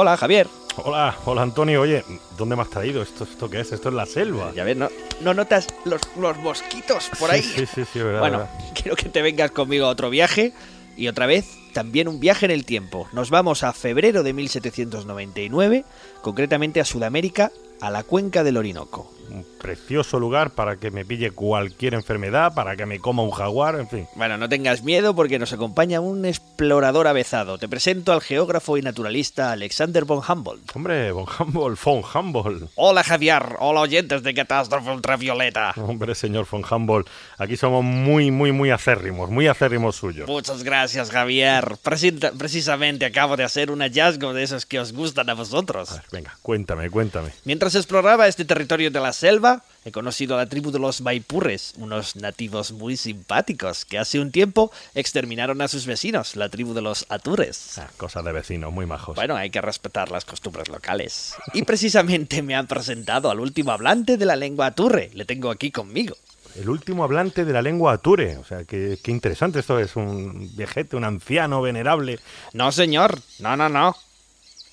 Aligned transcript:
Hola, 0.00 0.16
Javier. 0.16 0.46
Hola, 0.76 1.16
hola 1.24 1.42
Antonio. 1.42 1.80
Oye, 1.80 2.04
¿dónde 2.36 2.54
me 2.54 2.62
has 2.62 2.70
traído? 2.70 3.02
¿Esto, 3.02 3.24
esto 3.24 3.50
qué 3.50 3.58
es? 3.58 3.72
Esto 3.72 3.88
es 3.88 3.96
la 3.96 4.06
selva. 4.06 4.52
Ya 4.54 4.62
ves, 4.62 4.76
¿no, 4.76 4.88
no 5.22 5.34
notas 5.34 5.66
los, 5.84 6.00
los 6.16 6.38
mosquitos 6.38 7.10
por 7.18 7.32
ahí? 7.32 7.42
Sí, 7.42 7.66
sí, 7.66 7.82
sí, 7.84 7.98
verdad. 7.98 8.20
Bueno, 8.20 8.38
verdad. 8.38 8.72
quiero 8.80 8.94
que 8.94 9.08
te 9.08 9.22
vengas 9.22 9.50
conmigo 9.50 9.86
a 9.86 9.88
otro 9.88 10.08
viaje 10.08 10.52
y 10.96 11.08
otra 11.08 11.26
vez 11.26 11.46
también 11.72 12.06
un 12.06 12.20
viaje 12.20 12.44
en 12.44 12.52
el 12.52 12.64
tiempo. 12.64 13.08
Nos 13.12 13.30
vamos 13.30 13.64
a 13.64 13.72
febrero 13.72 14.22
de 14.22 14.32
1799, 14.34 15.84
concretamente 16.22 16.78
a 16.80 16.84
Sudamérica, 16.84 17.50
a 17.80 17.90
la 17.90 18.04
cuenca 18.04 18.44
del 18.44 18.56
Orinoco. 18.56 19.12
Un 19.30 19.44
precioso 19.60 20.20
lugar 20.20 20.50
para 20.50 20.76
que 20.76 20.92
me 20.92 21.04
pille 21.04 21.32
cualquier 21.32 21.94
enfermedad, 21.94 22.54
para 22.54 22.76
que 22.76 22.86
me 22.86 23.00
coma 23.00 23.24
un 23.24 23.32
jaguar, 23.32 23.74
en 23.80 23.88
fin. 23.88 24.06
Bueno, 24.14 24.38
no 24.38 24.48
tengas 24.48 24.84
miedo 24.84 25.16
porque 25.16 25.40
nos 25.40 25.52
acompaña 25.52 25.98
un 26.00 26.24
explorador 26.62 27.06
avezado. 27.06 27.56
Te 27.56 27.68
presento 27.68 28.12
al 28.12 28.20
geógrafo 28.20 28.76
y 28.76 28.82
naturalista 28.82 29.52
Alexander 29.52 30.04
von 30.04 30.20
Humboldt. 30.28 30.74
Hombre, 30.74 31.12
von 31.12 31.24
Humboldt, 31.38 31.78
von 31.80 32.02
Humboldt. 32.02 32.68
Hola 32.74 33.04
Javier, 33.04 33.44
hola 33.60 33.82
oyentes 33.82 34.24
de 34.24 34.34
Catástrofe 34.34 34.90
Ultravioleta. 34.90 35.72
Hombre, 35.76 36.16
señor 36.16 36.48
von 36.50 36.64
Humboldt. 36.68 37.08
Aquí 37.38 37.56
somos 37.56 37.84
muy, 37.84 38.32
muy, 38.32 38.50
muy 38.50 38.70
acérrimos, 38.72 39.30
muy 39.30 39.46
acérrimos 39.46 39.94
suyos. 39.94 40.28
Muchas 40.28 40.64
gracias 40.64 41.12
Javier. 41.12 41.76
Presenta- 41.80 42.32
precisamente 42.32 43.06
acabo 43.06 43.36
de 43.36 43.44
hacer 43.44 43.70
un 43.70 43.78
hallazgo 43.78 44.32
de 44.34 44.42
esos 44.42 44.66
que 44.66 44.80
os 44.80 44.92
gustan 44.92 45.30
a 45.30 45.34
vosotros. 45.34 45.92
A 45.92 45.94
ver, 45.94 46.04
venga, 46.10 46.36
cuéntame, 46.42 46.90
cuéntame. 46.90 47.30
Mientras 47.44 47.76
exploraba 47.76 48.26
este 48.26 48.44
territorio 48.44 48.90
de 48.90 48.98
la 48.98 49.12
selva, 49.12 49.62
he 49.84 49.92
conocido 49.92 50.34
a 50.34 50.38
la 50.38 50.46
tribu 50.48 50.72
de 50.72 50.80
los 50.80 51.02
Maipurres, 51.02 51.74
unos 51.76 52.16
nativos 52.16 52.72
muy 52.72 52.96
simpáticos 52.96 53.84
que 53.84 53.96
hace 53.96 54.18
un 54.18 54.32
tiempo 54.32 54.72
exterminaron 54.96 55.62
a 55.62 55.68
sus 55.68 55.86
vecinos, 55.86 56.34
la 56.34 56.47
tribu 56.48 56.74
de 56.74 56.82
los 56.82 57.06
Atures. 57.08 57.78
Ah, 57.78 57.88
cosas 57.96 58.24
de 58.24 58.32
vecinos, 58.32 58.72
muy 58.72 58.86
majos. 58.86 59.14
Bueno, 59.14 59.36
hay 59.36 59.50
que 59.50 59.60
respetar 59.60 60.10
las 60.10 60.24
costumbres 60.24 60.68
locales. 60.68 61.34
Y 61.52 61.62
precisamente 61.62 62.42
me 62.42 62.54
han 62.54 62.66
presentado 62.66 63.30
al 63.30 63.40
último 63.40 63.72
hablante 63.72 64.16
de 64.16 64.26
la 64.26 64.36
lengua 64.36 64.66
aturre. 64.66 65.10
Le 65.14 65.24
tengo 65.24 65.50
aquí 65.50 65.70
conmigo. 65.70 66.16
El 66.56 66.68
último 66.68 67.04
hablante 67.04 67.44
de 67.44 67.52
la 67.52 67.62
lengua 67.62 67.92
ature. 67.92 68.36
O 68.38 68.44
sea, 68.44 68.64
qué, 68.64 68.98
qué 69.02 69.10
interesante 69.10 69.60
esto 69.60 69.78
es. 69.78 69.94
Un 69.96 70.50
viejete, 70.56 70.96
un 70.96 71.04
anciano 71.04 71.62
venerable. 71.62 72.18
No, 72.52 72.72
señor. 72.72 73.20
No, 73.38 73.56
no, 73.56 73.68
no. 73.68 73.96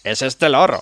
Es 0.04 0.22
este 0.22 0.50
loro. 0.50 0.82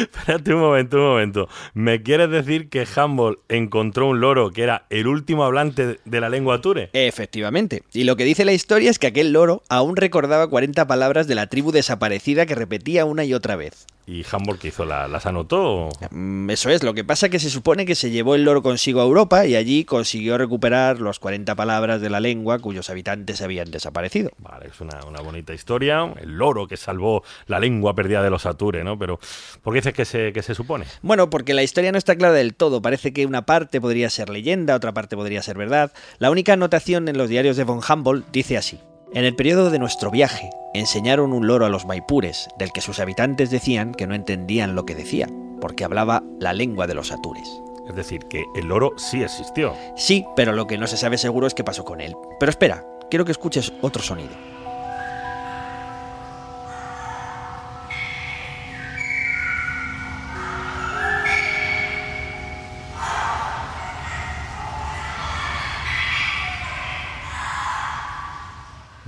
Espérate 0.00 0.54
un 0.54 0.60
momento, 0.60 0.96
un 0.96 1.02
momento. 1.04 1.48
¿Me 1.74 2.02
quieres 2.02 2.30
decir 2.30 2.68
que 2.68 2.86
Humboldt 2.96 3.40
encontró 3.48 4.08
un 4.08 4.20
loro 4.20 4.50
que 4.50 4.62
era 4.62 4.86
el 4.90 5.06
último 5.06 5.44
hablante 5.44 6.00
de 6.04 6.20
la 6.20 6.28
lengua 6.28 6.56
ature? 6.56 6.90
Efectivamente. 6.92 7.82
Y 7.92 8.04
lo 8.04 8.16
que 8.16 8.24
dice 8.24 8.44
la 8.44 8.52
historia 8.52 8.90
es 8.90 8.98
que 8.98 9.08
aquel 9.08 9.32
loro 9.32 9.62
aún 9.68 9.96
recordaba 9.96 10.48
40 10.48 10.86
palabras 10.86 11.26
de 11.26 11.34
la 11.34 11.48
tribu 11.48 11.72
desaparecida 11.72 12.46
que 12.46 12.54
repetía 12.54 13.04
una 13.04 13.24
y 13.24 13.34
otra 13.34 13.56
vez. 13.56 13.86
¿Y 14.06 14.24
Humboldt 14.32 14.60
qué 14.60 14.68
hizo? 14.68 14.84
¿La- 14.84 15.06
¿Las 15.06 15.26
anotó? 15.26 15.88
Mm, 16.10 16.50
Eso 16.50 16.68
es, 16.70 16.82
lo 16.82 16.94
que 16.94 17.04
pasa 17.04 17.28
que 17.28 17.38
se 17.38 17.48
supone 17.48 17.86
que 17.86 17.94
se 17.94 18.10
llevó 18.10 18.34
el 18.34 18.42
loro 18.44 18.60
consigo 18.60 19.00
a 19.00 19.04
Europa 19.04 19.46
y 19.46 19.54
allí 19.54 19.84
consiguió 19.84 20.36
recuperar 20.36 20.98
los 21.00 21.20
40 21.20 21.54
palabras 21.54 22.00
de 22.00 22.10
la 22.10 22.18
lengua 22.18 22.58
cuyos 22.58 22.90
habitantes 22.90 23.40
habían 23.40 23.70
desaparecido. 23.70 24.30
Vale, 24.38 24.66
es 24.66 24.80
una, 24.80 24.98
una 25.06 25.20
bonita 25.20 25.54
historia. 25.54 26.12
El 26.20 26.32
loro 26.38 26.66
que 26.66 26.76
salvó 26.76 27.22
la 27.46 27.60
lengua 27.60 27.94
perdida 27.94 28.20
de 28.22 28.30
los 28.30 28.46
ature, 28.46 28.82
¿no? 28.82 28.98
Pero, 28.98 29.20
¿por 29.62 29.74
qué 29.74 29.78
dices 29.80 29.94
que 29.94 30.04
se, 30.04 30.32
que 30.32 30.42
se 30.42 30.56
supone? 30.56 30.86
Bueno, 31.02 31.30
porque 31.30 31.54
la 31.54 31.62
historia 31.62 31.92
no 31.92 31.98
está 31.98 32.16
clara 32.16 32.34
del 32.34 32.54
todo. 32.54 32.82
Parece 32.82 33.12
que 33.12 33.26
una 33.26 33.46
parte 33.46 33.80
podría 33.80 34.10
ser 34.10 34.28
leyenda, 34.28 34.74
otra 34.74 34.92
parte 34.92 35.14
podría 35.14 35.40
ser 35.42 35.56
verdad. 35.56 35.92
La 36.18 36.30
única 36.32 36.54
anotación 36.54 37.06
en 37.08 37.16
los 37.16 37.28
diarios 37.28 37.56
de 37.56 37.62
von 37.64 37.80
Humboldt 37.88 38.26
dice 38.32 38.56
así. 38.56 38.80
En 39.12 39.24
el 39.24 39.34
periodo 39.34 39.70
de 39.70 39.80
nuestro 39.80 40.12
viaje, 40.12 40.50
enseñaron 40.72 41.32
un 41.32 41.48
loro 41.48 41.66
a 41.66 41.68
los 41.68 41.84
maipures, 41.84 42.48
del 42.56 42.70
que 42.70 42.80
sus 42.80 43.00
habitantes 43.00 43.50
decían 43.50 43.92
que 43.92 44.06
no 44.06 44.14
entendían 44.14 44.76
lo 44.76 44.86
que 44.86 44.94
decía, 44.94 45.26
porque 45.60 45.82
hablaba 45.82 46.22
la 46.38 46.52
lengua 46.52 46.86
de 46.86 46.94
los 46.94 47.10
atures. 47.10 47.60
Es 47.88 47.96
decir, 47.96 48.20
que 48.26 48.44
el 48.54 48.68
loro 48.68 48.92
sí 48.96 49.20
existió. 49.20 49.74
Sí, 49.96 50.24
pero 50.36 50.52
lo 50.52 50.68
que 50.68 50.78
no 50.78 50.86
se 50.86 50.96
sabe 50.96 51.18
seguro 51.18 51.48
es 51.48 51.54
qué 51.54 51.64
pasó 51.64 51.84
con 51.84 52.00
él. 52.00 52.14
Pero 52.38 52.50
espera, 52.50 52.86
quiero 53.10 53.24
que 53.24 53.32
escuches 53.32 53.72
otro 53.80 54.00
sonido. 54.00 54.30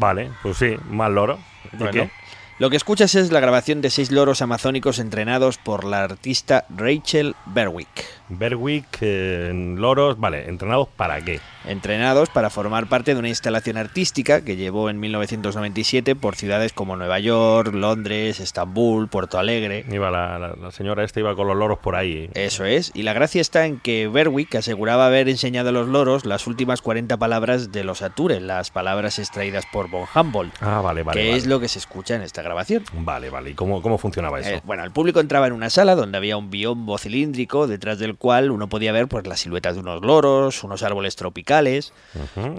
Vale, 0.02 0.32
pues 0.42 0.56
sí, 0.58 0.76
más 0.84 1.10
loro. 1.12 1.38
¿Y 1.72 1.76
Bueno, 1.78 1.92
qué? 1.92 2.10
Lo 2.58 2.70
que 2.70 2.76
escuchas 2.76 3.14
es 3.16 3.32
la 3.32 3.40
grabación 3.40 3.80
de 3.80 3.90
seis 3.90 4.12
loros 4.12 4.40
amazónicos 4.40 4.98
entrenados 5.00 5.58
por 5.58 5.82
la 5.84 6.04
artista 6.04 6.64
Rachel 6.68 7.34
Berwick. 7.46 7.88
Berwick, 8.28 8.98
eh, 9.00 9.50
loros, 9.76 10.18
vale, 10.18 10.48
¿entrenados 10.48 10.88
para 10.96 11.20
qué? 11.22 11.40
Entrenados 11.66 12.30
para 12.30 12.50
formar 12.50 12.86
parte 12.88 13.12
de 13.14 13.18
una 13.20 13.28
instalación 13.28 13.76
artística 13.76 14.42
que 14.42 14.56
llevó 14.56 14.88
en 14.90 15.00
1997 15.00 16.14
por 16.16 16.34
ciudades 16.36 16.72
como 16.72 16.96
Nueva 16.96 17.18
York, 17.18 17.74
Londres, 17.74 18.38
Estambul, 18.40 19.08
Puerto 19.08 19.38
Alegre. 19.38 19.84
Iba 19.90 20.10
la, 20.10 20.38
la- 20.38 20.54
la 20.54 20.70
señora 20.70 21.04
esta 21.04 21.20
iba 21.20 21.34
con 21.34 21.46
los 21.48 21.56
loros 21.56 21.78
por 21.80 21.94
ahí. 21.96 22.30
Eso 22.34 22.64
es, 22.64 22.90
y 22.94 23.02
la 23.02 23.12
gracia 23.12 23.40
está 23.40 23.66
en 23.66 23.80
que 23.80 24.08
Berwick 24.08 24.54
aseguraba 24.54 25.06
haber 25.06 25.28
enseñado 25.28 25.70
a 25.70 25.72
los 25.72 25.88
loros 25.88 26.24
las 26.24 26.46
últimas 26.46 26.80
40 26.80 27.16
palabras 27.16 27.70
de 27.72 27.84
los 27.84 28.02
Atures, 28.02 28.40
las 28.40 28.70
palabras 28.70 29.18
extraídas 29.18 29.64
por 29.72 29.90
von 29.90 30.06
Humboldt, 30.14 30.54
Ah, 30.60 30.80
vale, 30.80 31.02
vale. 31.02 31.20
que 31.20 31.26
vale. 31.28 31.38
es 31.38 31.46
lo 31.46 31.58
que 31.60 31.68
se 31.68 31.78
escucha 31.80 32.14
en 32.14 32.22
esta 32.22 32.40
grabación. 32.40 32.51
Vale, 32.94 33.30
vale. 33.30 33.50
¿Y 33.50 33.54
cómo, 33.54 33.82
cómo 33.82 33.98
funcionaba 33.98 34.40
eso? 34.40 34.50
Eh, 34.50 34.62
bueno, 34.64 34.84
el 34.84 34.90
público 34.90 35.20
entraba 35.20 35.46
en 35.46 35.52
una 35.52 35.70
sala 35.70 35.94
donde 35.94 36.18
había 36.18 36.36
un 36.36 36.50
biombo 36.50 36.98
cilíndrico 36.98 37.66
detrás 37.66 37.98
del 37.98 38.16
cual 38.16 38.50
uno 38.50 38.68
podía 38.68 38.92
ver 38.92 39.08
pues 39.08 39.26
las 39.26 39.40
siluetas 39.40 39.74
de 39.74 39.80
unos 39.80 40.02
loros, 40.02 40.62
unos 40.64 40.82
árboles 40.82 41.16
tropicales. 41.16 41.92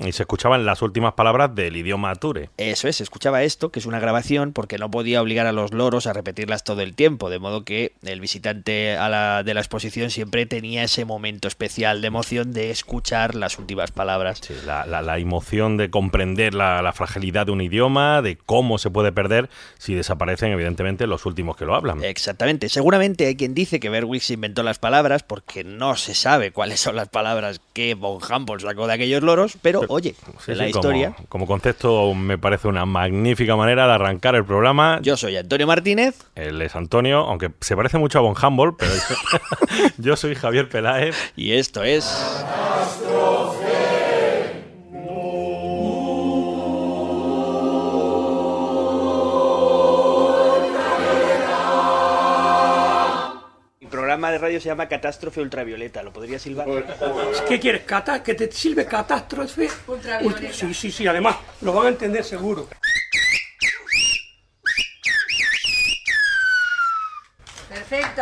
Y 0.05 0.11
se 0.11 0.23
escuchaban 0.23 0.65
las 0.65 0.81
últimas 0.81 1.13
palabras 1.13 1.53
del 1.55 1.75
idioma 1.75 2.11
ature. 2.11 2.49
Eso 2.57 2.87
es, 2.87 2.97
se 2.97 3.03
escuchaba 3.03 3.43
esto, 3.43 3.69
que 3.71 3.79
es 3.79 3.85
una 3.85 3.99
grabación, 3.99 4.53
porque 4.53 4.77
no 4.77 4.89
podía 4.91 5.21
obligar 5.21 5.47
a 5.47 5.51
los 5.51 5.73
loros 5.73 6.07
a 6.07 6.13
repetirlas 6.13 6.63
todo 6.63 6.81
el 6.81 6.95
tiempo, 6.95 7.29
de 7.29 7.39
modo 7.39 7.63
que 7.63 7.93
el 8.03 8.19
visitante 8.19 8.97
a 8.97 9.09
la, 9.09 9.43
de 9.43 9.53
la 9.53 9.59
exposición 9.59 10.09
siempre 10.09 10.45
tenía 10.45 10.83
ese 10.83 11.05
momento 11.05 11.47
especial 11.47 12.01
de 12.01 12.07
emoción 12.07 12.53
de 12.53 12.71
escuchar 12.71 13.35
las 13.35 13.59
últimas 13.59 13.91
palabras. 13.91 14.39
Sí, 14.41 14.53
la, 14.65 14.85
la- 14.85 15.01
la 15.01 15.17
emoción 15.19 15.77
de 15.77 15.89
comprender 15.89 16.53
la, 16.53 16.81
la 16.81 16.93
fragilidad 16.93 17.45
de 17.45 17.51
un 17.51 17.61
idioma, 17.61 18.21
de 18.21 18.37
cómo 18.37 18.77
se 18.77 18.89
puede 18.89 19.11
perder 19.11 19.49
si 19.83 19.95
desaparecen, 19.95 20.53
evidentemente, 20.53 21.07
los 21.07 21.25
últimos 21.25 21.57
que 21.57 21.65
lo 21.65 21.75
hablan. 21.75 22.01
Exactamente. 22.05 22.69
Seguramente 22.69 23.25
hay 23.25 23.35
quien 23.35 23.53
dice 23.53 23.81
que 23.81 23.89
Berwick 23.89 24.21
se 24.21 24.35
inventó 24.35 24.63
las 24.63 24.79
palabras 24.79 25.23
porque 25.23 25.65
no 25.65 25.97
se 25.97 26.15
sabe 26.15 26.51
cuáles 26.51 26.79
son 26.79 26.95
las 26.95 27.09
palabras 27.09 27.59
que 27.73 27.93
von 27.93 28.19
Humboldt 28.23 28.63
sacó 28.63 28.87
de 28.87 28.93
aquellos 28.93 29.21
loros, 29.23 29.57
pero 29.61 29.81
oye, 29.89 30.15
Sí, 30.45 30.53
en 30.53 30.57
la 30.59 30.63
sí, 30.63 30.69
historia... 30.69 31.13
Como, 31.27 31.45
concepto, 31.45 32.13
me 32.13 32.37
parece 32.37 32.69
una 32.69 32.85
magnífica 32.85 33.57
manera 33.57 33.85
de 33.85 33.91
arrancar 33.91 34.35
el 34.35 34.45
programa. 34.45 34.99
Yo 35.01 35.17
soy 35.17 35.35
Antonio 35.35 35.67
Martínez. 35.67 36.15
Él 36.35 36.61
es 36.61 36.77
Antonio, 36.77 37.19
aunque 37.19 37.51
se 37.59 37.75
parece 37.75 37.97
mucho 37.97 38.19
a 38.19 38.21
Von 38.21 38.35
Humboldt, 38.41 38.77
pero 38.77 38.93
yo 39.97 40.15
soy 40.15 40.35
Javier 40.35 40.69
Peláez. 40.69 41.33
Y 41.35 41.51
esto 41.51 41.83
es... 41.83 42.05
programa 54.13 54.31
de 54.31 54.37
radio 54.37 54.61
se 54.61 54.67
llama 54.67 54.87
Catástrofe 54.87 55.41
Ultravioleta. 55.41 56.03
¿Lo 56.03 56.13
podría 56.13 56.37
silbar? 56.37 56.67
¿Qué 57.47 57.59
quieres? 57.59 57.81
¿Cata? 57.83 58.21
¿Que 58.21 58.35
te 58.35 58.51
sirve 58.51 58.85
catástrofe? 58.85 59.67
Ultra- 59.87 60.21
Sí, 60.53 60.71
sí, 60.71 60.91
sí, 60.91 61.07
además, 61.07 61.35
lo 61.61 61.73
van 61.73 61.87
a 61.87 61.89
entender 61.89 62.23
seguro. 62.23 62.67
Perfecto. 67.69 68.21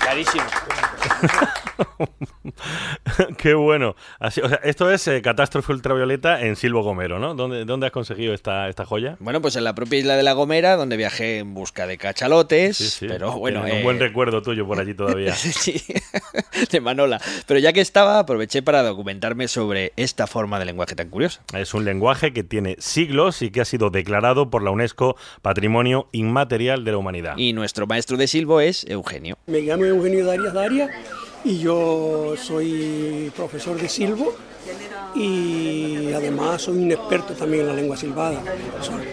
Clarísimo. 0.00 0.44
Qué 3.36 3.54
bueno. 3.54 3.96
Así, 4.18 4.40
o 4.40 4.48
sea, 4.48 4.60
esto 4.64 4.90
es 4.90 5.06
eh, 5.08 5.22
Catástrofe 5.22 5.72
Ultravioleta 5.72 6.40
en 6.42 6.56
Silvo 6.56 6.82
Gomero, 6.82 7.18
¿no? 7.18 7.34
¿Dónde, 7.34 7.64
dónde 7.64 7.86
has 7.86 7.92
conseguido 7.92 8.34
esta, 8.34 8.68
esta 8.68 8.84
joya? 8.84 9.16
Bueno, 9.20 9.40
pues 9.40 9.56
en 9.56 9.64
la 9.64 9.74
propia 9.74 9.98
isla 9.98 10.16
de 10.16 10.22
La 10.22 10.32
Gomera, 10.32 10.76
donde 10.76 10.96
viajé 10.96 11.38
en 11.38 11.54
busca 11.54 11.86
de 11.86 11.98
cachalotes. 11.98 12.76
Sí, 12.76 12.88
sí. 12.88 13.06
Pero 13.08 13.32
bueno, 13.38 13.60
Tiene 13.60 13.74
un 13.74 13.80
eh, 13.80 13.84
buen 13.84 13.98
recuerdo 13.98 14.42
tuyo 14.42 14.66
por 14.66 14.78
allí 14.78 14.94
todavía. 14.94 15.34
Sí, 15.56 15.82
de 16.70 16.80
Manola. 16.80 17.20
Pero 17.46 17.60
ya 17.60 17.72
que 17.72 17.80
estaba, 17.80 18.18
aproveché 18.18 18.62
para 18.62 18.82
documentarme 18.82 19.48
sobre 19.48 19.92
esta 19.96 20.26
forma 20.26 20.58
de 20.58 20.64
lenguaje 20.64 20.94
tan 20.94 21.08
curiosa. 21.08 21.42
Es 21.54 21.72
un 21.74 21.84
lenguaje 21.84 22.32
que 22.32 22.44
tiene 22.44 22.76
siglos 22.78 23.42
y 23.42 23.50
que 23.50 23.60
ha 23.60 23.64
sido 23.64 23.90
declarado 23.90 24.50
por 24.50 24.62
la 24.62 24.70
UNESCO 24.70 25.16
Patrimonio 25.42 26.08
Inmaterial 26.12 26.84
de 26.84 26.92
la 26.92 26.98
Humanidad. 26.98 27.36
Y 27.36 27.52
nuestro 27.52 27.86
maestro 27.86 28.16
de 28.16 28.26
silbo 28.26 28.60
es 28.60 28.84
Eugenio. 28.88 29.38
Me 29.46 29.60
llamo 29.60 29.84
Eugenio 29.84 30.26
Darias 30.26 30.52
Darias 30.52 30.90
y 31.46 31.58
yo 31.58 32.34
soy 32.36 33.32
profesor 33.36 33.80
de 33.80 33.88
silbo 33.88 34.34
y 35.14 36.12
además 36.12 36.62
soy 36.62 36.78
un 36.78 36.92
experto 36.92 37.34
también 37.34 37.62
en 37.62 37.68
la 37.68 37.74
lengua 37.74 37.96
silbada. 37.96 38.42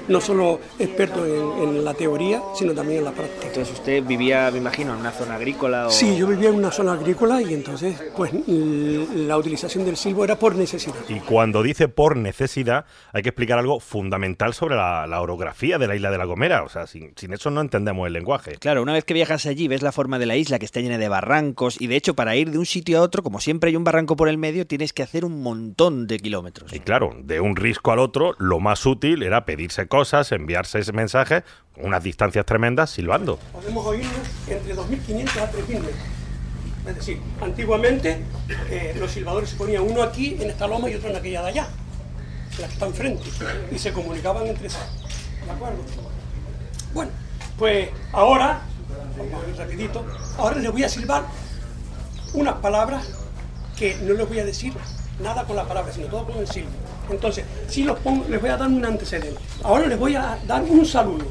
No 0.07 0.19
solo 0.19 0.59
experto 0.77 1.25
en, 1.25 1.83
la 1.83 1.93
teoría, 1.93 2.41
sino 2.55 2.73
también 2.73 2.99
en 2.99 3.05
la 3.05 3.11
práctica. 3.11 3.47
Entonces 3.47 3.73
usted 3.73 4.03
vivía, 4.03 4.49
me 4.51 4.57
imagino, 4.57 4.93
en 4.93 4.99
una 4.99 5.11
zona 5.11 5.35
agrícola. 5.35 5.87
O... 5.87 5.91
Sí, 5.91 6.15
yo 6.17 6.27
vivía 6.27 6.49
en 6.49 6.55
una 6.55 6.71
zona 6.71 6.93
agrícola 6.93 7.41
y 7.41 7.53
entonces 7.53 8.01
pues 8.15 8.31
la 8.47 9.37
utilización 9.37 9.85
del 9.85 9.97
silbo 9.97 10.23
era 10.23 10.37
por 10.37 10.55
necesidad. 10.55 10.95
Y 11.07 11.19
cuando 11.19 11.63
dice 11.63 11.87
por 11.87 12.17
necesidad, 12.17 12.85
hay 13.11 13.23
que 13.23 13.29
explicar 13.29 13.59
algo 13.59 13.79
fundamental 13.79 14.53
sobre 14.53 14.75
la, 14.75 15.21
orografía 15.23 15.77
de 15.77 15.87
la 15.87 15.95
isla 15.95 16.11
de 16.11 16.17
La 16.17 16.25
Gomera. 16.25 16.63
O 16.63 16.69
sea, 16.69 16.85
sin, 16.87 17.13
sin 17.15 17.33
eso 17.33 17.49
no 17.49 17.61
entendemos 17.61 18.07
el 18.07 18.13
lenguaje. 18.13 18.57
Claro, 18.57 18.81
una 18.81 18.93
vez 18.93 19.05
que 19.05 19.13
viajas 19.13 19.45
allí 19.45 19.67
ves 19.67 19.81
la 19.81 19.91
forma 19.91 20.19
de 20.19 20.25
la 20.25 20.35
isla 20.35 20.59
que 20.59 20.65
está 20.65 20.81
llena 20.81 20.97
de 20.97 21.07
barrancos 21.07 21.79
y 21.79 21.87
de 21.87 21.95
hecho 21.95 22.13
para 22.13 22.35
ir 22.35 22.51
de 22.51 22.57
un 22.57 22.65
sitio 22.65 22.99
a 22.99 23.01
otro, 23.01 23.23
como 23.23 23.39
siempre 23.39 23.69
hay 23.69 23.75
un 23.75 23.83
barranco 23.83 24.15
por 24.15 24.27
el 24.27 24.37
medio, 24.37 24.67
tienes 24.67 24.93
que 24.93 25.03
hacer 25.03 25.25
un 25.25 25.41
montón 25.43 26.07
de 26.07 26.17
kilómetros. 26.19 26.73
Y 26.73 26.79
claro, 26.79 27.15
de 27.23 27.39
un 27.39 27.55
risco 27.55 27.91
al 27.91 27.99
otro, 27.99 28.35
lo 28.39 28.59
más 28.59 28.85
útil 28.85 29.23
era 29.23 29.45
pedirse 29.45 29.87
cosas, 29.87 30.31
enviarse 30.31 30.79
ese 30.79 30.93
mensaje 30.93 31.43
con 31.73 31.85
unas 31.85 32.03
distancias 32.03 32.45
tremendas 32.45 32.89
silbando. 32.89 33.37
Podemos 33.51 33.85
oírnos 33.85 34.13
entre 34.47 34.75
2.500 34.75 35.37
a 35.37 35.51
3.000 35.51 35.67
metros. 35.67 35.95
Es 36.85 36.95
decir, 36.95 37.19
antiguamente 37.41 38.21
eh, 38.69 38.95
los 38.99 39.11
silbadores 39.11 39.49
se 39.49 39.55
ponían 39.55 39.83
uno 39.83 40.03
aquí 40.03 40.35
en 40.39 40.49
esta 40.49 40.67
loma 40.67 40.89
y 40.89 40.95
otro 40.95 41.09
en 41.09 41.15
aquella 41.15 41.41
de 41.43 41.49
allá, 41.49 41.67
la 42.59 42.67
que 42.67 42.73
está 42.73 42.85
enfrente, 42.87 43.23
y 43.71 43.77
se 43.77 43.93
comunicaban 43.93 44.45
entre 44.47 44.69
sí. 44.69 44.77
¿De 45.45 45.51
acuerdo? 45.51 45.77
Bueno, 46.93 47.11
pues 47.57 47.89
ahora, 48.11 48.61
vamos 49.17 49.45
a 49.45 49.49
ir 49.49 49.55
rapidito, 49.55 50.05
ahora 50.37 50.57
les 50.57 50.71
voy 50.71 50.83
a 50.83 50.89
silbar 50.89 51.23
unas 52.33 52.55
palabras 52.55 53.07
que 53.77 53.95
no 54.03 54.13
les 54.13 54.27
voy 54.27 54.39
a 54.39 54.45
decir 54.45 54.73
nada 55.23 55.45
con 55.45 55.55
la 55.55 55.65
palabra, 55.65 55.91
sino 55.91 56.07
todo 56.07 56.25
con 56.25 56.37
el 56.37 56.47
silbo. 56.47 56.69
Entonces, 57.09 57.45
si 57.67 57.83
los 57.83 57.97
pongo, 57.99 58.25
les 58.29 58.39
voy 58.39 58.49
a 58.49 58.57
dar 58.57 58.67
un 58.67 58.85
antecedente. 58.85 59.39
Ahora 59.63 59.87
les 59.87 59.97
voy 59.97 60.15
a 60.15 60.37
dar 60.45 60.61
un 60.63 60.85
saludo 60.85 61.25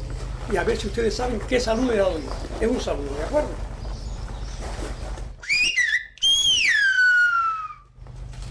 y 0.50 0.56
a 0.56 0.64
ver 0.64 0.76
si 0.76 0.88
ustedes 0.88 1.14
saben 1.14 1.40
qué 1.48 1.60
saludo 1.60 1.92
he 1.92 1.96
dado 1.96 2.18
yo. 2.18 2.30
Es 2.60 2.68
un 2.68 2.80
saludo, 2.80 3.14
¿de 3.14 3.24
acuerdo? 3.24 3.50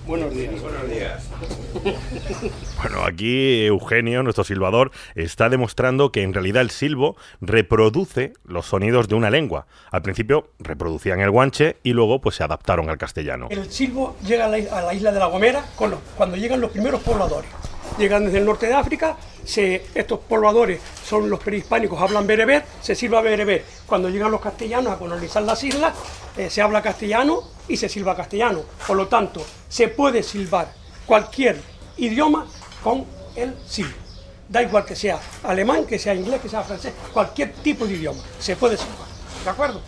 Buenos 0.07 0.33
días. 0.33 0.61
Buenos 0.61 0.89
días. 0.89 1.23
Bueno, 2.81 3.03
aquí 3.05 3.65
Eugenio, 3.65 4.23
nuestro 4.23 4.43
silbador, 4.43 4.91
está 5.15 5.49
demostrando 5.49 6.11
que 6.11 6.23
en 6.23 6.33
realidad 6.33 6.61
el 6.61 6.71
silbo 6.71 7.15
reproduce 7.41 8.33
los 8.43 8.65
sonidos 8.65 9.07
de 9.07 9.15
una 9.15 9.29
lengua. 9.29 9.67
Al 9.91 10.01
principio 10.01 10.49
reproducían 10.59 11.19
el 11.19 11.31
guanche 11.31 11.77
y 11.83 11.93
luego 11.93 12.21
pues 12.21 12.35
se 12.35 12.43
adaptaron 12.43 12.89
al 12.89 12.97
castellano. 12.97 13.47
El 13.49 13.71
silbo 13.71 14.15
llega 14.25 14.45
a 14.45 14.49
la, 14.49 14.93
isla 14.93 15.11
de 15.11 15.19
La 15.19 15.27
Gomera 15.27 15.63
cuando 15.75 16.35
llegan 16.35 16.61
los 16.61 16.71
primeros 16.71 17.01
pobladores. 17.01 17.49
Llegan 17.97 18.25
desde 18.25 18.39
el 18.39 18.45
norte 18.45 18.67
de 18.67 18.73
África, 18.73 19.17
estos 19.45 20.19
pobladores 20.19 20.79
son 21.03 21.29
los 21.29 21.39
prehispánicos, 21.39 22.01
hablan 22.01 22.25
bereber, 22.25 22.63
se 22.81 22.95
silba 22.95 23.21
bereber. 23.21 23.65
Cuando 23.85 24.09
llegan 24.09 24.31
los 24.31 24.41
castellanos 24.41 24.93
a 24.93 24.97
colonizar 24.97 25.43
las 25.43 25.63
islas, 25.63 25.93
eh, 26.37 26.49
se 26.49 26.61
habla 26.61 26.81
castellano 26.81 27.41
y 27.67 27.77
se 27.77 27.89
silba 27.89 28.15
castellano. 28.15 28.61
Por 28.87 28.97
lo 28.97 29.07
tanto, 29.07 29.45
se 29.67 29.89
puede 29.89 30.23
silbar 30.23 30.73
cualquier 31.05 31.61
idioma 31.97 32.45
con 32.83 33.05
el 33.35 33.55
silbo. 33.67 33.93
Da 34.49 34.61
igual 34.61 34.85
que 34.85 34.95
sea 34.95 35.19
alemán, 35.43 35.85
que 35.85 35.97
sea 35.97 36.13
inglés, 36.13 36.41
que 36.41 36.49
sea 36.49 36.61
francés, 36.61 36.93
cualquier 37.13 37.53
tipo 37.53 37.85
de 37.85 37.93
idioma, 37.93 38.21
se 38.39 38.55
puede 38.55 38.75
silbar. 38.77 39.07
¿De 39.43 39.49
acuerdo? 39.49 39.81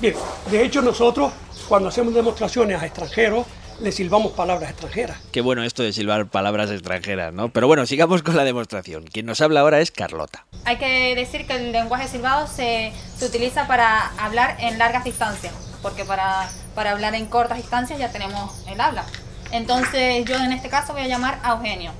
Bien, 0.00 0.14
de 0.50 0.64
hecho 0.64 0.82
nosotros 0.82 1.32
cuando 1.68 1.88
hacemos 1.88 2.14
demostraciones 2.14 2.80
a 2.80 2.86
extranjeros, 2.86 3.46
le 3.80 3.90
silbamos 3.90 4.32
palabras 4.32 4.70
extranjeras. 4.70 5.18
Qué 5.32 5.40
bueno 5.40 5.64
esto 5.64 5.82
de 5.82 5.92
silbar 5.92 6.26
palabras 6.26 6.70
extranjeras, 6.70 7.32
¿no? 7.32 7.48
Pero 7.48 7.66
bueno, 7.66 7.86
sigamos 7.86 8.22
con 8.22 8.36
la 8.36 8.44
demostración. 8.44 9.04
Quien 9.04 9.26
nos 9.26 9.40
habla 9.40 9.60
ahora 9.60 9.80
es 9.80 9.90
Carlota. 9.90 10.46
Hay 10.64 10.76
que 10.78 11.14
decir 11.14 11.46
que 11.46 11.54
el 11.56 11.72
lenguaje 11.72 12.06
silbado 12.08 12.46
se, 12.46 12.92
se 13.18 13.26
utiliza 13.26 13.66
para 13.66 14.08
hablar 14.18 14.56
en 14.60 14.78
largas 14.78 15.04
distancias, 15.04 15.52
porque 15.82 16.04
para, 16.04 16.48
para 16.74 16.92
hablar 16.92 17.14
en 17.14 17.26
cortas 17.26 17.58
distancias 17.58 17.98
ya 17.98 18.12
tenemos 18.12 18.62
el 18.68 18.80
habla. 18.80 19.04
Entonces 19.50 20.24
yo 20.24 20.36
en 20.36 20.52
este 20.52 20.68
caso 20.68 20.92
voy 20.92 21.02
a 21.02 21.06
llamar 21.06 21.38
a 21.42 21.52
Eugenio. 21.52 21.92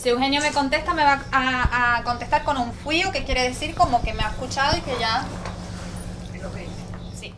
Si 0.00 0.08
Eugenio 0.08 0.40
me 0.40 0.52
contesta, 0.52 0.94
me 0.94 1.02
va 1.02 1.24
a, 1.32 2.02
contestar 2.04 2.44
con 2.44 2.56
un 2.56 2.72
fuío, 2.72 3.10
que 3.10 3.24
quiere 3.24 3.42
decir 3.42 3.74
como 3.74 4.00
que 4.02 4.14
me 4.14 4.22
ha 4.22 4.28
escuchado 4.28 4.76
y 4.76 4.80
que 4.80 4.96
ya... 4.98 5.24
Sí. 7.18 7.34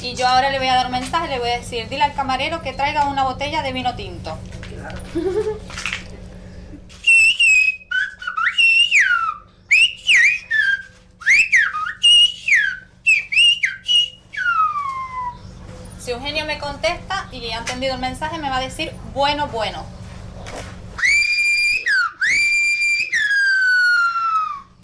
Y 0.00 0.14
yo 0.14 0.26
ahora 0.26 0.50
le 0.50 0.58
voy 0.58 0.68
a 0.68 0.74
dar 0.74 0.86
un 0.86 0.92
mensaje, 0.92 1.28
le 1.28 1.38
voy 1.38 1.50
a 1.50 1.58
decir, 1.58 1.88
dile 1.90 2.04
al 2.04 2.14
camarero 2.14 2.62
que 2.62 2.72
traiga 2.72 3.04
una 3.04 3.24
botella 3.24 3.62
de 3.62 3.72
vino 3.72 3.94
tinto. 3.94 4.38
Eugenio 16.12 16.44
me 16.44 16.58
contesta 16.58 17.26
y 17.32 17.50
ha 17.50 17.51
entendido 17.62 17.94
el 17.94 18.00
mensaje, 18.00 18.38
me 18.38 18.50
va 18.50 18.58
a 18.58 18.60
decir 18.60 18.94
bueno, 19.14 19.48
bueno. 19.48 19.84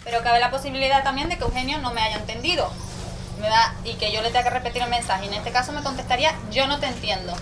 Pero 0.03 0.23
cabe 0.23 0.39
la 0.39 0.51
posibilidad 0.51 1.03
también 1.03 1.29
de 1.29 1.37
que 1.37 1.43
Eugenio 1.43 1.77
no 1.77 1.93
me 1.93 2.01
haya 2.01 2.17
entendido 2.17 2.71
me 3.39 3.49
da, 3.49 3.73
y 3.83 3.93
que 3.95 4.11
yo 4.11 4.21
le 4.21 4.29
tenga 4.29 4.43
que 4.43 4.49
repetir 4.49 4.81
el 4.83 4.89
mensaje. 4.89 5.25
Y 5.25 5.27
en 5.29 5.35
este 5.35 5.51
caso 5.51 5.71
me 5.71 5.81
contestaría 5.81 6.33
yo 6.51 6.67
no 6.67 6.79
te 6.79 6.87
entiendo. 6.87 7.33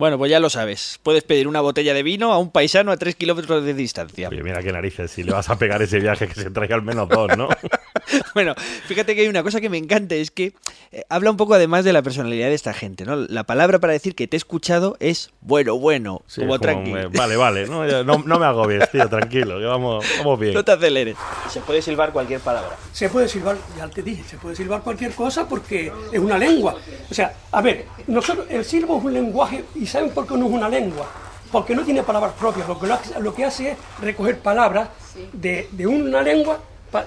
Bueno, 0.00 0.16
pues 0.16 0.30
ya 0.30 0.40
lo 0.40 0.48
sabes. 0.48 0.98
Puedes 1.02 1.24
pedir 1.24 1.46
una 1.46 1.60
botella 1.60 1.92
de 1.92 2.02
vino 2.02 2.32
a 2.32 2.38
un 2.38 2.50
paisano 2.50 2.90
a 2.90 2.96
tres 2.96 3.16
kilómetros 3.16 3.62
de 3.62 3.74
distancia. 3.74 4.30
Oye, 4.30 4.42
mira 4.42 4.62
qué 4.62 4.72
narices, 4.72 5.10
si 5.10 5.22
le 5.22 5.32
vas 5.32 5.50
a 5.50 5.58
pegar 5.58 5.82
ese 5.82 6.00
viaje 6.00 6.26
que 6.26 6.32
se 6.32 6.50
traiga 6.50 6.74
al 6.74 6.80
menos 6.80 7.06
dos, 7.06 7.36
¿no? 7.36 7.50
bueno, 8.34 8.54
fíjate 8.86 9.14
que 9.14 9.20
hay 9.20 9.28
una 9.28 9.42
cosa 9.42 9.60
que 9.60 9.68
me 9.68 9.76
encanta, 9.76 10.14
es 10.14 10.30
que 10.30 10.54
eh, 10.90 11.02
habla 11.10 11.30
un 11.30 11.36
poco 11.36 11.52
además 11.52 11.84
de 11.84 11.92
la 11.92 12.00
personalidad 12.00 12.48
de 12.48 12.54
esta 12.54 12.72
gente, 12.72 13.04
¿no? 13.04 13.14
La 13.14 13.44
palabra 13.44 13.78
para 13.78 13.92
decir 13.92 14.14
que 14.14 14.26
te 14.26 14.36
he 14.36 14.38
escuchado 14.38 14.96
es 15.00 15.32
bueno, 15.42 15.76
bueno, 15.76 16.22
como, 16.34 16.58
tranquilo. 16.58 17.10
vale, 17.10 17.36
vale, 17.36 17.66
no, 17.66 17.84
no, 18.02 18.38
me 18.38 18.46
agobies, 18.46 18.90
tío, 18.90 19.06
tranquilo, 19.06 19.58
que 19.58 19.66
vamos, 19.66 20.02
vamos 20.16 20.40
bien. 20.40 20.54
No 20.54 20.64
te 20.64 20.72
aceleres. 20.72 21.16
Se 21.50 21.60
puede 21.60 21.82
silbar 21.82 22.10
cualquier 22.10 22.40
palabra. 22.40 22.74
Se 22.90 23.10
puede 23.10 23.28
silbar, 23.28 23.58
ya 23.76 23.86
te 23.88 24.02
dije, 24.02 24.24
se 24.24 24.38
puede 24.38 24.56
silbar 24.56 24.80
cualquier 24.80 25.12
cosa 25.12 25.46
porque 25.46 25.92
es 26.10 26.18
una 26.18 26.38
lengua. 26.38 26.74
O 27.10 27.12
sea, 27.12 27.34
a 27.52 27.60
ver, 27.60 27.84
nosotros, 28.06 28.46
el 28.48 28.64
silbo 28.64 28.96
es 28.96 29.04
un 29.04 29.12
lenguaje 29.12 29.62
y 29.74 29.89
¿saben 29.90 30.10
por 30.10 30.26
qué 30.26 30.36
no 30.36 30.46
es 30.46 30.52
una 30.52 30.68
lengua? 30.68 31.06
Porque 31.50 31.74
no 31.74 31.84
tiene 31.84 32.02
palabras 32.02 32.32
propias, 32.38 32.66
porque 32.66 32.86
lo, 33.18 33.34
que 33.34 33.44
hace 33.44 33.72
es 33.72 33.78
recoger 34.00 34.38
palabras 34.38 34.88
de, 35.32 35.68
una 35.86 36.22
lengua, 36.22 36.60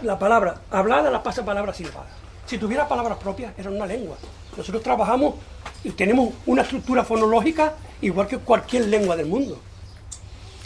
la 0.03 0.19
palabra 0.19 0.61
hablada 0.69 1.09
la 1.09 1.23
pasa 1.23 1.41
a 1.41 1.45
palabra 1.45 1.73
silbada. 1.73 2.07
Si 2.45 2.57
tuviera 2.57 2.87
palabras 2.87 3.17
propias, 3.17 3.53
era 3.57 3.69
una 3.69 3.85
lengua. 3.85 4.17
Nosotros 4.57 4.83
trabajamos 4.83 5.35
y 5.83 5.91
tenemos 5.91 6.33
una 6.45 6.63
estructura 6.63 7.05
fonológica 7.05 7.73
igual 8.01 8.27
que 8.27 8.37
cualquier 8.37 8.87
lengua 8.87 9.15
del 9.15 9.27
mundo. 9.27 9.59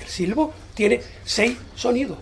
El 0.01 0.07
silbo 0.07 0.53
tiene 0.73 1.01
seis 1.23 1.55
sonidos. 1.75 2.17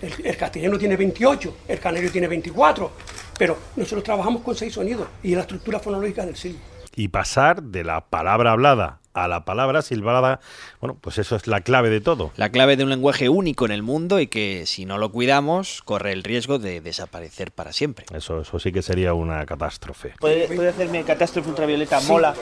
El, 0.00 0.14
el, 0.24 0.36
castellano 0.36 0.78
tiene 0.78 0.96
28, 0.96 1.56
el 1.68 1.78
canario 1.78 2.10
tiene 2.10 2.28
24, 2.28 2.90
pero 3.36 3.58
nosotros 3.76 4.02
trabajamos 4.02 4.42
con 4.42 4.54
seis 4.56 4.72
sonidos 4.72 5.08
y 5.22 5.34
la 5.34 5.42
estructura 5.42 5.78
fonológica 5.78 6.24
del 6.24 6.36
silbo 6.36 6.60
y 6.98 7.08
pasar 7.08 7.62
de 7.62 7.84
la 7.84 8.06
palabra 8.06 8.50
hablada 8.50 8.98
a 9.14 9.28
la 9.28 9.44
palabra 9.44 9.82
silbada, 9.82 10.40
bueno, 10.80 10.96
pues 11.00 11.18
eso 11.18 11.36
es 11.36 11.46
la 11.46 11.60
clave 11.60 11.90
de 11.90 12.00
todo. 12.00 12.32
La 12.36 12.50
clave 12.50 12.76
de 12.76 12.84
un 12.84 12.90
lenguaje 12.90 13.28
único 13.28 13.64
en 13.66 13.72
el 13.72 13.82
mundo 13.82 14.20
y 14.20 14.26
que 14.26 14.64
si 14.66 14.84
no 14.84 14.98
lo 14.98 15.10
cuidamos 15.10 15.82
corre 15.82 16.12
el 16.12 16.24
riesgo 16.24 16.58
de 16.58 16.80
desaparecer 16.80 17.52
para 17.52 17.72
siempre. 17.72 18.06
Eso, 18.12 18.40
eso 18.40 18.58
sí 18.58 18.72
que 18.72 18.82
sería 18.82 19.14
una 19.14 19.46
catástrofe. 19.46 20.14
¿Puede, 20.18 20.68
hacerme 20.68 21.04
catástrofe 21.04 21.48
ultravioleta 21.48 22.00
mola? 22.00 22.34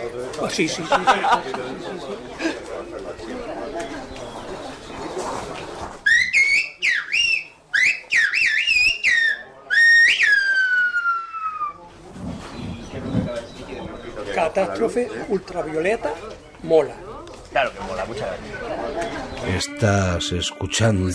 sí, 0.48 0.68
sí. 0.68 0.82
sí. 0.82 0.88
Catástrofe 14.56 15.08
ultravioleta 15.28 16.14
mola. 16.62 16.94
Claro 17.52 17.70
que 17.72 17.80
mola, 17.80 18.06
muchas 18.06 18.26
gracias. 18.26 19.66
Estás 19.66 20.32
escuchando 20.32 21.10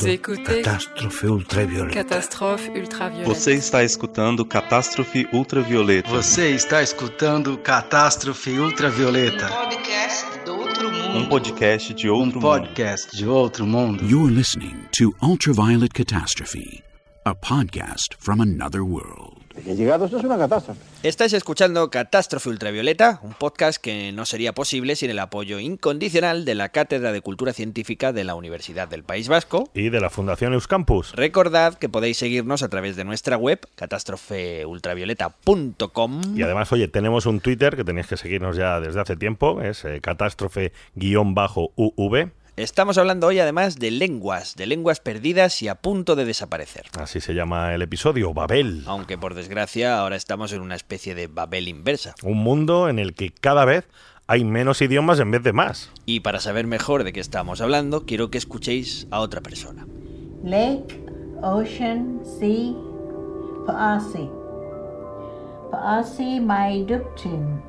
Catástrofe 0.46 1.28
Ultravioleta. 1.28 2.04
Catástrofe 2.04 2.70
Ultravioleta. 2.70 3.30
Você 3.30 3.54
está 3.54 3.84
escutando 3.84 4.46
Catástrofe 4.46 5.28
Ultravioleta. 5.34 6.10
Você 6.10 6.52
está 6.52 6.84
escutando 6.84 7.58
Catástrofe 7.58 8.60
Ultravioleta. 8.60 9.48
podcast 9.50 10.40
do 10.46 10.56
outro 10.56 10.92
mundo. 10.92 11.18
Um 11.18 11.30
podcast 11.30 11.94
de 11.96 12.10
outro 12.10 12.38
Um 12.38 12.42
podcast 12.42 13.18
de 13.18 13.28
outro 13.28 13.66
mundo. 13.66 14.04
You're 14.06 14.32
listening 14.32 14.88
to 14.98 15.14
Ultraviolet 15.22 15.94
Catastrophe, 15.94 16.84
a 17.26 17.34
podcast 17.34 18.16
from 18.20 18.40
another 18.40 18.84
world. 18.84 19.31
Llegado 19.66 20.06
esto 20.06 20.18
es 20.18 20.24
una 20.24 20.38
catástrofe. 20.38 20.80
Estáis 21.04 21.34
escuchando 21.34 21.90
Catástrofe 21.90 22.50
Ultravioleta, 22.50 23.20
un 23.24 23.34
podcast 23.34 23.82
que 23.82 24.12
no 24.12 24.26
sería 24.26 24.54
posible 24.54 24.96
sin 24.96 25.10
el 25.10 25.18
apoyo 25.20 25.60
incondicional 25.60 26.46
de 26.46 26.56
la 26.56 26.70
Cátedra 26.70 27.12
de 27.12 27.22
Cultura 27.22 27.54
Científica 27.54 28.14
de 28.14 28.24
la 28.24 28.36
Universidad 28.36 28.88
del 28.88 29.04
País 29.04 29.28
Vasco. 29.28 29.70
Y 29.74 29.90
de 29.90 30.00
la 30.00 30.10
Fundación 30.10 30.54
Euskampus. 30.54 31.12
Recordad 31.14 31.74
que 31.76 31.90
podéis 31.90 32.18
seguirnos 32.18 32.64
a 32.64 32.70
través 32.70 32.96
de 32.96 33.04
nuestra 33.04 33.38
web, 33.38 33.60
catástrofeultravioleta.com. 33.76 36.38
Y 36.38 36.44
además, 36.44 36.72
oye, 36.72 36.88
tenemos 36.88 37.26
un 37.26 37.40
Twitter 37.40 37.76
que 37.76 37.84
tenéis 37.84 38.08
que 38.08 38.18
seguirnos 38.18 38.56
ya 38.56 38.80
desde 38.80 39.02
hace 39.02 39.16
tiempo, 39.16 39.62
es 39.62 39.84
eh, 39.86 40.02
catástrofe-uv. 40.02 42.32
Estamos 42.62 43.00
hablando 43.00 43.26
hoy 43.26 43.40
además 43.40 43.80
de 43.80 43.90
lenguas, 43.90 44.56
de 44.56 44.68
lenguas 44.68 45.00
perdidas 45.00 45.64
y 45.64 45.68
a 45.68 45.74
punto 45.74 46.16
de 46.16 46.26
desaparecer. 46.26 46.86
Así 47.00 47.20
se 47.20 47.34
llama 47.34 47.74
el 47.74 47.82
episodio, 47.82 48.36
Babel. 48.36 48.84
Aunque 48.86 49.18
por 49.18 49.34
desgracia 49.34 49.98
ahora 49.98 50.16
estamos 50.16 50.54
en 50.54 50.62
una 50.62 50.76
especie 50.76 51.16
de 51.16 51.26
Babel 51.26 51.68
inversa. 51.68 52.14
Un 52.22 52.38
mundo 52.38 52.88
en 52.88 53.00
el 53.00 53.16
que 53.16 53.32
cada 53.32 53.66
vez 53.66 53.88
hay 54.28 54.44
menos 54.44 54.80
idiomas 54.84 55.20
en 55.20 55.32
vez 55.32 55.42
de 55.42 55.54
más. 55.54 55.90
Y 56.06 56.20
para 56.20 56.40
saber 56.40 56.68
mejor 56.68 57.04
de 57.04 57.14
qué 57.14 57.20
estamos 57.20 57.62
hablando, 57.62 58.06
quiero 58.06 58.30
que 58.30 58.38
escuchéis 58.38 59.08
a 59.10 59.22
otra 59.22 59.42
persona. 59.42 59.88
Lake, 60.44 61.04
ocean, 61.42 62.22
sea, 62.24 62.76
Paasi. 63.66 64.30
Paasi 65.72 66.40
my 66.40 66.86
duptin. 66.86 67.60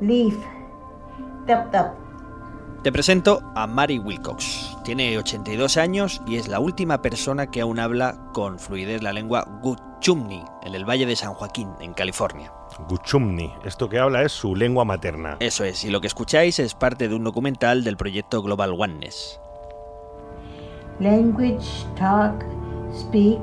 Leaf, 0.00 0.36
tap 1.48 1.72
tap. 1.72 2.01
Te 2.82 2.90
presento 2.90 3.44
a 3.54 3.68
Mary 3.68 4.00
Wilcox. 4.00 4.76
Tiene 4.82 5.16
82 5.16 5.76
años 5.76 6.20
y 6.26 6.34
es 6.34 6.48
la 6.48 6.58
última 6.58 7.00
persona 7.00 7.46
que 7.46 7.60
aún 7.60 7.78
habla 7.78 8.18
con 8.32 8.58
fluidez 8.58 9.04
la 9.04 9.12
lengua 9.12 9.46
Guchumni 9.62 10.42
en 10.64 10.74
el 10.74 10.84
Valle 10.84 11.06
de 11.06 11.14
San 11.14 11.32
Joaquín, 11.32 11.68
en 11.78 11.94
California. 11.94 12.52
Guchumni, 12.88 13.54
esto 13.64 13.88
que 13.88 14.00
habla 14.00 14.22
es 14.22 14.32
su 14.32 14.56
lengua 14.56 14.84
materna. 14.84 15.36
Eso 15.38 15.62
es, 15.62 15.84
y 15.84 15.90
lo 15.90 16.00
que 16.00 16.08
escucháis 16.08 16.58
es 16.58 16.74
parte 16.74 17.06
de 17.06 17.14
un 17.14 17.22
documental 17.22 17.84
del 17.84 17.96
proyecto 17.96 18.42
Global 18.42 18.74
Oneness. 18.76 19.40
Language, 20.98 21.86
talk, 21.96 22.44
speak, 22.92 23.42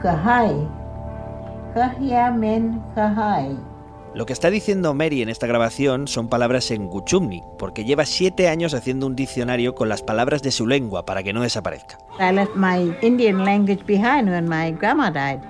kahai. 0.00 0.66
Kahya 1.74 2.30
men 2.30 2.82
kahai. 2.94 3.69
Lo 4.12 4.26
que 4.26 4.32
está 4.32 4.50
diciendo 4.50 4.92
Mary 4.92 5.22
en 5.22 5.28
esta 5.28 5.46
grabación 5.46 6.08
son 6.08 6.28
palabras 6.28 6.72
en 6.72 6.88
Guchumni, 6.88 7.44
porque 7.58 7.84
lleva 7.84 8.04
siete 8.06 8.48
años 8.48 8.74
haciendo 8.74 9.06
un 9.06 9.14
diccionario 9.14 9.76
con 9.76 9.88
las 9.88 10.02
palabras 10.02 10.42
de 10.42 10.50
su 10.50 10.66
lengua 10.66 11.04
para 11.06 11.22
que 11.22 11.32
no 11.32 11.42
desaparezca. 11.42 11.98
I 12.18 12.34
left 12.34 12.56
my 12.56 12.92
Indian 13.02 13.44
language 13.44 13.86
behind 13.86 14.28
when 14.28 14.48
my 14.48 14.72
grandma 14.72 15.10
died. 15.10 15.40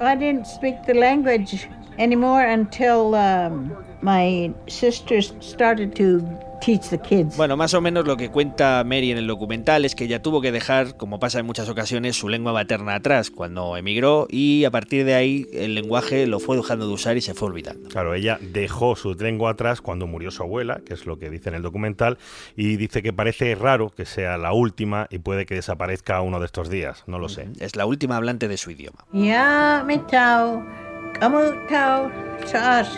I 0.00 0.16
didn't 0.16 0.46
speak 0.46 0.82
the 0.86 0.92
language 0.92 1.66
anymore 1.98 2.44
until 2.44 3.14
um, 3.14 3.74
my 4.04 4.52
sisters 4.66 5.34
started 5.40 5.94
to 5.94 6.20
teach 6.60 6.88
the 6.90 6.98
kids. 6.98 7.36
Bueno, 7.36 7.56
más 7.56 7.74
o 7.74 7.80
menos 7.80 8.06
lo 8.06 8.16
que 8.16 8.30
cuenta 8.30 8.82
Mary 8.84 9.10
en 9.10 9.18
el 9.18 9.26
documental 9.26 9.84
es 9.84 9.94
que 9.94 10.04
ella 10.04 10.20
tuvo 10.20 10.40
que 10.40 10.52
dejar, 10.52 10.96
como 10.96 11.18
pasa 11.18 11.40
en 11.40 11.46
muchas 11.46 11.68
ocasiones, 11.68 12.16
su 12.16 12.28
lengua 12.28 12.52
materna 12.52 12.94
atrás 12.94 13.30
cuando 13.30 13.76
emigró 13.76 14.26
y 14.30 14.64
a 14.64 14.70
partir 14.70 15.04
de 15.04 15.14
ahí 15.14 15.46
el 15.52 15.74
lenguaje 15.74 16.26
lo 16.26 16.38
fue 16.38 16.56
dejando 16.56 16.86
de 16.86 16.92
usar 16.92 17.16
y 17.16 17.22
se 17.22 17.34
fue 17.34 17.48
olvidando. 17.48 17.88
Claro, 17.88 18.14
ella 18.14 18.38
dejó 18.40 18.94
su 18.94 19.14
lengua 19.14 19.52
atrás 19.52 19.80
cuando 19.80 20.06
murió 20.06 20.30
su 20.30 20.42
abuela, 20.42 20.80
que 20.84 20.94
es 20.94 21.06
lo 21.06 21.18
que 21.18 21.30
dice 21.30 21.48
en 21.48 21.56
el 21.56 21.62
documental, 21.62 22.18
y 22.56 22.76
dice 22.76 23.02
que 23.02 23.12
parece 23.12 23.54
raro 23.54 23.90
que 23.90 24.04
sea 24.04 24.36
la 24.36 24.52
última 24.52 25.06
y 25.10 25.18
puede 25.18 25.46
que 25.46 25.54
desaparezca 25.54 26.20
uno 26.20 26.40
de 26.40 26.46
estos 26.46 26.68
días, 26.68 27.04
no 27.06 27.18
lo 27.18 27.28
sé. 27.28 27.48
Es 27.58 27.74
la 27.74 27.86
última 27.86 28.16
hablante 28.16 28.48
de 28.48 28.58
su 28.58 28.70
idioma. 28.70 29.04
Ya 29.12 29.82
me 29.86 30.04
chaasi. 30.06 30.83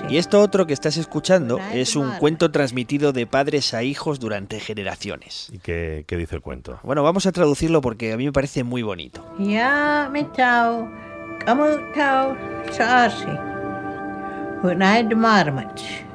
Y 0.08 0.16
esto 0.16 0.40
otro 0.40 0.66
que 0.66 0.73
estás 0.73 0.96
escuchando 0.96 1.58
es 1.73 1.96
un 1.96 2.11
cuento 2.18 2.50
transmitido 2.50 3.12
de 3.12 3.26
padres 3.26 3.75
a 3.75 3.82
hijos 3.82 4.18
durante 4.18 4.61
generaciones. 4.61 5.49
¿Y 5.52 5.58
qué, 5.58 6.04
qué 6.06 6.16
dice 6.16 6.37
el 6.37 6.42
cuento? 6.42 6.80
Bueno, 6.82 7.02
vamos 7.02 7.26
a 7.26 7.32
traducirlo 7.32 7.80
porque 7.80 8.12
a 8.12 8.16
mí 8.16 8.25
me 8.25 8.32
parece 8.32 8.64
muy 8.64 8.82
bonito. 8.82 9.25
Ya 9.38 10.08
me. 10.12 10.26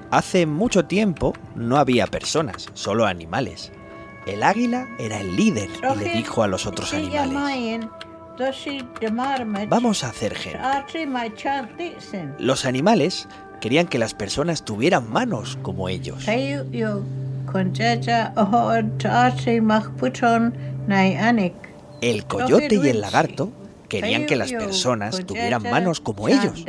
Hace 0.10 0.46
mucho 0.46 0.86
tiempo 0.86 1.34
no 1.55 1.77
había 1.77 2.08
personas, 2.08 2.67
solo 2.74 3.05
animales. 3.05 3.72
El 4.27 4.43
águila 4.43 4.88
era 5.00 5.20
el 5.20 5.36
líder 5.36 5.70
y 5.96 5.98
le 5.98 6.13
dijo 6.13 6.43
a 6.43 6.48
los 6.48 6.65
otros 6.65 6.93
animales, 6.93 7.89
vamos 9.67 10.03
a 10.03 10.10
hacer 10.10 10.36
gente. 10.36 10.60
Los 12.39 12.65
animales 12.65 13.27
querían 13.60 13.88
que 13.88 14.00
las 14.00 14.13
personas 14.13 14.65
tuvieran 14.65 15.10
manos 15.10 15.57
como 15.62 15.88
ellos. 15.88 16.24
El 22.01 22.25
coyote 22.25 22.75
y 22.75 22.89
el 22.89 23.01
lagarto 23.01 23.51
querían 23.88 24.25
que 24.25 24.36
las 24.36 24.51
personas 24.51 25.25
tuvieran 25.25 25.63
manos 25.63 26.01
como 26.01 26.27
ellos. 26.27 26.65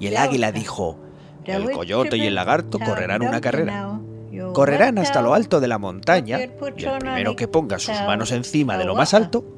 Y 0.00 0.06
el 0.06 0.16
águila 0.16 0.52
dijo, 0.52 0.98
el 1.44 1.70
coyote 1.70 2.16
y 2.16 2.26
el 2.26 2.34
lagarto 2.34 2.78
correrán 2.78 3.22
una 3.22 3.40
carrera. 3.40 4.00
Correrán 4.52 4.98
hasta 4.98 5.20
lo 5.22 5.34
alto 5.34 5.60
de 5.60 5.68
la 5.68 5.78
montaña 5.78 6.38
y 6.38 6.42
el 6.42 6.52
primero 7.00 7.34
que 7.34 7.48
ponga 7.48 7.78
sus 7.78 8.00
manos 8.02 8.30
encima 8.30 8.78
de 8.78 8.84
lo 8.84 8.94
más 8.94 9.14
alto 9.14 9.57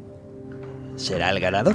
será 1.01 1.31
el 1.31 1.41
ganador. 1.41 1.75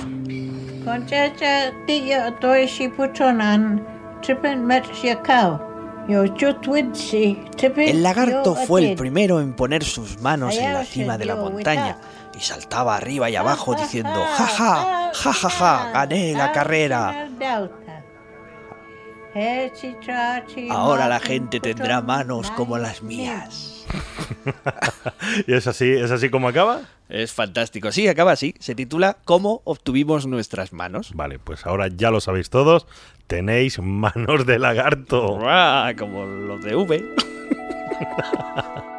El 7.78 8.04
lagarto 8.04 8.56
fue 8.56 8.92
el 8.92 8.96
primero 8.96 9.42
en 9.42 9.54
poner 9.54 9.84
sus 9.84 10.20
manos 10.22 10.56
en 10.56 10.74
la 10.74 10.86
cima 10.86 11.18
de 11.18 11.26
la 11.26 11.36
montaña 11.36 11.98
y 12.38 12.40
saltaba 12.42 12.96
arriba 12.96 13.30
y 13.30 13.36
abajo 13.36 13.74
diciendo, 13.74 14.24
ja 14.38 14.46
ja, 14.46 15.12
ja 15.14 15.34
ja 15.34 15.50
ja, 15.50 15.92
gané 15.92 16.34
la 16.34 16.52
carrera. 16.52 17.28
Ahora 20.70 21.08
la 21.08 21.20
gente 21.20 21.60
tendrá 21.60 22.02
manos 22.02 22.52
como 22.52 22.78
las 22.78 23.02
mías. 23.02 23.75
¿Y 25.48 25.54
es 25.54 25.68
así, 25.68 25.90
es 25.92 26.12
así 26.12 26.30
como 26.30 26.48
acaba? 26.48 26.82
Es 27.10 27.34
fantástico. 27.34 27.92
Sí, 27.92 28.08
acaba 28.08 28.32
así. 28.32 28.56
Se 28.60 28.76
titula 28.76 29.18
¿Cómo 29.26 29.62
obtuvimos 29.64 30.26
nuestras 30.28 30.74
manos? 30.74 31.12
Vale, 31.14 31.40
pues 31.40 31.66
ahora 31.66 31.88
ya 31.88 32.12
lo 32.12 32.22
sabéis 32.22 32.50
todos. 32.50 32.88
Tenéis 33.28 33.80
manos 33.80 34.46
de 34.46 34.60
lagarto. 34.60 35.40
Como 35.98 36.26
los 36.26 36.64
de 36.64 36.76
V. 36.76 37.16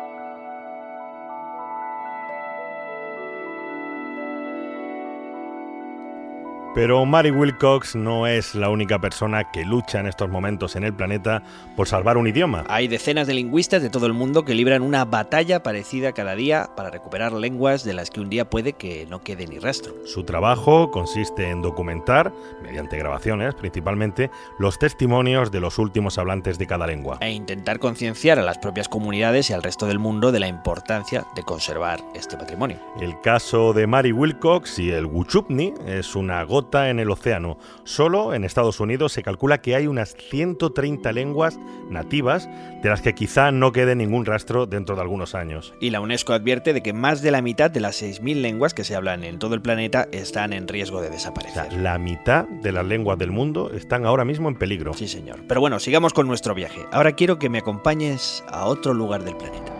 Pero 6.76 7.06
Mary 7.06 7.30
Wilcox 7.30 7.96
no 7.96 8.26
es 8.26 8.54
la 8.54 8.68
única 8.68 8.98
persona 8.98 9.50
que 9.50 9.64
lucha 9.64 9.98
en 9.98 10.06
estos 10.06 10.28
momentos 10.28 10.76
en 10.76 10.84
el 10.84 10.92
planeta 10.92 11.42
por 11.74 11.88
salvar 11.88 12.18
un 12.18 12.26
idioma. 12.26 12.64
Hay 12.68 12.86
decenas 12.86 13.26
de 13.26 13.32
lingüistas 13.32 13.80
de 13.80 13.88
todo 13.88 14.04
el 14.04 14.12
mundo 14.12 14.44
que 14.44 14.54
libran 14.54 14.82
una 14.82 15.06
batalla 15.06 15.62
parecida 15.62 16.12
cada 16.12 16.34
día 16.34 16.68
para 16.76 16.90
recuperar 16.90 17.32
lenguas 17.32 17.82
de 17.82 17.94
las 17.94 18.10
que 18.10 18.20
un 18.20 18.28
día 18.28 18.50
puede 18.50 18.74
que 18.74 19.06
no 19.06 19.22
quede 19.22 19.46
ni 19.46 19.58
rastro. 19.58 19.94
Su 20.04 20.24
trabajo 20.24 20.90
consiste 20.90 21.48
en 21.48 21.62
documentar, 21.62 22.30
mediante 22.62 22.98
grabaciones 22.98 23.54
principalmente, 23.54 24.30
los 24.58 24.78
testimonios 24.78 25.50
de 25.50 25.60
los 25.60 25.78
últimos 25.78 26.18
hablantes 26.18 26.58
de 26.58 26.66
cada 26.66 26.86
lengua. 26.86 27.16
E 27.22 27.30
intentar 27.30 27.78
concienciar 27.78 28.38
a 28.38 28.42
las 28.42 28.58
propias 28.58 28.90
comunidades 28.90 29.48
y 29.48 29.54
al 29.54 29.62
resto 29.62 29.86
del 29.86 29.98
mundo 29.98 30.30
de 30.30 30.40
la 30.40 30.48
importancia 30.48 31.24
de 31.34 31.42
conservar 31.42 32.04
este 32.14 32.36
patrimonio. 32.36 32.76
El 33.00 33.18
caso 33.22 33.72
de 33.72 33.86
Mary 33.86 34.12
Wilcox 34.12 34.78
y 34.78 34.90
el 34.90 35.06
Guchupni 35.06 35.72
es 35.86 36.14
una 36.14 36.42
gota 36.42 36.65
en 36.72 36.98
el 36.98 37.10
océano. 37.10 37.58
Solo 37.84 38.34
en 38.34 38.44
Estados 38.44 38.80
Unidos 38.80 39.12
se 39.12 39.22
calcula 39.22 39.58
que 39.58 39.76
hay 39.76 39.86
unas 39.86 40.14
130 40.14 41.12
lenguas 41.12 41.58
nativas 41.88 42.48
de 42.82 42.88
las 42.88 43.00
que 43.00 43.14
quizá 43.14 43.50
no 43.52 43.72
quede 43.72 43.94
ningún 43.94 44.26
rastro 44.26 44.66
dentro 44.66 44.96
de 44.96 45.02
algunos 45.02 45.34
años. 45.34 45.74
Y 45.80 45.90
la 45.90 46.00
UNESCO 46.00 46.32
advierte 46.32 46.72
de 46.72 46.82
que 46.82 46.92
más 46.92 47.22
de 47.22 47.30
la 47.30 47.40
mitad 47.40 47.70
de 47.70 47.80
las 47.80 48.02
6.000 48.02 48.40
lenguas 48.40 48.74
que 48.74 48.84
se 48.84 48.96
hablan 48.96 49.24
en 49.24 49.38
todo 49.38 49.54
el 49.54 49.62
planeta 49.62 50.08
están 50.12 50.52
en 50.52 50.68
riesgo 50.68 51.00
de 51.00 51.10
desaparecer. 51.10 51.66
O 51.66 51.70
sea, 51.70 51.80
la 51.80 51.98
mitad 51.98 52.44
de 52.46 52.72
las 52.72 52.84
lenguas 52.84 53.18
del 53.18 53.30
mundo 53.30 53.70
están 53.72 54.04
ahora 54.04 54.24
mismo 54.24 54.48
en 54.48 54.56
peligro. 54.56 54.92
Sí, 54.94 55.08
señor. 55.08 55.40
Pero 55.48 55.60
bueno, 55.60 55.78
sigamos 55.78 56.12
con 56.12 56.26
nuestro 56.26 56.54
viaje. 56.54 56.84
Ahora 56.92 57.12
quiero 57.12 57.38
que 57.38 57.48
me 57.48 57.58
acompañes 57.58 58.44
a 58.48 58.66
otro 58.66 58.92
lugar 58.92 59.24
del 59.24 59.36
planeta. 59.36 59.72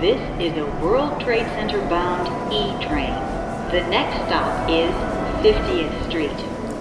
This 0.00 0.20
is 0.38 0.56
a 0.56 0.64
World 0.82 1.18
Trade 1.20 1.46
Center 1.56 1.80
bound 1.88 2.26
E-train. 2.52 3.12
The 3.70 3.82
next 3.88 4.16
stop 4.26 4.68
is 4.68 4.90
50th 4.90 5.10
Street. 5.10 5.19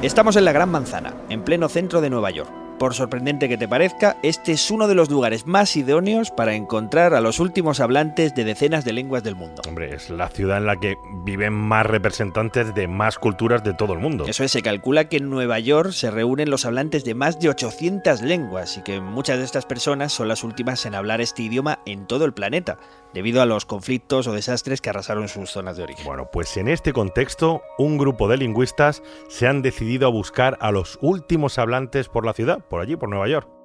Estamos 0.02 0.36
en 0.36 0.44
la 0.44 0.52
Gran 0.52 0.70
Manzana, 0.70 1.14
en 1.30 1.44
pleno 1.44 1.70
centro 1.70 2.02
de 2.02 2.10
Nueva 2.10 2.30
York. 2.32 2.69
Por 2.80 2.96
sorprendente 2.96 3.48
que 3.50 3.58
te 3.58 3.68
parezca, 3.68 4.18
este 4.24 4.54
es 4.54 4.72
uno 4.72 4.88
de 4.88 4.96
los 4.96 5.12
lugares 5.12 5.46
más 5.46 5.76
idóneos 5.76 6.32
para 6.32 6.56
encontrar 6.56 7.14
a 7.14 7.22
los 7.22 7.40
últimos 7.40 7.80
hablantes 7.80 8.34
de 8.34 8.46
decenas 8.46 8.86
de 8.86 8.94
lenguas 8.94 9.22
del 9.22 9.36
mundo. 9.36 9.62
Hombre, 9.68 9.94
es 9.94 10.10
la 10.10 10.30
ciudad 10.30 10.58
en 10.58 10.66
la 10.66 10.78
que 10.78 10.96
viven 11.24 11.54
más 11.54 11.86
representantes 11.86 12.74
de 12.74 12.88
más 12.88 13.20
culturas 13.20 13.64
de 13.64 13.74
todo 13.74 13.94
el 13.94 14.00
mundo. 14.00 14.26
Eso 14.28 14.44
es, 14.44 14.52
se 14.52 14.62
calcula 14.62 15.10
que 15.10 15.18
en 15.18 15.30
Nueva 15.30 15.60
York 15.60 15.92
se 15.92 16.10
reúnen 16.10 16.50
los 16.50 16.66
hablantes 16.66 17.04
de 17.04 17.14
más 17.14 17.40
de 17.40 17.50
800 17.50 18.22
lenguas 18.22 18.78
y 18.78 18.82
que 18.82 19.02
muchas 19.02 19.38
de 19.38 19.44
estas 19.44 19.66
personas 19.66 20.14
son 20.14 20.30
las 20.30 20.44
últimas 20.44 20.86
en 20.86 20.96
hablar 20.96 21.22
este 21.22 21.44
idioma 21.44 21.80
en 21.86 22.08
todo 22.08 22.24
el 22.24 22.34
planeta, 22.34 22.80
debido 23.14 23.42
a 23.42 23.46
los 23.46 23.66
conflictos 23.66 24.26
o 24.28 24.34
desastres 24.34 24.80
que 24.80 24.90
arrasaron 24.90 25.28
sus 25.28 25.52
zonas 25.52 25.76
de 25.76 25.84
origen. 25.84 26.06
Bueno, 26.06 26.30
pues 26.32 26.56
en 26.56 26.70
este 26.70 26.94
contexto, 26.94 27.62
un 27.78 27.98
grupo 27.98 28.30
de 28.30 28.38
lingüistas 28.38 29.04
se 29.28 29.48
han 29.48 29.62
decidido 29.62 30.08
a 30.08 30.12
buscar 30.12 30.58
a 30.62 30.72
los 30.72 30.98
últimos 31.02 31.58
hablantes 31.60 32.08
por 32.08 32.26
la 32.26 32.34
ciudad, 32.34 32.60
por 32.70 32.82
allí, 32.82 32.96
por 32.96 33.10
Nueva 33.10 33.28
York. 33.28 33.59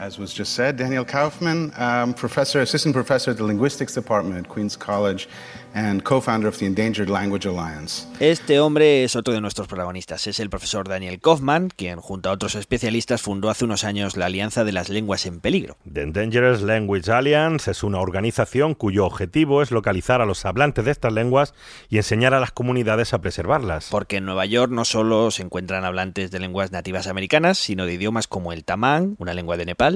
As 0.00 0.16
was 0.16 0.32
just 0.32 0.54
said, 0.54 0.76
Daniel 0.76 1.04
Kaufman, 1.04 1.72
um, 1.76 2.14
professor, 2.14 2.60
assistant 2.60 2.94
professor 2.94 3.32
at 3.32 3.36
the 3.36 3.42
linguistics 3.42 3.94
department 3.94 4.38
at 4.38 4.48
Queens 4.48 4.76
College 4.76 5.28
and 5.74 6.04
co-founder 6.04 6.46
of 6.46 6.56
the 6.58 6.66
Endangered 6.66 7.10
Language 7.10 7.46
Alliance. 7.46 8.06
Este 8.20 8.60
hombre 8.60 9.02
es 9.02 9.16
otro 9.16 9.34
de 9.34 9.40
nuestros 9.40 9.66
protagonistas. 9.66 10.28
Es 10.28 10.38
el 10.38 10.50
profesor 10.50 10.88
Daniel 10.88 11.20
Kaufman, 11.20 11.70
quien 11.74 12.00
junto 12.00 12.30
a 12.30 12.32
otros 12.32 12.54
especialistas 12.54 13.22
fundó 13.22 13.50
hace 13.50 13.64
unos 13.64 13.82
años 13.82 14.16
la 14.16 14.26
Alianza 14.26 14.64
de 14.64 14.70
las 14.70 14.88
Lenguas 14.88 15.26
en 15.26 15.40
Peligro. 15.40 15.76
The 15.92 16.02
Endangered 16.02 16.60
Language 16.60 17.10
Alliance 17.10 17.70
es 17.70 17.82
una 17.82 17.98
organización 17.98 18.74
cuyo 18.74 19.04
objetivo 19.04 19.62
es 19.62 19.72
localizar 19.72 20.20
a 20.20 20.26
los 20.26 20.44
hablantes 20.44 20.84
de 20.84 20.92
estas 20.92 21.12
lenguas 21.12 21.54
y 21.88 21.96
enseñar 21.96 22.34
a 22.34 22.40
las 22.40 22.52
comunidades 22.52 23.14
a 23.14 23.20
preservarlas. 23.20 23.88
Porque 23.90 24.18
en 24.18 24.26
Nueva 24.26 24.46
York 24.46 24.70
no 24.70 24.84
solo 24.84 25.32
se 25.32 25.42
encuentran 25.42 25.84
hablantes 25.84 26.30
de 26.30 26.38
lenguas 26.38 26.70
nativas 26.70 27.08
americanas, 27.08 27.58
sino 27.58 27.84
de 27.84 27.94
idiomas 27.94 28.28
como 28.28 28.52
el 28.52 28.64
tamán, 28.64 29.16
una 29.18 29.34
lengua 29.34 29.56
de 29.56 29.66
Nepal, 29.66 29.87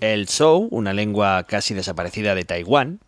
el 0.00 0.28
Zhou, 0.28 0.68
una 0.70 0.92
lengua 0.92 1.44
casi 1.44 1.74
desaparecida 1.74 2.34
de 2.34 2.44
Taiwán. 2.44 3.00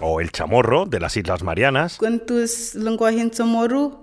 O 0.00 0.20
el 0.20 0.30
chamorro 0.30 0.86
de 0.86 1.00
las 1.00 1.16
Islas 1.16 1.42
Marianas. 1.42 1.98
¿Cuántos 1.98 2.74
lenguajes 2.74 3.30
chamorro? 3.30 4.00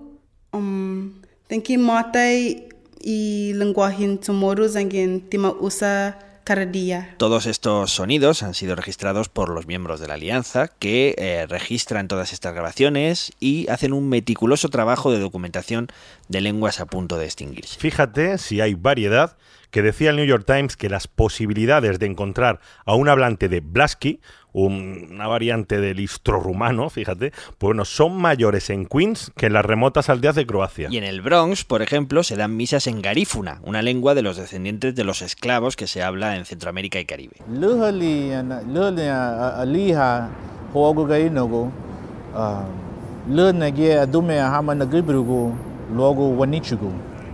Todos 7.18 7.46
estos 7.46 7.90
sonidos 7.90 8.44
han 8.44 8.54
sido 8.54 8.76
registrados 8.76 9.28
por 9.28 9.48
los 9.48 9.66
miembros 9.66 9.98
de 9.98 10.06
la 10.06 10.14
alianza 10.14 10.68
que 10.68 11.16
eh, 11.18 11.44
registran 11.48 12.06
todas 12.06 12.32
estas 12.32 12.54
grabaciones 12.54 13.32
y 13.40 13.68
hacen 13.68 13.92
un 13.92 14.08
meticuloso 14.08 14.68
trabajo 14.68 15.10
de 15.10 15.18
documentación 15.18 15.88
de 16.28 16.40
lenguas 16.40 16.78
a 16.78 16.86
punto 16.86 17.18
de 17.18 17.24
extinguirse. 17.24 17.80
Fíjate 17.80 18.38
si 18.38 18.60
hay 18.60 18.74
variedad 18.74 19.36
que 19.76 19.82
decía 19.82 20.08
el 20.08 20.16
New 20.16 20.24
York 20.24 20.44
Times 20.46 20.74
que 20.74 20.88
las 20.88 21.06
posibilidades 21.06 21.98
de 21.98 22.06
encontrar 22.06 22.60
a 22.86 22.94
un 22.94 23.10
hablante 23.10 23.50
de 23.50 23.60
Blasky, 23.60 24.20
una 24.54 25.26
variante 25.26 25.82
del 25.82 26.00
istro 26.00 26.40
rumano, 26.40 26.88
fíjate, 26.88 27.30
pues 27.30 27.58
bueno, 27.58 27.84
son 27.84 28.16
mayores 28.16 28.70
en 28.70 28.86
Queens 28.86 29.32
que 29.36 29.44
en 29.44 29.52
las 29.52 29.66
remotas 29.66 30.08
aldeas 30.08 30.34
de 30.34 30.46
Croacia. 30.46 30.88
Y 30.90 30.96
en 30.96 31.04
el 31.04 31.20
Bronx, 31.20 31.64
por 31.64 31.82
ejemplo, 31.82 32.22
se 32.22 32.36
dan 32.36 32.56
misas 32.56 32.86
en 32.86 33.02
garífuna, 33.02 33.60
una 33.64 33.82
lengua 33.82 34.14
de 34.14 34.22
los 34.22 34.38
descendientes 34.38 34.94
de 34.94 35.04
los 35.04 35.20
esclavos 35.20 35.76
que 35.76 35.86
se 35.86 36.02
habla 36.02 36.36
en 36.36 36.46
Centroamérica 36.46 36.98
y 36.98 37.04
Caribe. 37.04 37.36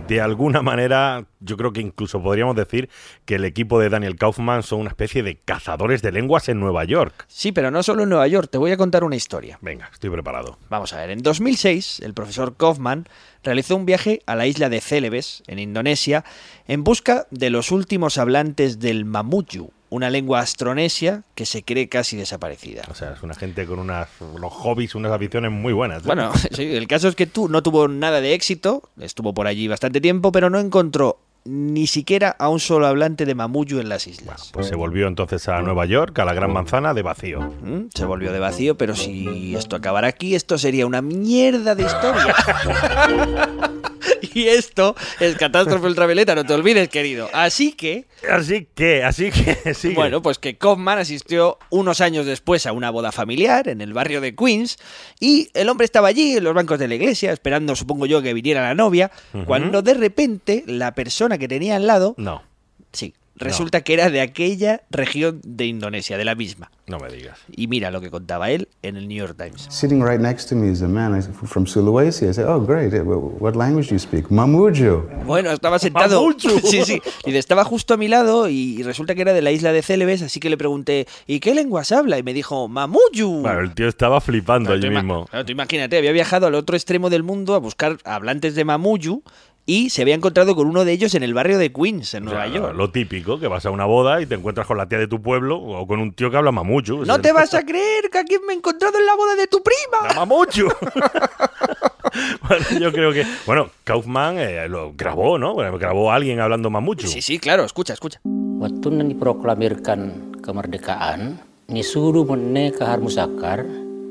De 0.07 0.19
alguna 0.19 0.61
manera, 0.61 1.25
yo 1.39 1.55
creo 1.55 1.71
que 1.71 1.79
incluso 1.79 2.21
podríamos 2.21 2.57
decir 2.57 2.89
que 3.23 3.35
el 3.35 3.45
equipo 3.45 3.79
de 3.79 3.87
Daniel 3.87 4.17
Kaufman 4.17 4.61
son 4.61 4.81
una 4.81 4.89
especie 4.89 5.23
de 5.23 5.37
cazadores 5.37 6.01
de 6.01 6.11
lenguas 6.11 6.49
en 6.49 6.59
Nueva 6.59 6.83
York. 6.83 7.25
Sí, 7.29 7.53
pero 7.53 7.71
no 7.71 7.81
solo 7.83 8.03
en 8.03 8.09
Nueva 8.09 8.27
York, 8.27 8.49
te 8.51 8.57
voy 8.57 8.71
a 8.71 8.77
contar 8.77 9.05
una 9.05 9.15
historia. 9.15 9.59
Venga, 9.61 9.89
estoy 9.93 10.09
preparado. 10.09 10.57
Vamos 10.69 10.91
a 10.91 10.97
ver, 10.97 11.11
en 11.11 11.19
2006 11.19 12.01
el 12.01 12.13
profesor 12.13 12.57
Kaufman 12.57 13.05
realizó 13.43 13.77
un 13.77 13.85
viaje 13.85 14.21
a 14.25 14.35
la 14.35 14.45
isla 14.45 14.67
de 14.67 14.81
Celebes, 14.81 15.41
en 15.47 15.59
Indonesia, 15.59 16.25
en 16.67 16.83
busca 16.83 17.25
de 17.31 17.49
los 17.49 17.71
últimos 17.71 18.17
hablantes 18.17 18.79
del 18.79 19.05
Mamuju, 19.05 19.71
una 19.93 20.09
lengua 20.09 20.39
astronesia 20.39 21.21
que 21.35 21.45
se 21.45 21.61
cree 21.61 21.87
casi 21.87 22.17
desaparecida. 22.17 22.81
O 22.89 22.95
sea, 22.95 23.13
es 23.13 23.21
una 23.21 23.35
gente 23.35 23.67
con 23.67 23.77
unas, 23.77 24.09
unos 24.21 24.51
hobbies, 24.51 24.95
unas 24.95 25.11
aficiones 25.11 25.51
muy 25.51 25.71
buenas. 25.71 25.99
¿eh? 25.99 26.07
Bueno, 26.07 26.31
sí, 26.51 26.75
el 26.75 26.87
caso 26.87 27.07
es 27.07 27.15
que 27.15 27.27
tú 27.27 27.47
no 27.47 27.61
tuvo 27.61 27.87
nada 27.87 28.19
de 28.19 28.33
éxito, 28.33 28.81
estuvo 28.99 29.35
por 29.35 29.45
allí 29.45 29.67
bastante 29.67 30.01
tiempo, 30.01 30.31
pero 30.31 30.49
no 30.49 30.59
encontró 30.59 31.19
ni 31.45 31.85
siquiera 31.85 32.35
a 32.39 32.49
un 32.49 32.59
solo 32.59 32.87
hablante 32.87 33.25
de 33.25 33.35
mamuyo 33.35 33.79
en 33.79 33.89
las 33.89 34.07
islas. 34.07 34.25
Bueno, 34.25 34.43
pues 34.53 34.67
se 34.67 34.75
volvió 34.75 35.07
entonces 35.07 35.47
a 35.47 35.61
Nueva 35.61 35.85
York, 35.85 36.17
a 36.17 36.25
la 36.25 36.33
Gran 36.33 36.51
Manzana, 36.51 36.95
de 36.95 37.03
vacío. 37.03 37.41
¿Mm? 37.41 37.89
Se 37.93 38.05
volvió 38.05 38.31
de 38.31 38.39
vacío, 38.39 38.75
pero 38.75 38.95
si 38.95 39.53
esto 39.55 39.75
acabara 39.75 40.07
aquí, 40.07 40.33
esto 40.33 40.57
sería 40.57 40.87
una 40.87 41.03
mierda 41.03 41.75
de 41.75 41.83
historia. 41.83 42.33
y 44.39 44.47
esto 44.47 44.95
es 45.19 45.35
catástrofe 45.35 45.85
ultravioleta, 45.87 46.35
no 46.35 46.43
te 46.45 46.53
olvides, 46.53 46.89
querido. 46.89 47.29
Así 47.33 47.73
que... 47.73 48.05
Así 48.29 48.67
que, 48.73 49.03
así 49.03 49.31
que, 49.31 49.73
sí. 49.73 49.93
Bueno, 49.93 50.21
pues 50.21 50.39
que 50.39 50.57
Kaufman 50.57 50.99
asistió 50.99 51.57
unos 51.69 52.01
años 52.01 52.25
después 52.25 52.65
a 52.65 52.71
una 52.71 52.89
boda 52.89 53.11
familiar 53.11 53.67
en 53.67 53.81
el 53.81 53.93
barrio 53.93 54.21
de 54.21 54.35
Queens 54.35 54.77
y 55.19 55.49
el 55.53 55.69
hombre 55.69 55.85
estaba 55.85 56.07
allí 56.07 56.37
en 56.37 56.43
los 56.43 56.53
bancos 56.53 56.79
de 56.79 56.87
la 56.87 56.95
iglesia, 56.95 57.31
esperando, 57.31 57.75
supongo 57.75 58.05
yo, 58.05 58.21
que 58.21 58.33
viniera 58.33 58.61
la 58.61 58.75
novia, 58.75 59.11
uh 59.33 59.39
-huh. 59.39 59.45
cuando 59.45 59.81
de 59.81 59.93
repente 59.93 60.63
la 60.67 60.93
persona 60.93 61.37
que 61.37 61.47
tenía 61.47 61.75
al 61.75 61.87
lado... 61.87 62.15
No. 62.17 62.43
Sí, 62.91 63.13
resulta 63.35 63.79
no. 63.79 63.83
que 63.83 63.93
era 63.93 64.09
de 64.09 64.21
aquella 64.21 64.81
región 64.89 65.41
de 65.43 65.65
Indonesia, 65.65 66.17
de 66.17 66.25
la 66.25 66.35
misma. 66.35 66.71
No 66.87 66.99
me 66.99 67.09
digas. 67.09 67.39
Y 67.49 67.67
mira 67.67 67.91
lo 67.91 68.01
que 68.01 68.11
contaba 68.11 68.51
él 68.51 68.67
en 68.81 68.97
el 68.97 69.07
New 69.07 69.17
York 69.17 69.37
Times. 69.37 69.67
Sitting 69.69 70.05
right 70.05 70.19
next 70.19 70.49
to 70.49 70.55
me 70.55 70.69
is 70.69 70.81
a 70.81 70.87
man 70.87 71.21
from 71.45 71.65
Sulawesi. 71.65 72.27
I 72.29 72.33
said, 72.33 72.45
"Oh, 72.47 72.59
great. 72.59 72.93
What 73.05 73.55
language 73.55 73.87
do 73.87 73.95
you 73.95 73.99
speak?" 73.99 74.29
Mamuju. 74.29 75.07
Bueno, 75.25 75.51
estaba 75.51 75.79
sentado. 75.79 76.21
sí, 76.63 76.83
sí. 76.83 77.01
Y 77.25 77.35
estaba 77.35 77.63
justo 77.63 77.93
a 77.93 77.97
mi 77.97 78.07
lado 78.09 78.49
y 78.49 78.83
resulta 78.83 79.15
que 79.15 79.21
era 79.21 79.33
de 79.33 79.41
la 79.41 79.51
isla 79.51 79.71
de 79.71 79.81
Celebes, 79.81 80.21
así 80.21 80.39
que 80.39 80.49
le 80.49 80.57
pregunté, 80.57 81.07
¿y 81.25 81.39
qué 81.39 81.55
lenguas 81.55 81.91
habla? 81.91 82.17
Y 82.17 82.23
me 82.23 82.33
dijo, 82.33 82.67
Mamuju. 82.67 83.41
Bueno, 83.41 83.61
el 83.61 83.73
tío 83.73 83.87
estaba 83.87 84.19
flipando 84.21 84.67
Claro, 84.71 84.81
allí 84.81 84.89
mismo. 84.93 85.25
claro, 85.29 85.45
tú 85.45 85.51
imagínate, 85.53 85.97
había 85.97 86.11
viajado 86.11 86.47
al 86.47 86.55
otro 86.55 86.75
extremo 86.75 87.09
del 87.09 87.23
mundo 87.23 87.55
a 87.55 87.59
buscar 87.59 87.97
hablantes 88.03 88.55
de 88.55 88.65
Mamuju 88.65 89.23
y 89.65 89.89
se 89.89 90.01
había 90.01 90.15
encontrado 90.15 90.55
con 90.55 90.67
uno 90.67 90.83
de 90.83 90.91
ellos 90.91 91.15
en 91.15 91.23
el 91.23 91.33
barrio 91.33 91.57
de 91.57 91.71
Queens, 91.71 92.13
en 92.13 92.25
Nueva 92.25 92.45
O 92.45 92.49
sea, 92.49 92.53
York. 92.53 92.75
Lo 92.75 92.91
típico, 92.91 93.39
que 93.39 93.47
vas 93.47 93.65
a 93.65 93.71
una 93.71 93.85
boda 93.85 94.21
y 94.21 94.25
te 94.25 94.35
encuentras 94.35 94.67
con 94.67 94.77
la 94.77 94.87
tía 94.87 94.99
de 94.99 95.07
tu 95.07 95.21
pueblo 95.21 95.57
o 95.57 95.87
con 95.87 95.99
un 95.99 96.13
tío 96.13 96.29
que 96.29 96.37
habla 96.37 96.51
mamucho. 96.51 97.05
No 97.05 97.21
te 97.21 97.31
vas 97.31 97.53
a 97.53 97.63
creer 97.65 98.09
que 98.11 98.17
aquí 98.17 98.35
me 98.45 98.53
he 98.53 98.57
encontrado 98.57 98.97
en 98.97 99.05
la 99.05 99.15
boda 99.15 99.35
de 99.35 99.47
tu 99.47 99.63
prima. 99.63 100.07
La 100.09 100.13
mamucho. 100.15 100.67
bueno, 102.47 102.65
yo 102.79 102.91
creo 102.91 103.13
que. 103.13 103.25
Bueno, 103.45 103.69
Kaufman 103.85 104.37
eh, 104.37 104.67
lo 104.67 104.93
grabó, 104.93 105.37
¿no? 105.37 105.53
Bueno, 105.53 105.77
Grabó 105.77 106.11
a 106.11 106.15
alguien 106.15 106.39
hablando 106.39 106.69
mamucho. 106.69 107.07
Sí, 107.07 107.21
sí, 107.21 107.39
claro, 107.39 107.63
escucha, 107.63 107.93
escucha. 107.93 108.19
Waktu 108.23 108.91
diproklamirkan 108.91 110.39
kemerdekaan, 110.39 111.39
disuruh 111.67 112.23
mene 112.23 112.71
ke 112.71 112.83
Harmusakar, 112.83 113.65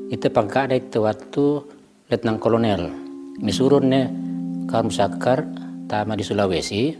itu 0.09 0.29
pangkat 0.29 0.77
itu 0.77 1.01
waktu 1.01 1.65
letnan 2.09 2.37
kolonel. 2.37 2.89
Disuruh 3.41 3.81
ne 3.81 4.32
ke 4.67 4.73
Harmusakar, 4.73 5.45
tama 5.87 6.15
di 6.17 6.23
Sulawesi, 6.25 6.93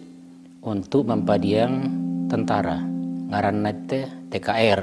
untuk 0.64 1.08
mempadiang 1.08 1.74
tentara. 2.32 2.80
Ngaran 3.30 3.66
itu 3.66 4.08
TKR. 4.30 4.80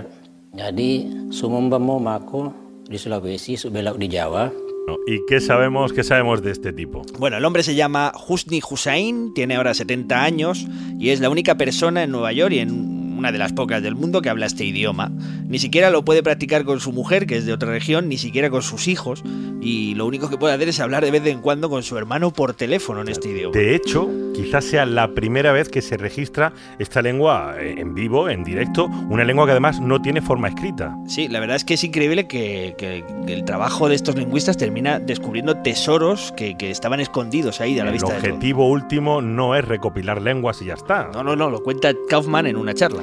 Jadi, 0.57 0.91
sumumbamo 1.31 2.03
mako 2.03 2.53
di 2.85 2.99
Sulawesi, 2.99 3.55
subelak 3.55 3.97
di 3.97 4.11
Jawa, 4.11 4.51
No, 4.87 4.97
¿Y 5.07 5.21
qué 5.27 5.41
sabemos, 5.41 5.93
qué 5.93 6.03
sabemos 6.03 6.43
de 6.43 6.53
este 6.53 6.73
tipo? 6.73 7.03
Bueno, 7.19 7.37
el 7.37 7.45
hombre 7.45 7.63
se 7.63 7.75
llama 7.75 8.13
Husni 8.27 8.61
Hussain, 8.69 9.35
tiene 9.35 9.57
ahora 9.57 9.75
70 9.75 10.23
años 10.23 10.67
y 10.99 11.11
es 11.11 11.21
la 11.21 11.29
única 11.29 11.57
persona 11.57 12.03
en 12.03 12.11
Nueva 12.11 12.33
York 12.33 12.53
y 12.55 12.59
en 12.61 13.00
una 13.21 13.33
de 13.33 13.39
las 13.39 13.53
pocas 13.53 13.83
del 13.83 13.95
mundo 13.95 14.21
que 14.23 14.29
habla 14.31 14.47
este 14.47 14.65
idioma. 14.65 15.11
Ni 15.47 15.59
siquiera 15.59 15.91
lo 15.91 16.05
puede 16.05 16.23
practicar 16.23 16.65
con 16.65 16.81
su 16.81 16.93
mujer, 16.93 17.27
que 17.27 17.37
es 17.37 17.47
de 17.47 17.53
otra 17.53 17.71
región, 17.71 18.09
ni 18.09 18.19
siquiera 18.19 18.51
con 18.51 18.63
sus 18.63 18.89
hijos. 18.89 19.23
Y 19.61 19.95
lo 19.95 20.07
único 20.07 20.29
que 20.31 20.37
puede 20.39 20.55
hacer 20.55 20.69
es 20.69 20.81
hablar 20.81 21.05
de 21.05 21.11
vez 21.11 21.25
en 21.27 21.41
cuando 21.41 21.69
con 21.71 21.83
su 21.83 21.97
hermano 21.99 22.33
por 22.33 22.55
teléfono 22.55 23.03
en 23.03 23.09
este 23.09 23.29
idioma. 23.31 23.57
De 23.57 23.75
hecho, 23.75 24.09
quizás 24.35 24.65
sea 24.65 24.87
la 24.87 25.09
primera 25.15 25.53
vez 25.53 25.69
que 25.69 25.83
se 25.83 25.97
registra 25.97 26.53
esta 26.79 27.03
lengua 27.03 27.55
eh, 27.61 27.75
en 27.79 27.95
vivo, 27.95 28.29
en 28.29 28.43
directo, 28.43 28.87
una 29.09 29.25
lengua 29.25 29.45
que 29.45 29.53
además 29.53 29.81
no 29.81 30.01
tiene 30.03 30.21
forma 30.23 30.49
escrita. 30.49 30.97
Sí, 31.07 31.29
la 31.29 31.41
verdad 31.41 31.57
es 31.57 31.65
que 31.65 31.75
es 31.75 31.85
increíble 31.85 32.27
que, 32.27 32.75
que- 32.79 33.05
que 33.27 33.33
el 33.35 33.45
trabajo 33.45 33.89
de 33.89 33.95
estos 33.95 34.17
lingüistas 34.17 34.57
termina 34.57 34.99
descubriendo 34.99 35.59
tesoros 35.59 36.33
que, 36.37 36.57
que 36.57 36.71
estaban 36.71 37.01
escondidos 37.01 37.61
ahí 37.61 37.79
a 37.79 37.85
la 37.85 37.91
El 37.91 37.95
vista 37.95 38.09
de 38.15 38.19
todos. 38.21 38.25
objetivo 38.33 38.69
último 38.69 39.21
no 39.21 39.55
es 39.55 39.65
recopilar 39.67 40.23
lenguas 40.23 40.63
y 40.63 40.67
ya 40.67 40.75
está. 40.75 41.11
No, 41.13 41.23
no, 41.23 41.37
no, 41.37 41.51
lo 41.51 41.63
cuenta 41.63 41.93
Kaufman 42.09 42.47
en 42.47 42.57
una 42.57 42.73
charla. 42.75 43.03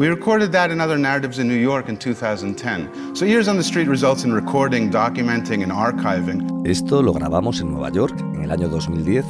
We 0.00 0.08
recorded 0.08 0.50
that 0.52 0.70
and 0.70 0.80
other 0.80 0.96
narratives 0.96 1.38
in 1.38 1.46
New 1.46 1.60
York 1.60 1.90
in 1.90 1.98
2010. 1.98 3.14
So 3.14 3.26
Years 3.26 3.48
on 3.48 3.58
the 3.58 3.62
Street 3.62 3.86
results 3.86 4.24
in 4.24 4.32
recording, 4.32 4.90
documenting, 4.90 5.62
and 5.62 5.70
archiving. 5.70 6.66
Esto 6.66 7.02
lo 7.02 7.12
grabamos 7.12 7.60
en 7.60 7.70
Nueva 7.70 7.90
York 7.90 8.18
en 8.34 8.44
el 8.44 8.50
año 8.50 8.70
2010 8.70 9.26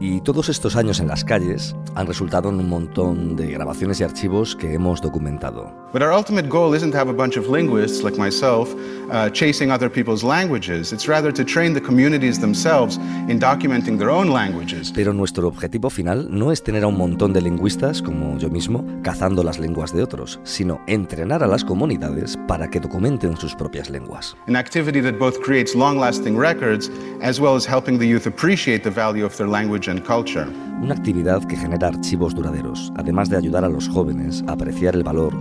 y 0.00 0.22
todos 0.22 0.48
estos 0.48 0.76
años 0.76 0.98
en 0.98 1.08
las 1.08 1.24
calles 1.24 1.76
han 1.94 2.06
resultado 2.06 2.48
en 2.48 2.56
un 2.56 2.68
montón 2.68 3.36
de 3.36 3.50
grabaciones 3.50 4.00
y 4.00 4.04
archivos 4.04 4.56
que 4.56 4.72
hemos 4.72 5.00
documentado. 5.02 5.70
But 5.92 6.02
our 6.02 6.12
ultimate 6.12 6.48
goal 6.48 6.74
isn't 6.74 6.92
to 6.92 6.98
have 6.98 7.10
a 7.10 7.12
bunch 7.12 7.36
of 7.36 7.48
linguists 7.48 8.02
like 8.02 8.16
myself 8.16 8.74
uh, 9.10 9.28
chasing 9.30 9.70
other 9.70 9.90
people's 9.90 10.22
languages. 10.22 10.92
It's 10.92 11.06
rather 11.06 11.32
to 11.32 11.44
train 11.44 11.74
the 11.74 11.80
communities 11.80 12.40
themselves 12.40 12.96
in 13.28 13.38
documenting 13.38 13.98
their 13.98 14.10
own 14.10 14.30
languages. 14.30 14.92
Pero 14.94 15.12
nuestro 15.12 15.48
objetivo 15.48 15.90
final 15.90 16.28
no 16.30 16.50
es 16.50 16.62
tener 16.62 16.84
a 16.84 16.86
un 16.86 16.96
montón 16.96 17.32
de 17.32 17.42
lingüistas, 17.42 18.00
como 18.02 18.38
yo 18.38 18.48
mismo, 18.48 18.84
cazando 19.02 19.42
las 19.42 19.58
lenguas 19.58 19.92
de 19.92 20.02
otros, 20.02 20.09
sino 20.44 20.80
entrenar 20.86 21.42
a 21.42 21.46
las 21.46 21.64
comunidades 21.64 22.36
para 22.46 22.68
que 22.68 22.80
documenten 22.80 23.36
sus 23.36 23.54
propias 23.54 23.88
lenguas. 23.88 24.36
An 24.48 24.56
activity 24.56 25.00
that 25.00 25.18
both 25.18 25.40
creates 25.40 25.74
long-lasting 25.74 26.36
records 26.36 26.90
as 27.22 27.38
well 27.40 27.54
as 27.54 27.66
helping 27.66 27.98
the 27.98 28.06
youth 28.06 28.26
appreciate 28.26 28.82
the 28.82 28.90
value 28.90 29.24
of 29.24 29.36
their 29.36 29.48
language 29.48 29.88
and 29.88 30.04
culture. 30.04 30.46
Una 30.82 30.94
actividad 30.94 31.46
que 31.46 31.56
genera 31.56 31.88
archivos 31.88 32.34
duraderos, 32.34 32.92
además 32.96 33.28
de 33.28 33.36
ayudar 33.36 33.64
a 33.64 33.68
los 33.68 33.88
jóvenes 33.88 34.42
a 34.46 34.52
apreciar 34.52 34.94
el 34.94 35.02
valor 35.02 35.34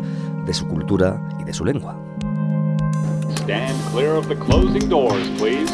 de 0.46 0.54
su 0.54 0.68
cultura 0.68 1.22
y 1.40 1.44
de 1.44 1.54
su 1.54 1.66
lengua. 1.66 1.98
Stand 3.36 3.78
clear 3.92 4.16
of 4.16 4.28
the 4.28 4.36
closing 4.36 4.88
doors, 4.90 5.28
please. 5.38 5.72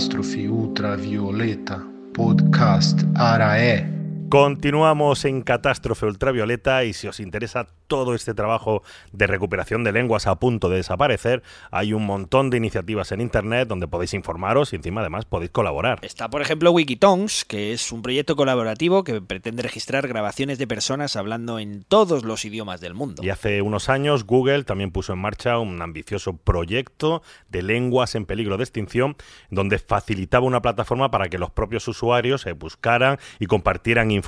Catástrofe 0.00 0.48
Ultravioleta, 0.48 1.84
Podcast 2.12 3.04
Arae. 3.18 3.89
Continuamos 4.30 5.24
en 5.24 5.42
Catástrofe 5.42 6.06
Ultravioleta 6.06 6.84
y 6.84 6.92
si 6.92 7.08
os 7.08 7.18
interesa 7.18 7.66
todo 7.88 8.14
este 8.14 8.32
trabajo 8.32 8.84
de 9.10 9.26
recuperación 9.26 9.82
de 9.82 9.90
lenguas 9.90 10.28
a 10.28 10.36
punto 10.36 10.68
de 10.68 10.76
desaparecer, 10.76 11.42
hay 11.72 11.92
un 11.92 12.06
montón 12.06 12.48
de 12.48 12.56
iniciativas 12.56 13.10
en 13.10 13.22
Internet 13.22 13.66
donde 13.66 13.88
podéis 13.88 14.14
informaros 14.14 14.72
y 14.72 14.76
encima 14.76 15.00
además 15.00 15.24
podéis 15.24 15.50
colaborar. 15.50 15.98
Está, 16.02 16.30
por 16.30 16.42
ejemplo, 16.42 16.70
Wikitongues, 16.70 17.44
que 17.44 17.72
es 17.72 17.90
un 17.90 18.02
proyecto 18.02 18.36
colaborativo 18.36 19.02
que 19.02 19.20
pretende 19.20 19.64
registrar 19.64 20.06
grabaciones 20.06 20.58
de 20.58 20.68
personas 20.68 21.16
hablando 21.16 21.58
en 21.58 21.82
todos 21.82 22.22
los 22.22 22.44
idiomas 22.44 22.80
del 22.80 22.94
mundo. 22.94 23.24
Y 23.24 23.30
hace 23.30 23.62
unos 23.62 23.88
años 23.88 24.26
Google 24.26 24.62
también 24.62 24.92
puso 24.92 25.12
en 25.12 25.18
marcha 25.18 25.58
un 25.58 25.82
ambicioso 25.82 26.36
proyecto 26.36 27.24
de 27.48 27.64
lenguas 27.64 28.14
en 28.14 28.26
peligro 28.26 28.58
de 28.58 28.62
extinción, 28.62 29.16
donde 29.50 29.80
facilitaba 29.80 30.46
una 30.46 30.62
plataforma 30.62 31.10
para 31.10 31.28
que 31.28 31.38
los 31.38 31.50
propios 31.50 31.88
usuarios 31.88 32.42
se 32.42 32.52
buscaran 32.52 33.18
y 33.40 33.46
compartieran 33.46 34.12
información 34.12 34.19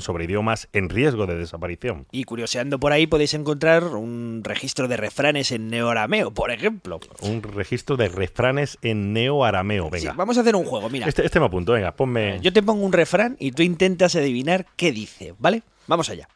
sobre 0.00 0.24
idiomas 0.24 0.68
en 0.72 0.88
riesgo 0.88 1.26
de 1.26 1.36
desaparición. 1.36 2.06
Y 2.12 2.24
curioseando 2.24 2.78
por 2.78 2.92
ahí 2.92 3.06
podéis 3.06 3.34
encontrar 3.34 3.84
un 3.84 4.42
registro 4.44 4.88
de 4.88 4.96
refranes 4.96 5.52
en 5.52 5.68
neoarameo, 5.68 6.32
por 6.32 6.50
ejemplo. 6.50 7.00
Un 7.22 7.42
registro 7.42 7.96
de 7.96 8.08
refranes 8.08 8.78
en 8.82 9.12
neoarameo, 9.12 9.90
venga. 9.90 10.12
Sí, 10.12 10.16
vamos 10.16 10.38
a 10.38 10.40
hacer 10.42 10.56
un 10.56 10.64
juego, 10.64 10.88
mira. 10.90 11.06
Este, 11.06 11.24
este 11.24 11.40
me 11.40 11.46
apunto, 11.46 11.72
venga, 11.72 11.92
ponme... 11.92 12.38
Yo 12.40 12.52
te 12.52 12.62
pongo 12.62 12.84
un 12.84 12.92
refrán 12.92 13.36
y 13.38 13.52
tú 13.52 13.62
intentas 13.62 14.14
adivinar 14.16 14.66
qué 14.76 14.92
dice, 14.92 15.34
¿vale? 15.38 15.62
Vamos 15.88 16.10
allá. 16.10 16.28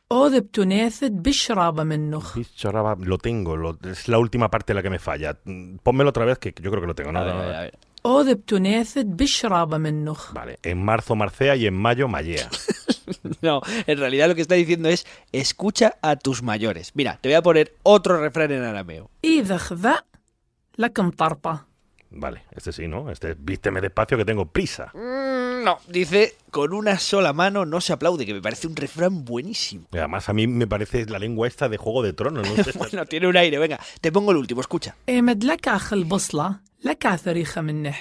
Lo 3.00 3.18
tengo, 3.18 3.56
lo- 3.56 3.76
es 3.90 4.06
la 4.06 4.18
última 4.18 4.48
parte 4.48 4.74
la 4.74 4.82
que 4.82 4.90
me 4.90 5.00
falla. 5.00 5.36
Pónmelo 5.82 6.10
otra 6.10 6.24
vez 6.24 6.38
que 6.38 6.54
yo 6.62 6.70
creo 6.70 6.80
que 6.80 6.86
lo 6.86 6.94
tengo. 6.94 7.10
No, 7.10 7.18
A 7.18 7.24
ver, 7.24 7.34
no, 7.34 7.38
no. 7.40 7.44
a 7.44 7.48
ver, 7.48 7.56
a 7.56 7.60
ver. 7.62 7.78
Vale, 10.32 10.58
en 10.62 10.82
marzo 10.82 11.16
marcea 11.16 11.54
y 11.56 11.66
en 11.66 11.74
mayo 11.74 12.06
mallea. 12.08 12.48
No, 13.42 13.60
en 13.86 13.98
realidad 13.98 14.28
lo 14.28 14.34
que 14.34 14.42
está 14.42 14.54
diciendo 14.54 14.88
es 14.88 15.06
escucha 15.32 15.96
a 16.02 16.16
tus 16.16 16.42
mayores. 16.42 16.92
Mira, 16.94 17.18
te 17.20 17.28
voy 17.28 17.36
a 17.36 17.42
poner 17.42 17.74
otro 17.82 18.20
refrán 18.20 18.50
en 18.52 18.62
arameo. 18.62 19.10
Vale, 22.12 22.42
este 22.56 22.72
sí, 22.72 22.88
¿no? 22.88 23.10
Este 23.10 23.30
es 23.30 23.36
vísteme 23.38 23.80
despacio 23.80 24.16
que 24.18 24.24
tengo 24.24 24.46
prisa. 24.46 24.90
Mm, 24.94 25.62
No, 25.64 25.78
dice 25.86 26.34
con 26.50 26.72
una 26.72 26.98
sola 26.98 27.32
mano 27.32 27.64
no 27.66 27.80
se 27.80 27.92
aplaude, 27.92 28.26
que 28.26 28.34
me 28.34 28.42
parece 28.42 28.66
un 28.66 28.74
refrán 28.74 29.24
buenísimo. 29.24 29.86
Y 29.92 29.98
además 29.98 30.28
a 30.28 30.32
mí 30.32 30.46
me 30.48 30.66
parece 30.66 31.04
la 31.06 31.18
lengua 31.20 31.46
esta 31.46 31.68
de 31.68 31.76
Juego 31.76 32.02
de 32.02 32.12
Tronos. 32.12 32.48
No 32.48 32.64
sé. 32.64 32.72
Bueno, 32.76 33.06
tiene 33.06 33.28
un 33.28 33.36
aire, 33.36 33.58
venga, 33.58 33.78
te 34.00 34.10
pongo 34.10 34.32
el 34.32 34.38
último, 34.38 34.60
escucha. 34.60 34.96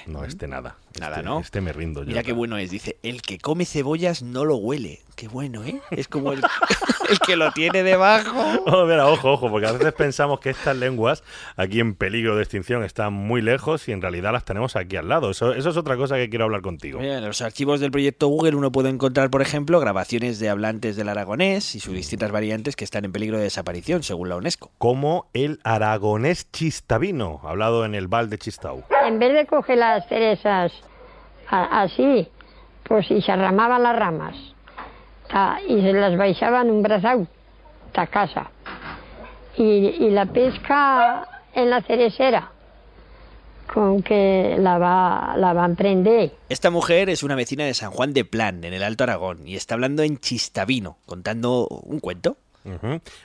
No, 0.07 0.23
este 0.23 0.47
nada. 0.47 0.77
Nada, 0.99 1.17
Este- 1.17 1.25
¿no? 1.25 1.39
Este 1.39 1.61
me 1.61 1.73
rindo 1.73 2.01
yo. 2.03 2.07
Mira 2.07 2.23
qué 2.23 2.33
bueno 2.33 2.57
es, 2.57 2.71
dice, 2.71 2.97
el 3.03 3.21
que 3.21 3.37
come 3.37 3.65
cebollas 3.65 4.23
no 4.23 4.45
lo 4.45 4.55
huele. 4.55 5.01
Qué 5.15 5.27
bueno, 5.27 5.63
¿eh? 5.65 5.81
Es 5.91 6.07
como 6.07 6.31
el, 6.31 6.41
el 7.09 7.19
que 7.19 7.35
lo 7.35 7.51
tiene 7.51 7.83
debajo. 7.83 8.37
Oh, 8.71 8.85
mira, 8.85 9.07
ojo, 9.07 9.31
ojo, 9.33 9.49
porque 9.49 9.67
a 9.67 9.71
veces 9.71 9.93
pensamos 9.93 10.39
que 10.39 10.49
estas 10.51 10.75
lenguas 10.77 11.23
aquí 11.55 11.79
en 11.79 11.95
peligro 11.95 12.35
de 12.35 12.43
extinción 12.43 12.83
están 12.83 13.13
muy 13.13 13.41
lejos 13.41 13.87
y 13.87 13.91
en 13.91 14.01
realidad 14.01 14.31
las 14.31 14.45
tenemos 14.45 14.75
aquí 14.75 14.95
al 14.95 15.09
lado. 15.09 15.31
Eso, 15.31 15.53
eso 15.53 15.69
es 15.69 15.77
otra 15.77 15.97
cosa 15.97 16.15
que 16.17 16.29
quiero 16.29 16.45
hablar 16.45 16.61
contigo. 16.61 16.99
Mira, 16.99 17.17
en 17.17 17.25
los 17.25 17.41
archivos 17.41 17.79
del 17.79 17.91
proyecto 17.91 18.27
Google 18.27 18.55
uno 18.55 18.71
puede 18.71 18.89
encontrar, 18.89 19.29
por 19.29 19.41
ejemplo, 19.41 19.79
grabaciones 19.79 20.39
de 20.39 20.49
hablantes 20.49 20.95
del 20.95 21.09
aragonés 21.09 21.75
y 21.75 21.79
sus 21.79 21.93
distintas 21.93 22.31
variantes 22.31 22.75
que 22.75 22.83
están 22.83 23.05
en 23.05 23.11
peligro 23.11 23.37
de 23.37 23.43
desaparición, 23.43 24.03
según 24.03 24.29
la 24.29 24.35
UNESCO. 24.37 24.71
Como 24.77 25.29
el 25.33 25.59
aragonés 25.63 26.47
chistavino, 26.51 27.41
hablado 27.43 27.85
en 27.85 27.95
el 27.95 28.07
Val 28.07 28.29
de 28.29 28.37
En 29.05 29.19
vez 29.19 29.33
de 29.33 29.45
coger 29.45 29.77
las 29.77 30.07
cerezas 30.07 30.71
a- 31.49 31.81
así, 31.81 32.27
pues 32.83 33.07
si 33.07 33.21
se 33.21 33.31
arramaban 33.31 33.83
las 33.83 33.95
ramas 33.95 34.35
ta, 35.29 35.59
y 35.67 35.81
se 35.81 35.93
las 35.93 36.17
baixaban 36.17 36.69
un 36.69 36.81
brazau 36.81 37.27
a 37.95 38.07
casa. 38.07 38.49
Y, 39.57 39.63
y 39.63 40.09
la 40.11 40.25
pesca 40.25 41.27
en 41.53 41.69
la 41.69 41.81
cerecera, 41.81 42.51
con 43.73 44.01
que 44.01 44.55
la, 44.57 44.77
va, 44.77 45.33
la 45.37 45.53
van 45.53 45.75
prender. 45.75 46.31
Esta 46.49 46.69
mujer 46.71 47.09
es 47.09 47.21
una 47.23 47.35
vecina 47.35 47.65
de 47.65 47.73
San 47.73 47.91
Juan 47.91 48.13
de 48.13 48.25
Plan, 48.25 48.63
en 48.63 48.73
el 48.73 48.81
Alto 48.83 49.03
Aragón, 49.03 49.47
y 49.47 49.55
está 49.55 49.75
hablando 49.75 50.01
en 50.03 50.17
chistavino, 50.17 50.97
contando 51.05 51.67
un 51.67 51.99
cuento. 51.99 52.37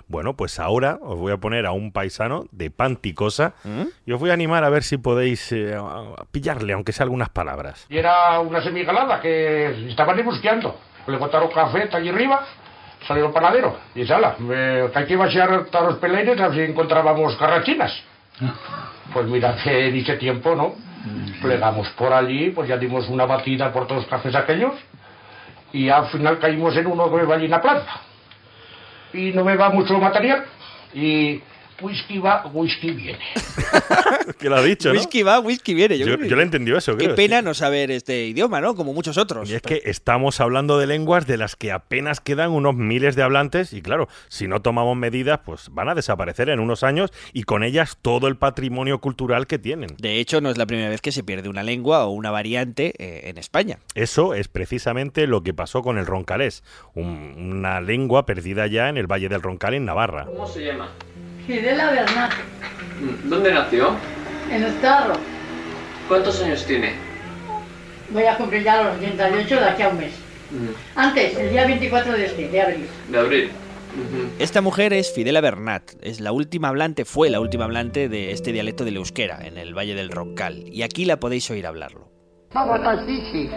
Bueno, 0.09 0.35
pues 0.35 0.59
ahora 0.61 0.99
os 1.03 1.19
voy 1.19 1.33
a 1.33 1.37
poner 1.39 1.67
a 1.67 1.73
un 1.73 1.93
paisano 1.93 2.45
de 2.53 2.71
Panticosa 2.71 3.55
¿Mm? 3.65 3.83
y 4.07 4.13
os 4.13 4.21
voy 4.21 4.31
a 4.31 4.33
animar 4.35 4.65
a 4.65 4.69
ver 4.71 4.83
si 4.83 4.97
podéis 4.97 5.51
eh, 5.53 5.75
a- 5.79 6.25
pillarle, 6.31 6.73
aunque 6.73 6.93
sea 6.93 7.05
algunas 7.05 7.29
palabras. 7.31 7.85
Y 7.89 7.99
era 7.99 8.39
una 8.41 8.63
semigalada 8.63 9.21
que 9.21 9.89
estaban 9.89 10.25
buscando. 10.25 10.77
Le 11.07 11.17
botaron 11.19 11.51
café 11.51 11.89
allí 11.93 12.09
arriba, 12.09 12.41
salió 13.07 13.27
el 13.27 13.33
panadero. 13.33 13.77
Y 13.95 14.01
dice, 14.01 14.15
ala, 14.15 14.37
me- 14.39 14.91
que 14.91 14.99
hay 14.99 15.07
que 15.07 15.17
baixar 15.17 15.67
a 15.71 15.81
los 15.83 15.97
peleines 15.99 16.41
a 16.41 16.49
ver 16.49 16.55
si 16.67 16.71
encontrábamos 16.73 17.37
carrachinas. 17.37 17.93
Pues 19.13 19.27
mira 19.27 19.55
que 19.63 19.93
dice 19.93 20.17
tiempo, 20.17 20.55
¿no? 20.57 20.75
Plegamos 21.43 21.89
por 21.91 22.13
allí, 22.13 22.51
pues 22.51 22.67
ya 22.69 22.79
dimos 22.79 23.07
una 23.11 23.27
batida 23.27 23.71
por 23.71 23.87
todos 23.87 24.01
los 24.03 24.11
cafés 24.11 24.35
aquellos. 24.35 24.73
Y 25.73 25.91
al 25.91 26.07
final 26.07 26.39
caímos 26.39 26.75
en 26.77 26.87
uno 26.87 27.15
que 27.15 27.23
va 27.25 27.35
allí 27.35 27.45
en 27.45 27.51
la 27.51 27.61
plaza. 27.61 28.01
Y 29.15 29.33
no 29.33 29.45
me 29.45 29.57
va 29.57 29.71
mucho 29.71 29.99
material. 29.99 30.45
Y 30.93 31.41
whisky 31.81 32.19
va, 32.19 32.47
whisky 32.53 32.91
viene. 32.93 33.19
que 34.39 34.49
lo 34.49 34.57
ha 34.57 34.63
dicho, 34.63 34.93
¿no? 34.93 34.99
Whisky 34.99 35.23
va, 35.23 35.41
whisky 35.41 35.75
viene. 35.75 35.99
Yo, 35.99 36.07
Yo, 36.07 36.15
creo 36.15 36.25
que- 36.25 36.31
yo 36.31 36.37
le 36.37 36.43
he 36.43 36.45
entendido 36.45 36.79
eso, 36.79 36.97
Qué 36.97 37.05
creo. 37.05 37.17
pena 37.17 37.43
no 37.43 37.55
saber 37.55 37.91
este 37.91 38.27
idioma, 38.27 38.61
¿no? 38.61 38.75
Como 38.75 38.93
muchos 38.93 39.19
otros. 39.19 39.51
Y 39.51 39.55
es 39.55 39.63
que 39.63 39.83
estamos 39.85 40.41
hablando 40.41 40.79
de 40.79 40.87
lenguas 40.87 41.27
de 41.27 41.37
las 41.37 41.57
que 41.57 41.73
apenas 41.73 42.21
quedan 42.21 42.51
unos 42.51 42.75
miles 42.75 43.17
de 43.17 43.23
hablantes 43.23 43.73
y 43.73 43.83
claro, 43.83 44.09
si 44.29 44.49
no 44.49 44.63
tomamos 44.63 44.97
medidas, 44.97 45.41
pues 45.45 45.69
van 45.71 45.89
a 45.89 45.95
desaparecer 45.95 46.49
en 46.49 46.61
unos 46.61 46.83
años 46.83 47.13
y 47.33 47.43
con 47.45 47.63
ellas 47.65 47.99
todo 48.01 48.29
el 48.29 48.37
patrimonio 48.37 49.01
cultural 49.01 49.47
que 49.47 49.59
tienen. 49.59 49.91
De 49.99 50.19
hecho, 50.21 50.41
no 50.41 50.51
es 50.51 50.59
la 50.59 50.67
primera 50.67 50.89
vez 50.89 51.01
que 51.01 51.13
se 51.13 51.23
pierde 51.25 51.49
una 51.49 51.63
lengua 51.63 52.05
o 52.07 52.11
una 52.11 52.31
variante 52.31 52.93
eh, 52.99 53.29
en 53.31 53.39
España. 53.39 53.79
Eso 53.95 54.35
es 54.35 54.49
precisamente 54.49 55.27
lo 55.27 55.43
que 55.43 55.55
pasó 55.55 55.83
con 55.83 55.99
el 55.99 56.07
roncalés, 56.07 56.63
un- 56.95 57.35
una 57.55 57.81
lengua 57.81 58.27
perdida 58.27 58.67
ya 58.67 58.89
en 58.89 58.97
el 58.97 59.07
Valle 59.07 59.29
del 59.29 59.43
Roncal 59.43 59.75
en 59.75 59.85
Navarra. 59.85 60.25
¿Cómo 60.27 60.47
se 60.47 60.65
llama? 60.65 60.91
Fidela 61.47 61.91
Bernat, 61.91 62.33
¿Dónde 63.25 63.53
nació? 63.53 63.97
en 64.51 64.63
Estarro, 64.65 65.15
¿Cuántos 66.09 66.43
años 66.43 66.65
tiene? 66.67 66.93
Voy 68.11 68.25
a 68.25 68.37
cumplir 68.37 68.63
ya 68.63 68.83
los 68.83 68.97
88 68.97 69.61
de 69.61 69.65
aquí 69.69 69.83
a 69.83 69.89
un 69.89 69.99
mes. 69.99 70.13
Antes, 70.95 71.37
el 71.37 71.51
día 71.51 71.67
24 71.67 72.13
de 72.13 72.27
este, 72.27 72.49
de 72.49 72.61
abril. 72.61 72.89
De 73.09 73.19
abril. 73.19 73.51
Esta 74.39 74.61
mujer 74.61 74.93
es 74.93 75.13
Fidela 75.13 75.41
Bernat, 75.41 75.93
es 76.03 76.21
la 76.21 76.33
última 76.33 76.69
hablante, 76.69 77.05
fue 77.05 77.31
la 77.31 77.41
última 77.41 77.65
hablante 77.65 78.09
de 78.09 78.33
este 78.33 78.53
dialecto 78.53 78.85
del 78.85 78.97
euskera 78.97 79.39
en 79.43 79.57
el 79.57 79.77
Valle 79.77 79.95
del 79.95 80.11
Roncal, 80.11 80.65
y 80.67 80.83
aquí 80.83 81.05
la 81.05 81.19
podéis 81.19 81.51
oír 81.51 81.67
hablarlo. 81.67 82.09
Babatasici, 82.55 83.49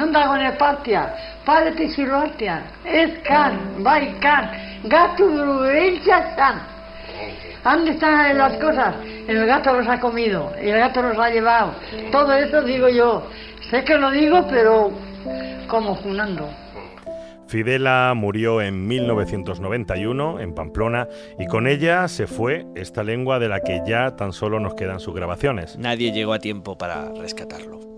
non 0.00 0.12
dagoen 0.16 0.56
partia, 0.56 1.12
parete 1.44 1.90
zirroartean, 1.92 2.62
ez 2.88 3.20
kan, 3.26 3.82
bai 3.84 4.16
kan, 4.20 4.48
gatu 4.88 5.26
beltza 5.60 6.20
zan. 6.36 6.56
¿Dónde 7.62 7.90
están 7.92 8.38
las 8.38 8.56
cosas? 8.56 8.96
El 9.28 9.46
gato 9.46 9.74
los 9.74 9.86
ha 9.86 10.00
comido, 10.00 10.52
el 10.58 10.78
gato 10.78 11.02
los 11.02 11.18
ha 11.18 11.30
llevado. 11.30 11.74
Todo 12.10 12.32
eso 12.32 12.62
digo 12.62 12.88
yo. 12.88 13.26
Sé 13.70 13.84
que 13.84 13.96
lo 13.96 14.10
digo, 14.10 14.46
pero 14.48 14.90
como 15.68 15.94
junando. 15.96 16.48
Fidela 17.46 18.12
murió 18.14 18.62
en 18.62 18.86
1991 18.86 20.38
en 20.38 20.54
Pamplona 20.54 21.08
y 21.38 21.46
con 21.46 21.66
ella 21.66 22.06
se 22.06 22.28
fue 22.28 22.64
esta 22.76 23.02
lengua 23.02 23.40
de 23.40 23.48
la 23.48 23.60
que 23.60 23.82
ya 23.84 24.14
tan 24.14 24.32
solo 24.32 24.60
nos 24.60 24.74
quedan 24.74 25.00
sus 25.00 25.14
grabaciones. 25.14 25.76
Nadie 25.76 26.12
llegó 26.12 26.32
a 26.32 26.38
tiempo 26.38 26.78
para 26.78 27.12
rescatarlo. 27.12 27.89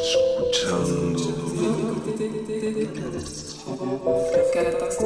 escuchando. 0.00 1.22
Caretas 4.52 4.96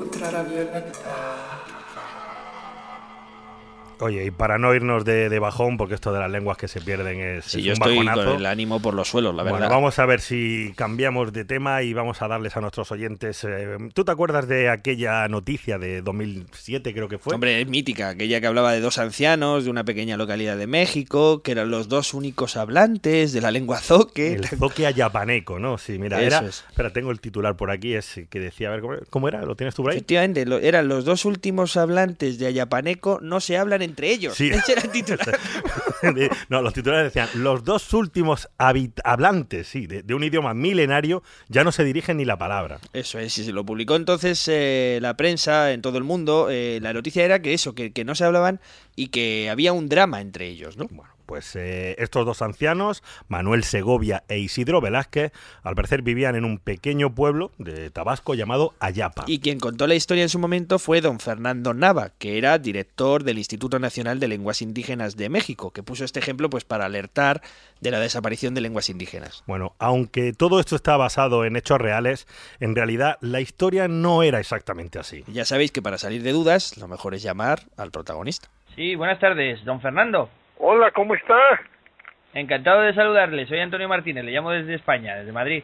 ultravioleta. 0.00 1.73
Oye, 4.00 4.26
y 4.26 4.30
para 4.30 4.58
no 4.58 4.74
irnos 4.74 5.04
de, 5.04 5.28
de 5.28 5.38
bajón, 5.38 5.76
porque 5.76 5.94
esto 5.94 6.12
de 6.12 6.18
las 6.20 6.30
lenguas 6.30 6.56
que 6.58 6.68
se 6.68 6.80
pierden 6.80 7.20
es, 7.20 7.44
Sí, 7.44 7.58
es 7.60 7.64
yo 7.64 7.70
un 7.70 7.74
estoy 7.74 7.96
bajonazo. 7.98 8.30
con 8.30 8.36
el 8.40 8.46
ánimo 8.46 8.80
por 8.82 8.94
los 8.94 9.08
suelos, 9.08 9.34
la 9.34 9.42
Bueno, 9.42 9.58
verdad. 9.58 9.70
vamos 9.70 9.98
a 9.98 10.06
ver 10.06 10.20
si 10.20 10.72
cambiamos 10.76 11.32
de 11.32 11.44
tema 11.44 11.82
y 11.82 11.92
vamos 11.94 12.20
a 12.22 12.28
darles 12.28 12.56
a 12.56 12.60
nuestros 12.60 12.90
oyentes. 12.90 13.44
eh, 13.44 13.76
¿Tú 13.94 14.04
te 14.04 14.10
acuerdas 14.12 14.48
de 14.48 14.68
aquella 14.68 15.26
noticia 15.28 15.78
de 15.78 16.02
2007, 16.02 16.92
creo 16.92 17.08
que 17.08 17.18
fue? 17.18 17.34
Hombre, 17.34 17.60
es 17.60 17.68
mítica, 17.68 18.08
aquella 18.10 18.40
que 18.40 18.46
hablaba 18.46 18.72
de 18.72 18.80
dos 18.80 18.98
ancianos 18.98 19.64
de 19.64 19.70
una 19.70 19.84
pequeña 19.84 20.16
localidad 20.16 20.56
de 20.56 20.66
México, 20.66 21.42
que 21.42 21.52
eran 21.52 21.70
los 21.70 21.88
dos 21.88 22.14
únicos 22.14 22.56
hablantes 22.56 23.32
de 23.32 23.40
la 23.40 23.50
lengua 23.50 23.78
zoque. 23.78 24.32
El 24.34 24.46
zoque 24.58 24.86
ayapaneco, 24.86 25.58
¿no? 25.58 25.78
Sí, 25.78 25.98
mira, 25.98 26.18
Eso 26.22 26.38
era. 26.38 26.48
es. 26.48 26.64
Espera, 26.68 26.90
tengo 26.92 27.10
el 27.10 27.20
titular 27.20 27.56
por 27.56 27.70
aquí, 27.70 27.94
es 27.94 28.20
que 28.28 28.40
decía, 28.40 28.68
a 28.68 28.72
ver, 28.72 28.80
¿cómo, 28.80 28.94
cómo 29.10 29.28
era? 29.28 29.44
¿Lo 29.44 29.54
tienes 29.56 29.74
tú 29.74 29.82
por 29.82 29.92
ahí? 29.92 29.98
Efectivamente, 29.98 30.44
lo- 30.46 30.58
eran 30.58 30.88
los 30.88 31.04
dos 31.04 31.24
últimos 31.24 31.76
hablantes 31.76 32.38
de 32.38 32.46
ayapaneco, 32.46 33.18
no 33.22 33.40
se 33.40 33.56
hablan 33.56 33.82
entre 33.84 34.10
ellos. 34.10 34.34
Sí. 34.34 34.50
Ese 34.50 34.72
era 34.72 34.82
el 34.82 34.90
titular. 34.90 35.38
No, 36.50 36.60
los 36.60 36.74
titulares 36.74 37.14
decían, 37.14 37.42
los 37.42 37.64
dos 37.64 37.94
últimos 37.94 38.48
hablantes, 38.58 39.68
sí, 39.68 39.86
de, 39.86 40.02
de 40.02 40.14
un 40.14 40.22
idioma 40.22 40.52
milenario, 40.52 41.22
ya 41.48 41.64
no 41.64 41.72
se 41.72 41.82
dirigen 41.82 42.18
ni 42.18 42.26
la 42.26 42.36
palabra. 42.36 42.78
Eso 42.92 43.18
es, 43.18 43.38
y 43.38 43.44
se 43.44 43.52
lo 43.52 43.64
publicó 43.64 43.96
entonces 43.96 44.46
eh, 44.48 44.98
la 45.00 45.16
prensa 45.16 45.72
en 45.72 45.80
todo 45.80 45.96
el 45.96 46.04
mundo. 46.04 46.48
eh, 46.50 46.78
la 46.82 46.92
noticia 46.92 47.24
era 47.24 47.40
que 47.40 47.54
eso, 47.54 47.74
que, 47.74 47.92
que 47.92 48.04
no 48.04 48.14
se 48.14 48.24
hablaban 48.24 48.60
y 48.96 49.08
que 49.08 49.48
había 49.48 49.72
un 49.72 49.88
drama 49.88 50.20
entre 50.20 50.46
ellos, 50.46 50.76
¿no? 50.76 50.88
Pues 51.26 51.56
eh, 51.56 51.96
estos 51.98 52.26
dos 52.26 52.42
ancianos, 52.42 53.02
Manuel 53.28 53.64
Segovia 53.64 54.24
e 54.28 54.38
Isidro 54.38 54.80
Velázquez, 54.80 55.32
al 55.62 55.74
parecer 55.74 56.02
vivían 56.02 56.36
en 56.36 56.44
un 56.44 56.58
pequeño 56.58 57.14
pueblo 57.14 57.52
de 57.58 57.90
Tabasco 57.90 58.34
llamado 58.34 58.74
Ayapa. 58.80 59.24
Y 59.26 59.40
quien 59.40 59.58
contó 59.58 59.86
la 59.86 59.94
historia 59.94 60.22
en 60.22 60.28
su 60.28 60.38
momento 60.38 60.78
fue 60.78 61.00
don 61.00 61.20
Fernando 61.20 61.74
Nava, 61.74 62.10
que 62.18 62.38
era 62.38 62.58
director 62.58 63.24
del 63.24 63.38
Instituto 63.38 63.78
Nacional 63.78 64.20
de 64.20 64.28
Lenguas 64.28 64.62
Indígenas 64.62 65.16
de 65.16 65.28
México, 65.28 65.70
que 65.70 65.82
puso 65.82 66.04
este 66.04 66.20
ejemplo 66.20 66.50
pues 66.50 66.64
para 66.64 66.84
alertar 66.84 67.42
de 67.80 67.90
la 67.90 68.00
desaparición 68.00 68.54
de 68.54 68.60
lenguas 68.60 68.88
indígenas. 68.88 69.42
Bueno, 69.46 69.74
aunque 69.78 70.32
todo 70.32 70.60
esto 70.60 70.76
está 70.76 70.96
basado 70.96 71.44
en 71.44 71.56
hechos 71.56 71.80
reales, 71.80 72.26
en 72.60 72.74
realidad 72.74 73.18
la 73.20 73.40
historia 73.40 73.88
no 73.88 74.22
era 74.22 74.40
exactamente 74.40 74.98
así. 74.98 75.24
Ya 75.28 75.44
sabéis 75.44 75.72
que 75.72 75.82
para 75.82 75.98
salir 75.98 76.22
de 76.22 76.32
dudas, 76.32 76.76
lo 76.78 76.88
mejor 76.88 77.14
es 77.14 77.22
llamar 77.22 77.62
al 77.76 77.90
protagonista. 77.90 78.48
Sí, 78.74 78.94
buenas 78.96 79.20
tardes, 79.20 79.64
don 79.64 79.80
Fernando. 79.80 80.28
Hola, 80.58 80.90
¿cómo 80.92 81.14
está? 81.14 81.38
Encantado 82.32 82.82
de 82.82 82.94
saludarle, 82.94 83.46
soy 83.46 83.60
Antonio 83.60 83.88
Martínez, 83.88 84.24
le 84.24 84.32
llamo 84.32 84.50
desde 84.50 84.74
España, 84.74 85.16
desde 85.16 85.32
Madrid. 85.32 85.62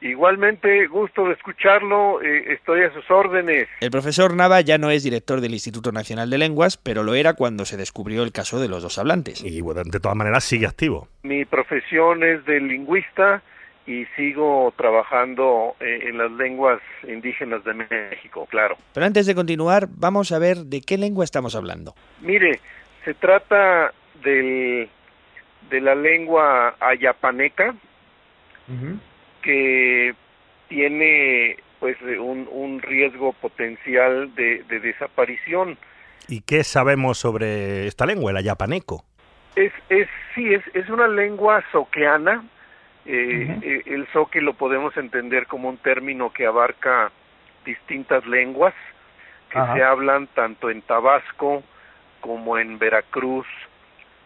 Igualmente, 0.00 0.86
gusto 0.86 1.26
de 1.26 1.32
escucharlo, 1.32 2.22
eh, 2.22 2.52
estoy 2.52 2.82
a 2.82 2.92
sus 2.92 3.10
órdenes. 3.10 3.68
El 3.80 3.90
profesor 3.90 4.34
Nava 4.34 4.60
ya 4.60 4.78
no 4.78 4.90
es 4.90 5.02
director 5.02 5.40
del 5.40 5.52
Instituto 5.52 5.90
Nacional 5.90 6.30
de 6.30 6.38
Lenguas, 6.38 6.76
pero 6.76 7.02
lo 7.02 7.14
era 7.14 7.34
cuando 7.34 7.64
se 7.64 7.76
descubrió 7.76 8.22
el 8.22 8.30
caso 8.30 8.60
de 8.60 8.68
los 8.68 8.82
dos 8.82 8.98
hablantes. 8.98 9.42
Y 9.42 9.60
bueno, 9.60 9.82
de 9.84 9.98
todas 9.98 10.16
maneras 10.16 10.44
sigue 10.44 10.66
activo. 10.66 11.08
Mi 11.24 11.44
profesión 11.44 12.22
es 12.22 12.44
de 12.44 12.60
lingüista 12.60 13.42
y 13.88 14.04
sigo 14.16 14.72
trabajando 14.76 15.74
eh, 15.80 16.08
en 16.08 16.18
las 16.18 16.30
lenguas 16.32 16.80
indígenas 17.08 17.64
de 17.64 17.74
México, 17.74 18.46
claro. 18.48 18.76
Pero 18.94 19.06
antes 19.06 19.26
de 19.26 19.34
continuar, 19.34 19.88
vamos 19.90 20.30
a 20.30 20.38
ver 20.38 20.58
de 20.58 20.80
qué 20.80 20.96
lengua 20.96 21.24
estamos 21.24 21.56
hablando. 21.56 21.94
Mire, 22.20 22.60
se 23.04 23.14
trata 23.14 23.92
del, 24.22 24.88
de 25.70 25.80
la 25.80 25.94
lengua 25.94 26.76
ayapaneca, 26.80 27.74
que 29.42 30.14
tiene 30.68 31.56
pues 31.80 31.96
un, 32.02 32.48
un 32.50 32.82
riesgo 32.82 33.32
potencial 33.32 34.34
de, 34.34 34.62
de 34.64 34.80
desaparición. 34.80 35.78
¿Y 36.28 36.42
qué 36.42 36.64
sabemos 36.64 37.18
sobre 37.18 37.86
esta 37.86 38.04
lengua, 38.04 38.30
el 38.30 38.36
ayapaneco? 38.36 39.04
Es, 39.56 39.72
es 39.88 40.08
sí, 40.34 40.52
es, 40.52 40.62
es 40.74 40.88
una 40.90 41.08
lengua 41.08 41.64
soqueana. 41.72 42.44
Eh, 43.06 43.58
eh, 43.62 43.82
el 43.86 44.06
soque 44.12 44.42
lo 44.42 44.52
podemos 44.52 44.94
entender 44.98 45.46
como 45.46 45.70
un 45.70 45.78
término 45.78 46.30
que 46.30 46.44
abarca 46.44 47.10
distintas 47.64 48.26
lenguas 48.26 48.74
que 49.50 49.58
Ajá. 49.58 49.74
se 49.74 49.82
hablan 49.82 50.26
tanto 50.28 50.68
en 50.68 50.82
Tabasco 50.82 51.62
como 52.20 52.58
en 52.58 52.78
Veracruz 52.78 53.46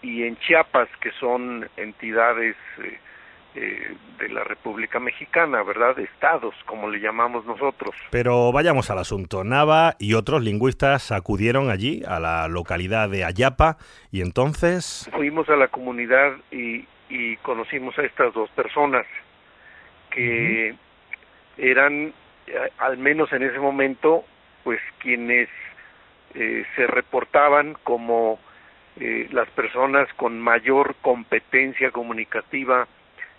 y 0.03 0.25
en 0.25 0.37
Chiapas, 0.38 0.88
que 1.01 1.11
son 1.12 1.69
entidades 1.77 2.57
eh, 2.79 2.99
eh, 3.55 3.95
de 4.19 4.29
la 4.29 4.45
República 4.45 4.99
Mexicana, 4.99 5.62
¿verdad? 5.62 5.99
Estados, 5.99 6.55
como 6.67 6.88
le 6.88 7.01
llamamos 7.01 7.45
nosotros. 7.45 7.95
Pero 8.11 8.51
vayamos 8.53 8.91
al 8.91 8.99
asunto. 8.99 9.45
Nava 9.45 9.95
y 9.99 10.15
otros 10.15 10.43
lingüistas 10.43 11.12
acudieron 11.12 11.71
allí, 11.71 12.03
a 12.07 12.19
la 12.19 12.49
localidad 12.49 13.09
de 13.09 13.25
Ayapa, 13.25 13.77
y 14.11 14.23
entonces... 14.23 15.09
Fuimos 15.12 15.49
a 15.49 15.57
la 15.57 15.69
comunidad 15.69 16.33
y, 16.51 16.87
y 17.09 17.37
conocimos 17.38 17.97
a 17.99 18.03
estas 18.03 18.35
dos 18.35 18.51
personas 18.51 19.07
que 20.11 20.75
eran, 21.59 22.12
al 22.79 22.99
menos 22.99 23.33
en 23.33 23.43
ese 23.43 23.59
momento, 23.59 24.25
pues 24.65 24.81
quienes 24.99 25.49
eh, 26.35 26.65
se 26.77 26.87
reportaban 26.87 27.77
como 27.85 28.38
eh, 29.01 29.29
las 29.33 29.49
personas 29.51 30.09
con 30.17 30.41
mayor 30.41 30.95
competencia 31.03 31.91
comunicativa 31.91 32.87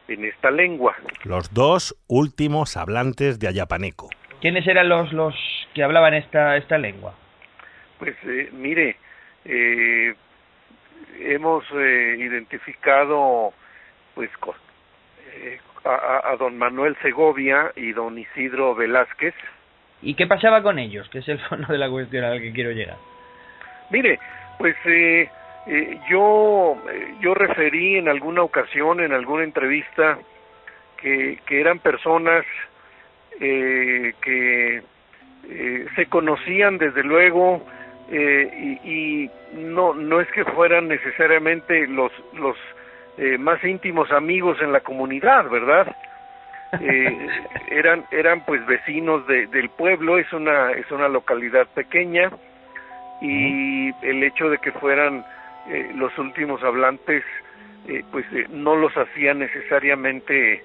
en 0.07 0.25
esta 0.25 0.51
lengua. 0.51 0.95
Los 1.23 1.53
dos 1.53 1.95
últimos 2.07 2.75
hablantes 2.77 3.39
de 3.39 3.47
ayapaneco. 3.47 4.09
¿Quiénes 4.41 4.67
eran 4.67 4.89
los, 4.89 5.13
los 5.13 5.33
que 5.73 5.83
hablaban 5.83 6.13
esta, 6.13 6.57
esta 6.57 6.77
lengua? 6.77 7.13
Pues 7.99 8.15
eh, 8.25 8.49
mire, 8.51 8.97
eh, 9.45 10.13
hemos 11.19 11.63
eh, 11.73 12.15
identificado 12.19 13.53
pues 14.15 14.29
co- 14.39 14.55
eh, 15.35 15.59
a, 15.85 15.89
a- 15.89 16.31
a 16.31 16.35
don 16.37 16.57
Manuel 16.57 16.97
Segovia 17.01 17.71
y 17.75 17.93
don 17.93 18.17
Isidro 18.17 18.75
Velázquez. 18.75 19.33
¿Y 20.01 20.15
qué 20.15 20.27
pasaba 20.27 20.61
con 20.61 20.79
ellos? 20.79 21.07
Que 21.09 21.19
es 21.19 21.27
el 21.29 21.39
fondo 21.47 21.67
de 21.71 21.77
la 21.77 21.89
cuestión 21.89 22.25
al 22.25 22.41
que 22.41 22.51
quiero 22.51 22.71
llegar. 22.71 22.97
Mire, 23.89 24.19
pues 24.57 24.75
eh, 24.85 25.29
eh, 25.67 25.99
yo 26.09 26.77
eh, 26.91 27.15
yo 27.21 27.33
referí 27.33 27.97
en 27.97 28.09
alguna 28.09 28.43
ocasión, 28.43 28.99
en 28.99 29.13
alguna 29.13 29.43
entrevista, 29.43 30.19
que, 30.97 31.39
que 31.45 31.59
eran 31.61 31.79
personas 31.79 32.45
eh, 33.39 34.13
que 34.21 34.81
eh, 35.49 35.85
se 35.95 36.05
conocían 36.07 36.77
desde 36.77 37.03
luego 37.03 37.65
eh, 38.09 38.79
y, 38.83 39.23
y 39.23 39.29
no 39.55 39.93
no 39.93 40.21
es 40.21 40.27
que 40.29 40.45
fueran 40.45 40.87
necesariamente 40.87 41.87
los 41.87 42.11
los 42.33 42.57
eh, 43.17 43.37
más 43.37 43.63
íntimos 43.63 44.11
amigos 44.11 44.57
en 44.61 44.71
la 44.71 44.79
comunidad, 44.81 45.49
¿verdad? 45.49 45.95
Eh, 46.81 47.27
eran 47.71 48.05
eran 48.11 48.41
pues 48.45 48.65
vecinos 48.65 49.25
de, 49.27 49.47
del 49.47 49.69
pueblo, 49.69 50.17
es 50.17 50.31
una 50.33 50.71
es 50.71 50.89
una 50.91 51.07
localidad 51.07 51.67
pequeña 51.67 52.31
y 53.21 53.89
el 54.05 54.23
hecho 54.23 54.49
de 54.49 54.57
que 54.57 54.71
fueran 54.73 55.25
eh, 55.67 55.91
los 55.95 56.17
últimos 56.17 56.63
hablantes 56.63 57.23
eh, 57.87 58.03
pues 58.11 58.25
eh, 58.31 58.45
no 58.49 58.75
los 58.75 58.95
hacía 58.95 59.33
necesariamente 59.33 60.63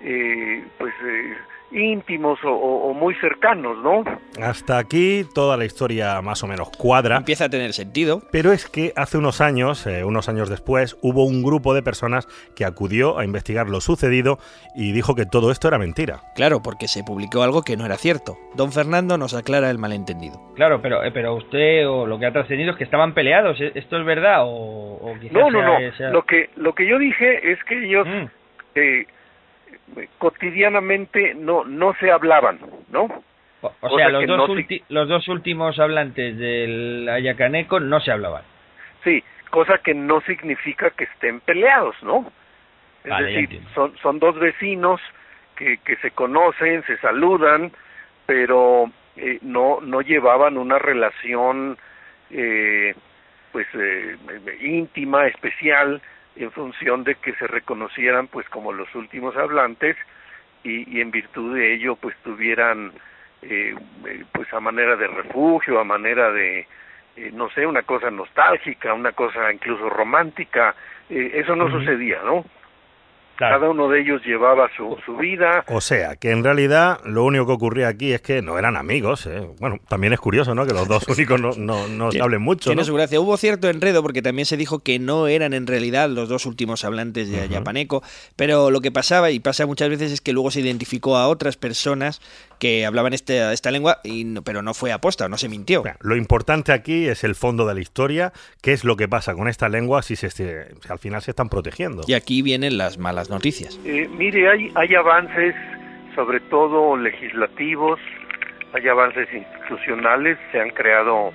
eh, 0.00 0.64
pues 0.78 0.94
eh, 1.04 1.36
íntimos 1.72 2.38
o, 2.44 2.48
o- 2.50 2.90
o 2.90 2.94
muy 2.94 3.14
cercanos, 3.16 3.76
¿no? 3.82 4.04
Hasta 4.42 4.78
aquí 4.78 5.24
toda 5.34 5.56
la 5.56 5.64
historia 5.64 6.20
más 6.22 6.42
o 6.42 6.46
menos 6.46 6.70
cuadra. 6.70 7.16
Empieza 7.16 7.46
a 7.46 7.48
tener 7.48 7.72
sentido. 7.72 8.22
Pero 8.30 8.52
es 8.52 8.68
que 8.68 8.92
hace 8.96 9.18
unos 9.18 9.40
años, 9.40 9.86
eh, 9.86 10.04
unos 10.04 10.28
años 10.28 10.48
después, 10.48 10.96
hubo 11.02 11.24
un 11.24 11.42
grupo 11.42 11.74
de 11.74 11.82
personas 11.82 12.26
que 12.54 12.64
acudió 12.64 13.18
a 13.18 13.24
investigar 13.24 13.68
lo 13.68 13.80
sucedido 13.80 14.38
y 14.74 14.92
dijo 14.92 15.14
que 15.14 15.26
todo 15.26 15.50
esto 15.50 15.68
era 15.68 15.78
mentira. 15.78 16.20
Claro, 16.34 16.62
porque 16.62 16.88
se 16.88 17.02
publicó 17.02 17.42
algo 17.42 17.62
que 17.62 17.76
no 17.76 17.84
era 17.84 17.96
cierto. 17.96 18.36
Don 18.54 18.72
Fernando 18.72 19.18
nos 19.18 19.34
aclara 19.34 19.70
el 19.70 19.78
malentendido. 19.78 20.40
Claro, 20.54 20.80
pero, 20.80 21.02
eh, 21.04 21.10
pero 21.12 21.34
usted 21.34 21.88
o 21.88 22.06
lo 22.06 22.18
que 22.18 22.26
ha 22.26 22.32
trascendido 22.32 22.70
es 22.72 22.76
que 22.78 22.84
estaban 22.84 23.12
peleados. 23.14 23.60
¿E- 23.60 23.72
¿Esto 23.74 23.98
es 23.98 24.04
verdad 24.06 24.42
o, 24.44 24.94
o 25.02 25.14
quizás 25.20 25.32
No, 25.32 25.50
no, 25.50 25.60
sea- 25.60 25.78
no. 25.90 25.96
sea- 25.96 26.10
Lo 26.10 26.22
que 26.24 26.50
lo 26.56 26.74
que 26.74 26.86
yo 26.88 26.98
dije 26.98 27.52
es 27.52 27.58
que 27.64 27.84
ellos 27.84 28.06
eh, 28.74 29.06
cotidianamente 30.18 31.34
no 31.34 31.64
no 31.64 31.94
se 31.94 32.10
hablaban, 32.10 32.58
¿no? 32.90 33.22
O 33.80 33.96
sea, 33.96 34.10
los 34.10 34.26
dos, 34.26 34.36
no 34.36 34.54
ulti- 34.54 34.82
los 34.88 35.08
dos 35.08 35.26
últimos 35.28 35.78
hablantes 35.78 36.36
del 36.38 37.08
Ayacaneco 37.08 37.80
no 37.80 38.00
se 38.00 38.12
hablaban. 38.12 38.42
Sí, 39.02 39.24
cosa 39.50 39.78
que 39.78 39.94
no 39.94 40.20
significa 40.22 40.90
que 40.90 41.04
estén 41.04 41.40
peleados, 41.40 41.96
¿no? 42.02 42.30
Es 43.02 43.10
Vale, 43.10 43.32
decir, 43.32 43.60
son, 43.74 43.96
son 43.98 44.18
dos 44.18 44.38
vecinos 44.38 45.00
que, 45.56 45.78
que 45.78 45.96
se 45.96 46.10
conocen, 46.10 46.84
se 46.84 46.96
saludan, 46.98 47.72
pero 48.26 48.90
eh, 49.16 49.38
no, 49.42 49.80
no 49.80 50.00
llevaban 50.02 50.58
una 50.58 50.78
relación 50.78 51.78
eh, 52.30 52.94
pues 53.52 53.66
eh, 53.74 54.16
íntima, 54.60 55.26
especial, 55.28 56.02
en 56.36 56.50
función 56.52 57.04
de 57.04 57.14
que 57.16 57.34
se 57.34 57.46
reconocieran 57.46 58.28
pues 58.28 58.48
como 58.48 58.72
los 58.72 58.94
últimos 58.94 59.36
hablantes 59.36 59.96
y, 60.62 60.98
y 60.98 61.00
en 61.00 61.10
virtud 61.10 61.54
de 61.54 61.74
ello 61.74 61.96
pues 61.96 62.16
tuvieran 62.22 62.92
eh, 63.42 63.74
eh, 64.06 64.24
pues 64.32 64.52
a 64.52 64.60
manera 64.60 64.96
de 64.96 65.06
refugio, 65.06 65.78
a 65.78 65.84
manera 65.84 66.30
de 66.32 66.66
eh, 67.16 67.30
no 67.32 67.48
sé, 67.50 67.66
una 67.66 67.82
cosa 67.82 68.10
nostálgica, 68.10 68.92
una 68.92 69.12
cosa 69.12 69.50
incluso 69.50 69.88
romántica, 69.88 70.74
eh, 71.08 71.32
eso 71.34 71.56
no 71.56 71.70
sucedía, 71.70 72.20
¿no? 72.22 72.44
Cada 73.36 73.68
uno 73.70 73.88
de 73.88 74.00
ellos 74.00 74.22
llevaba 74.24 74.68
su, 74.76 74.96
su 75.04 75.16
vida, 75.16 75.64
O 75.68 75.80
sea, 75.80 76.16
que 76.16 76.30
en 76.30 76.42
realidad 76.42 76.98
lo 77.04 77.24
único 77.24 77.46
que 77.46 77.52
ocurría 77.52 77.88
aquí 77.88 78.12
es 78.12 78.20
que 78.22 78.42
no 78.42 78.58
eran 78.58 78.76
amigos. 78.76 79.26
¿eh? 79.26 79.46
Bueno, 79.60 79.78
también 79.88 80.12
es 80.12 80.20
curioso, 80.20 80.54
¿no? 80.54 80.66
Que 80.66 80.72
los 80.72 80.88
dos 80.88 81.06
únicos 81.08 81.40
no, 81.40 81.50
no, 81.56 81.86
no 81.88 82.12
se 82.12 82.20
hablen 82.22 82.42
mucho. 82.42 82.70
Tiene 82.70 82.80
¿no? 82.82 82.86
su 82.86 82.94
gracia. 82.94 83.20
Hubo 83.20 83.36
cierto 83.36 83.68
enredo 83.68 84.02
porque 84.02 84.22
también 84.22 84.46
se 84.46 84.56
dijo 84.56 84.80
que 84.80 84.98
no 84.98 85.26
eran 85.26 85.52
en 85.54 85.66
realidad 85.66 86.08
los 86.08 86.28
dos 86.28 86.46
últimos 86.46 86.84
hablantes 86.84 87.30
de 87.30 87.40
Ayapaneco, 87.40 88.02
pero 88.36 88.70
lo 88.70 88.80
que 88.80 88.90
pasaba 88.90 89.30
y 89.30 89.40
pasa 89.40 89.66
muchas 89.66 89.88
veces 89.90 90.12
es 90.12 90.20
que 90.20 90.32
luego 90.32 90.50
se 90.50 90.60
identificó 90.60 91.16
a 91.16 91.28
otras 91.28 91.56
personas 91.56 92.20
que 92.58 92.86
hablaban 92.86 93.12
este- 93.12 93.52
esta 93.52 93.70
lengua, 93.70 93.98
y 94.02 94.24
no- 94.24 94.40
pero 94.42 94.62
no 94.62 94.72
fue 94.72 94.90
aposta, 94.90 95.28
no 95.28 95.36
se 95.36 95.48
mintió. 95.50 95.82
Lo 96.00 96.16
importante 96.16 96.72
aquí 96.72 97.06
es 97.06 97.22
el 97.22 97.34
fondo 97.34 97.66
de 97.66 97.74
la 97.74 97.80
historia, 97.80 98.32
qué 98.62 98.72
es 98.72 98.82
lo 98.84 98.96
que 98.96 99.08
pasa 99.08 99.34
con 99.34 99.46
esta 99.48 99.68
lengua 99.68 100.02
si, 100.02 100.16
se, 100.16 100.30
si 100.30 100.44
al 100.88 100.98
final 100.98 101.20
se 101.20 101.32
están 101.32 101.50
protegiendo. 101.50 102.02
Y 102.06 102.14
aquí 102.14 102.40
vienen 102.40 102.78
las 102.78 102.96
malas 102.96 103.25
noticias. 103.30 103.78
Eh, 103.84 104.08
mire, 104.16 104.48
hay, 104.48 104.72
hay 104.74 104.94
avances, 104.94 105.54
sobre 106.14 106.40
todo 106.40 106.96
legislativos, 106.96 108.00
hay 108.72 108.88
avances 108.88 109.28
institucionales, 109.32 110.38
se 110.52 110.60
han 110.60 110.70
creado 110.70 111.32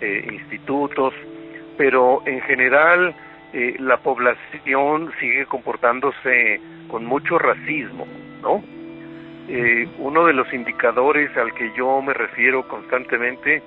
eh, 0.00 0.28
institutos, 0.32 1.14
pero 1.76 2.22
en 2.26 2.40
general 2.42 3.14
eh, 3.52 3.76
la 3.78 3.96
población 3.98 5.10
sigue 5.18 5.46
comportándose 5.46 6.60
con 6.88 7.04
mucho 7.06 7.38
racismo, 7.38 8.06
¿no? 8.42 8.62
Eh, 9.48 9.88
uno 9.98 10.26
de 10.26 10.34
los 10.34 10.52
indicadores 10.52 11.34
al 11.36 11.54
que 11.54 11.72
yo 11.74 12.02
me 12.02 12.12
refiero 12.12 12.68
constantemente 12.68 13.62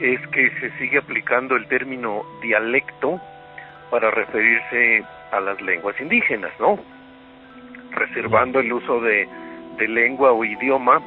es 0.00 0.20
que 0.28 0.50
se 0.60 0.70
sigue 0.78 0.98
aplicando 0.98 1.56
el 1.56 1.66
término 1.68 2.22
dialecto 2.42 3.18
para 3.90 4.10
referirse 4.10 5.02
a 5.32 5.40
las 5.40 5.60
lenguas 5.60 5.94
indígenas, 6.00 6.52
¿no? 6.58 6.78
reservando 7.90 8.60
el 8.60 8.72
uso 8.72 9.00
de, 9.00 9.28
de 9.78 9.88
lengua 9.88 10.32
o 10.32 10.44
idioma 10.44 11.00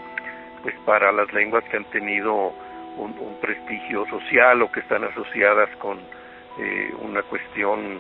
pues 0.63 0.75
para 0.86 1.12
las 1.12 1.31
lenguas 1.34 1.63
que 1.65 1.77
han 1.77 1.86
tenido 1.86 2.53
un, 2.97 3.15
un 3.19 3.39
prestigio 3.41 4.05
social 4.07 4.62
o 4.62 4.71
que 4.71 4.81
están 4.81 5.03
asociadas 5.03 5.69
con 5.77 5.97
eh, 6.60 6.91
una 7.01 7.21
cuestión 7.23 7.99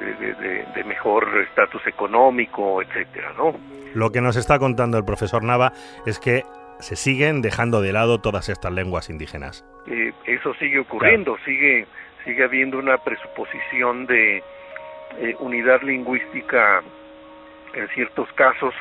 de, 0.00 0.14
de- 0.14 0.34
de- 0.34 0.64
de 0.74 0.84
mejor 0.84 1.28
estatus 1.48 1.86
económico, 1.86 2.80
etcétera, 2.82 3.32
¿no? 3.36 3.54
Lo 3.94 4.10
que 4.10 4.20
nos 4.20 4.36
está 4.36 4.58
contando 4.58 4.96
el 4.98 5.04
profesor 5.04 5.44
Nava 5.44 5.72
es 6.06 6.18
que 6.18 6.42
se 6.80 6.96
siguen 6.96 7.42
dejando 7.42 7.80
de 7.82 7.92
lado 7.92 8.20
todas 8.20 8.48
estas 8.48 8.72
lenguas 8.72 9.08
indígenas. 9.10 9.64
Eh, 9.86 10.12
eso 10.26 10.54
sigue 10.54 10.80
ocurriendo, 10.80 11.36
sigue 11.44 11.86
sigue 12.24 12.42
habiendo 12.42 12.78
una 12.78 12.96
presuposición 12.98 14.06
de 14.06 14.42
eh, 15.20 15.36
unidad 15.38 15.82
lingüística 15.82 16.82
en 17.74 17.88
ciertos 17.88 18.30
casos 18.32 18.74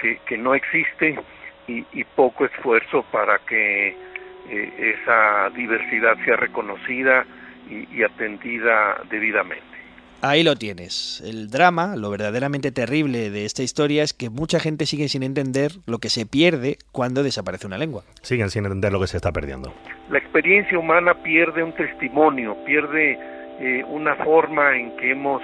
que, 0.00 0.18
que 0.26 0.38
no 0.38 0.54
existe 0.54 1.18
y, 1.66 1.84
y 1.92 2.04
poco 2.04 2.44
esfuerzo 2.44 3.04
para 3.10 3.38
que 3.40 3.88
eh, 3.88 4.94
esa 5.02 5.50
diversidad 5.50 6.16
sea 6.24 6.36
reconocida 6.36 7.24
y, 7.68 7.96
y 7.96 8.02
atendida 8.02 9.00
debidamente. 9.10 9.76
Ahí 10.22 10.42
lo 10.42 10.56
tienes. 10.56 11.22
El 11.24 11.50
drama, 11.50 11.94
lo 11.94 12.10
verdaderamente 12.10 12.72
terrible 12.72 13.30
de 13.30 13.44
esta 13.44 13.62
historia 13.62 14.02
es 14.02 14.14
que 14.14 14.30
mucha 14.30 14.58
gente 14.58 14.86
sigue 14.86 15.08
sin 15.08 15.22
entender 15.22 15.72
lo 15.86 15.98
que 15.98 16.08
se 16.08 16.24
pierde 16.24 16.78
cuando 16.90 17.22
desaparece 17.22 17.66
una 17.66 17.76
lengua. 17.76 18.02
Siguen 18.22 18.50
sin 18.50 18.64
entender 18.64 18.92
lo 18.92 19.00
que 19.00 19.08
se 19.08 19.18
está 19.18 19.30
perdiendo. 19.30 19.74
La 20.10 20.18
experiencia 20.18 20.78
humana 20.78 21.14
pierde 21.22 21.62
un 21.62 21.72
testimonio, 21.74 22.56
pierde 22.64 23.18
eh, 23.60 23.84
una 23.88 24.16
forma 24.16 24.76
en 24.76 24.96
que 24.96 25.10
hemos 25.10 25.42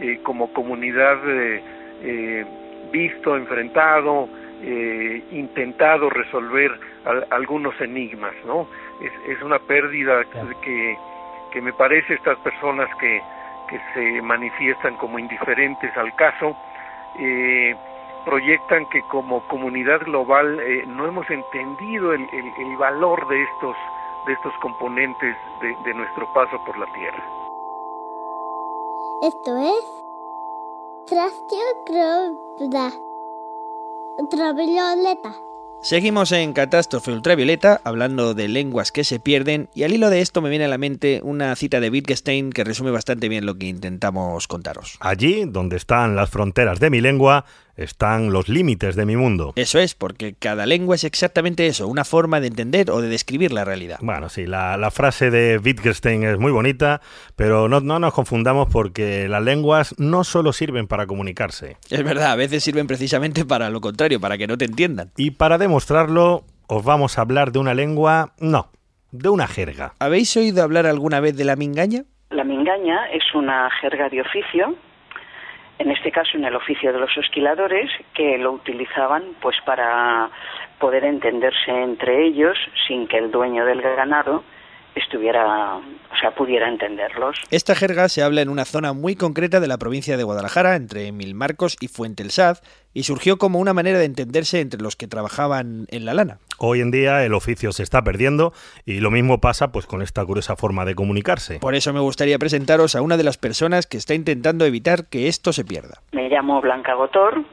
eh, 0.00 0.18
como 0.22 0.52
comunidad 0.52 1.18
eh, 1.28 1.62
eh, 2.02 2.44
visto, 2.92 3.36
enfrentado, 3.36 4.28
eh, 4.62 5.22
intentado 5.32 6.08
resolver 6.10 6.70
al- 7.04 7.26
algunos 7.30 7.78
enigmas, 7.80 8.34
¿no? 8.46 8.66
Es, 9.00 9.12
es 9.36 9.42
una 9.42 9.58
pérdida 9.58 10.24
que, 10.62 10.96
que 11.52 11.60
me 11.60 11.72
parece 11.72 12.14
estas 12.14 12.38
personas 12.38 12.88
que, 13.00 13.20
que 13.68 13.80
se 13.94 14.22
manifiestan 14.22 14.96
como 14.96 15.18
indiferentes 15.18 15.96
al 15.96 16.14
caso, 16.16 16.56
eh, 17.18 17.74
proyectan 18.24 18.86
que 18.86 19.02
como 19.10 19.40
comunidad 19.48 20.00
global 20.04 20.60
eh, 20.60 20.84
no 20.86 21.06
hemos 21.06 21.28
entendido 21.30 22.12
el, 22.12 22.22
el- 22.32 22.52
el 22.66 22.76
valor 22.76 23.26
de 23.28 23.42
estos 23.42 23.76
de 24.26 24.34
estos 24.34 24.54
componentes 24.58 25.36
de, 25.60 25.74
de 25.84 25.94
nuestro 25.94 26.32
paso 26.32 26.56
por 26.64 26.78
la 26.78 26.86
Tierra. 26.94 27.41
Esto 29.22 29.56
es 29.56 29.84
Trastio 31.06 31.58
Crobda. 31.86 32.90
Ultravioleta. 34.18 35.36
Seguimos 35.80 36.32
en 36.32 36.52
Catástrofe 36.52 37.12
Ultravioleta, 37.12 37.80
hablando 37.84 38.34
de 38.34 38.48
lenguas 38.48 38.90
que 38.90 39.04
se 39.04 39.20
pierden, 39.20 39.68
y 39.74 39.84
al 39.84 39.92
hilo 39.92 40.10
de 40.10 40.22
esto 40.22 40.42
me 40.42 40.50
viene 40.50 40.64
a 40.64 40.68
la 40.68 40.76
mente 40.76 41.20
una 41.22 41.54
cita 41.54 41.78
de 41.78 41.90
Wittgenstein 41.90 42.50
que 42.50 42.64
resume 42.64 42.90
bastante 42.90 43.28
bien 43.28 43.46
lo 43.46 43.54
que 43.54 43.66
intentamos 43.66 44.48
contaros. 44.48 44.96
Allí, 44.98 45.44
donde 45.44 45.76
están 45.76 46.16
las 46.16 46.28
fronteras 46.28 46.80
de 46.80 46.90
mi 46.90 47.00
lengua, 47.00 47.44
están 47.76 48.32
los 48.32 48.48
límites 48.48 48.96
de 48.96 49.06
mi 49.06 49.16
mundo. 49.16 49.52
Eso 49.56 49.78
es, 49.78 49.94
porque 49.94 50.34
cada 50.34 50.66
lengua 50.66 50.94
es 50.94 51.04
exactamente 51.04 51.66
eso, 51.66 51.88
una 51.88 52.04
forma 52.04 52.40
de 52.40 52.48
entender 52.48 52.90
o 52.90 53.00
de 53.00 53.08
describir 53.08 53.52
la 53.52 53.64
realidad. 53.64 53.98
Bueno, 54.02 54.28
sí, 54.28 54.46
la, 54.46 54.76
la 54.76 54.90
frase 54.90 55.30
de 55.30 55.58
Wittgenstein 55.58 56.24
es 56.24 56.38
muy 56.38 56.52
bonita, 56.52 57.00
pero 57.36 57.68
no, 57.68 57.80
no 57.80 57.98
nos 57.98 58.12
confundamos 58.12 58.68
porque 58.70 59.28
las 59.28 59.42
lenguas 59.42 59.94
no 59.98 60.24
solo 60.24 60.52
sirven 60.52 60.86
para 60.86 61.06
comunicarse. 61.06 61.76
Es 61.90 62.04
verdad, 62.04 62.32
a 62.32 62.36
veces 62.36 62.62
sirven 62.62 62.86
precisamente 62.86 63.44
para 63.44 63.70
lo 63.70 63.80
contrario, 63.80 64.20
para 64.20 64.38
que 64.38 64.46
no 64.46 64.58
te 64.58 64.64
entiendan. 64.64 65.10
Y 65.16 65.32
para 65.32 65.58
demostrarlo, 65.58 66.44
os 66.66 66.84
vamos 66.84 67.18
a 67.18 67.22
hablar 67.22 67.52
de 67.52 67.58
una 67.58 67.74
lengua, 67.74 68.32
no, 68.38 68.70
de 69.10 69.28
una 69.28 69.46
jerga. 69.46 69.94
¿Habéis 69.98 70.36
oído 70.36 70.62
hablar 70.62 70.86
alguna 70.86 71.20
vez 71.20 71.36
de 71.36 71.44
la 71.44 71.56
mingaña? 71.56 72.04
La 72.30 72.44
mingaña 72.44 73.06
es 73.12 73.22
una 73.34 73.68
jerga 73.80 74.08
de 74.08 74.22
oficio, 74.22 74.74
en 75.78 75.90
este 75.90 76.12
caso 76.12 76.36
en 76.36 76.44
el 76.44 76.54
oficio 76.54 76.92
de 76.92 77.00
los 77.00 77.16
esquiladores, 77.16 77.90
que 78.14 78.38
lo 78.38 78.52
utilizaban 78.52 79.22
pues 79.40 79.56
para 79.64 80.30
poder 80.78 81.04
entenderse 81.04 81.70
entre 81.70 82.24
ellos 82.24 82.58
sin 82.86 83.06
que 83.06 83.18
el 83.18 83.30
dueño 83.30 83.64
del 83.64 83.80
ganado 83.82 84.44
estuviera, 84.94 85.76
o 85.76 86.16
sea, 86.20 86.34
pudiera 86.34 86.68
entenderlos. 86.68 87.36
Esta 87.50 87.74
jerga 87.74 88.08
se 88.08 88.22
habla 88.22 88.42
en 88.42 88.48
una 88.48 88.64
zona 88.64 88.92
muy 88.92 89.16
concreta 89.16 89.60
de 89.60 89.68
la 89.68 89.78
provincia 89.78 90.16
de 90.16 90.24
Guadalajara, 90.24 90.76
entre 90.76 91.12
Milmarcos 91.12 91.76
y 91.80 91.88
Fuente 91.88 92.22
el 92.22 92.30
Saz, 92.30 92.62
y 92.94 93.04
surgió 93.04 93.38
como 93.38 93.58
una 93.58 93.72
manera 93.72 93.98
de 93.98 94.04
entenderse 94.04 94.60
entre 94.60 94.82
los 94.82 94.96
que 94.96 95.08
trabajaban 95.08 95.86
en 95.90 96.04
la 96.04 96.14
lana. 96.14 96.38
Hoy 96.58 96.80
en 96.80 96.90
día 96.90 97.24
el 97.24 97.32
oficio 97.32 97.72
se 97.72 97.82
está 97.82 98.02
perdiendo 98.02 98.52
y 98.84 99.00
lo 99.00 99.10
mismo 99.10 99.40
pasa 99.40 99.72
pues 99.72 99.86
con 99.86 100.02
esta 100.02 100.24
curiosa 100.24 100.56
forma 100.56 100.84
de 100.84 100.94
comunicarse. 100.94 101.58
Por 101.58 101.74
eso 101.74 101.92
me 101.92 102.00
gustaría 102.00 102.38
presentaros 102.38 102.94
a 102.94 103.02
una 103.02 103.16
de 103.16 103.24
las 103.24 103.38
personas 103.38 103.86
que 103.86 103.96
está 103.96 104.14
intentando 104.14 104.66
evitar 104.66 105.06
que 105.08 105.28
esto 105.28 105.52
se 105.52 105.64
pierda. 105.64 106.02
Me 106.12 106.28
llamo 106.28 106.60
Blanca 106.60 106.94
Gotor, 106.94 107.44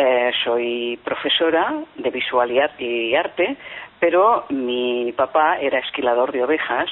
Eh, 0.00 0.30
soy 0.44 0.96
profesora 1.04 1.74
de 1.96 2.10
visual 2.10 2.52
y 2.78 3.16
arte, 3.16 3.56
pero 4.00 4.44
mi 4.50 5.12
papá 5.12 5.58
era 5.58 5.78
esquilador 5.78 6.32
de 6.32 6.44
ovejas 6.44 6.88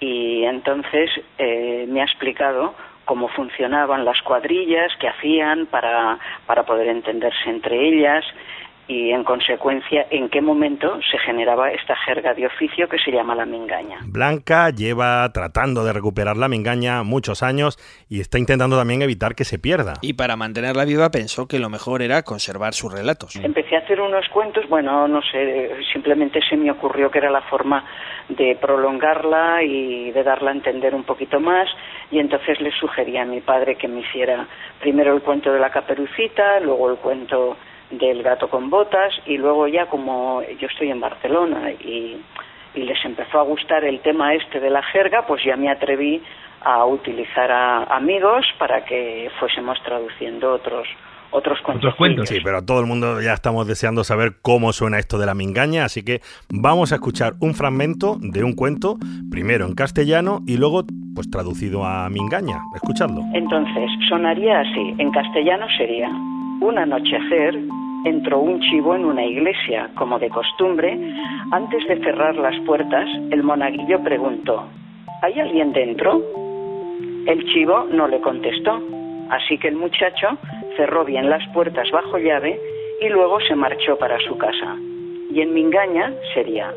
y 0.00 0.44
entonces 0.44 1.10
eh, 1.38 1.86
me 1.88 2.00
ha 2.00 2.04
explicado 2.04 2.74
cómo 3.04 3.28
funcionaban 3.28 4.04
las 4.04 4.20
cuadrillas, 4.22 4.92
qué 5.00 5.08
hacían 5.08 5.66
para, 5.66 6.18
para 6.46 6.64
poder 6.64 6.88
entenderse 6.88 7.50
entre 7.50 7.88
ellas 7.88 8.24
y 8.90 9.12
en 9.12 9.22
consecuencia 9.22 10.08
en 10.10 10.28
qué 10.28 10.40
momento 10.40 10.98
se 11.08 11.16
generaba 11.18 11.70
esta 11.70 11.94
jerga 12.04 12.34
de 12.34 12.46
oficio 12.46 12.88
que 12.88 12.98
se 12.98 13.12
llama 13.12 13.36
la 13.36 13.46
mingaña. 13.46 13.98
Blanca 14.04 14.70
lleva 14.70 15.30
tratando 15.32 15.84
de 15.84 15.92
recuperar 15.92 16.36
la 16.36 16.48
mingaña 16.48 17.04
muchos 17.04 17.44
años 17.44 17.78
y 18.08 18.20
está 18.20 18.40
intentando 18.40 18.76
también 18.76 19.02
evitar 19.02 19.36
que 19.36 19.44
se 19.44 19.60
pierda. 19.60 19.94
Y 20.02 20.14
para 20.14 20.34
mantenerla 20.34 20.84
viva 20.84 21.10
pensó 21.12 21.46
que 21.46 21.60
lo 21.60 21.70
mejor 21.70 22.02
era 22.02 22.24
conservar 22.24 22.74
sus 22.74 22.92
relatos. 22.92 23.36
Empecé 23.36 23.76
a 23.76 23.78
hacer 23.78 24.00
unos 24.00 24.28
cuentos, 24.30 24.68
bueno, 24.68 25.06
no 25.06 25.22
sé, 25.22 25.70
simplemente 25.92 26.40
se 26.48 26.56
me 26.56 26.72
ocurrió 26.72 27.12
que 27.12 27.18
era 27.18 27.30
la 27.30 27.42
forma 27.42 27.84
de 28.28 28.58
prolongarla 28.60 29.62
y 29.62 30.10
de 30.10 30.24
darla 30.24 30.50
a 30.50 30.54
entender 30.54 30.96
un 30.96 31.04
poquito 31.04 31.38
más 31.38 31.68
y 32.10 32.18
entonces 32.18 32.60
le 32.60 32.72
sugerí 32.72 33.16
a 33.18 33.24
mi 33.24 33.40
padre 33.40 33.76
que 33.76 33.86
me 33.86 34.00
hiciera 34.00 34.48
primero 34.80 35.14
el 35.14 35.22
cuento 35.22 35.52
de 35.52 35.60
la 35.60 35.70
caperucita, 35.70 36.58
luego 36.58 36.90
el 36.90 36.96
cuento 36.96 37.56
del 37.90 38.22
gato 38.22 38.48
con 38.48 38.70
botas 38.70 39.12
y 39.26 39.36
luego 39.36 39.66
ya 39.66 39.86
como 39.86 40.42
yo 40.58 40.68
estoy 40.68 40.90
en 40.90 41.00
Barcelona 41.00 41.72
y, 41.72 42.16
y 42.74 42.82
les 42.82 43.04
empezó 43.04 43.40
a 43.40 43.42
gustar 43.42 43.84
el 43.84 44.00
tema 44.00 44.34
este 44.34 44.60
de 44.60 44.70
la 44.70 44.82
jerga, 44.82 45.26
pues 45.26 45.42
ya 45.44 45.56
me 45.56 45.70
atreví 45.70 46.22
a 46.62 46.84
utilizar 46.84 47.50
a 47.50 47.84
amigos 47.84 48.46
para 48.58 48.84
que 48.84 49.30
fuésemos 49.38 49.82
traduciendo 49.82 50.52
otros 50.52 50.86
otros 51.32 51.60
cuentos. 51.62 52.28
Sí, 52.28 52.38
pero 52.42 52.64
todo 52.64 52.80
el 52.80 52.86
mundo 52.86 53.20
ya 53.20 53.32
estamos 53.32 53.66
deseando 53.66 54.04
saber 54.04 54.32
cómo 54.42 54.72
suena 54.72 54.98
esto 54.98 55.16
de 55.16 55.26
la 55.26 55.34
mingaña, 55.34 55.84
así 55.84 56.04
que 56.04 56.20
vamos 56.52 56.92
a 56.92 56.96
escuchar 56.96 57.34
un 57.40 57.54
fragmento 57.54 58.16
de 58.20 58.42
un 58.42 58.54
cuento, 58.54 58.96
primero 59.30 59.66
en 59.66 59.74
castellano 59.74 60.40
y 60.46 60.56
luego 60.56 60.82
pues 61.14 61.30
traducido 61.30 61.84
a 61.84 62.08
mingaña. 62.10 62.58
Escuchadlo. 62.74 63.22
Entonces, 63.32 63.90
sonaría 64.08 64.60
así, 64.60 64.94
en 64.98 65.10
castellano 65.12 65.66
sería, 65.78 66.08
un 66.08 66.78
anochecer 66.78 67.58
entró 68.04 68.40
un 68.40 68.60
chivo 68.60 68.94
en 68.94 69.04
una 69.04 69.24
iglesia, 69.24 69.90
como 69.94 70.18
de 70.18 70.30
costumbre, 70.30 70.98
antes 71.52 71.86
de 71.88 71.98
cerrar 71.98 72.36
las 72.36 72.58
puertas, 72.60 73.08
el 73.30 73.42
monaguillo 73.42 74.02
preguntó, 74.02 74.68
¿hay 75.22 75.38
alguien 75.38 75.72
dentro? 75.72 76.22
El 77.26 77.44
chivo 77.52 77.86
no 77.90 78.08
le 78.08 78.20
contestó, 78.20 78.80
así 79.30 79.58
que 79.58 79.68
el 79.68 79.76
muchacho 79.76 80.38
cerró 80.76 81.04
bien 81.04 81.28
las 81.28 81.46
puertas 81.48 81.90
bajo 81.90 82.18
llave 82.18 82.58
y 83.00 83.08
luego 83.08 83.40
se 83.40 83.54
marchó 83.54 83.98
para 83.98 84.18
su 84.20 84.36
casa. 84.38 84.76
Y 85.32 85.40
en 85.40 85.54
Mingaña 85.54 86.12
sería, 86.34 86.72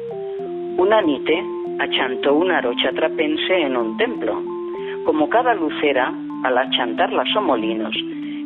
una 0.78 1.02
nite 1.02 1.44
achantó 1.80 2.36
una 2.36 2.60
arocha 2.60 2.92
trapense 2.94 3.62
en 3.62 3.76
un 3.78 3.98
templo. 3.98 4.42
Como 5.06 5.30
cada 5.30 5.54
lucera, 5.54 6.14
al 6.44 6.58
achantar 6.58 7.12
las 7.12 7.28
molinos, 7.42 7.96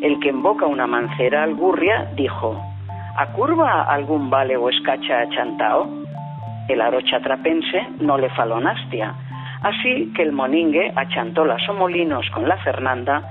el 0.01 0.19
que 0.19 0.29
invoca 0.29 0.65
una 0.65 0.87
mancera 0.87 1.43
al 1.43 1.55
gurria 1.55 2.09
dijo, 2.15 2.61
¿a 3.17 3.25
curva 3.33 3.83
algún 3.83 4.29
vale 4.29 4.55
o 4.55 4.69
escacha 4.69 5.21
achantao? 5.21 5.87
El 6.67 6.81
arocha 6.81 7.19
trapense 7.19 7.87
no 7.99 8.17
le 8.17 8.29
faló 8.29 8.59
nastia, 8.59 9.13
así 9.61 10.11
que 10.15 10.23
el 10.23 10.31
moningue 10.31 10.91
achantó 10.95 11.45
las 11.45 11.61
molinos 11.69 12.29
con 12.33 12.47
la 12.47 12.57
Fernanda 12.57 13.23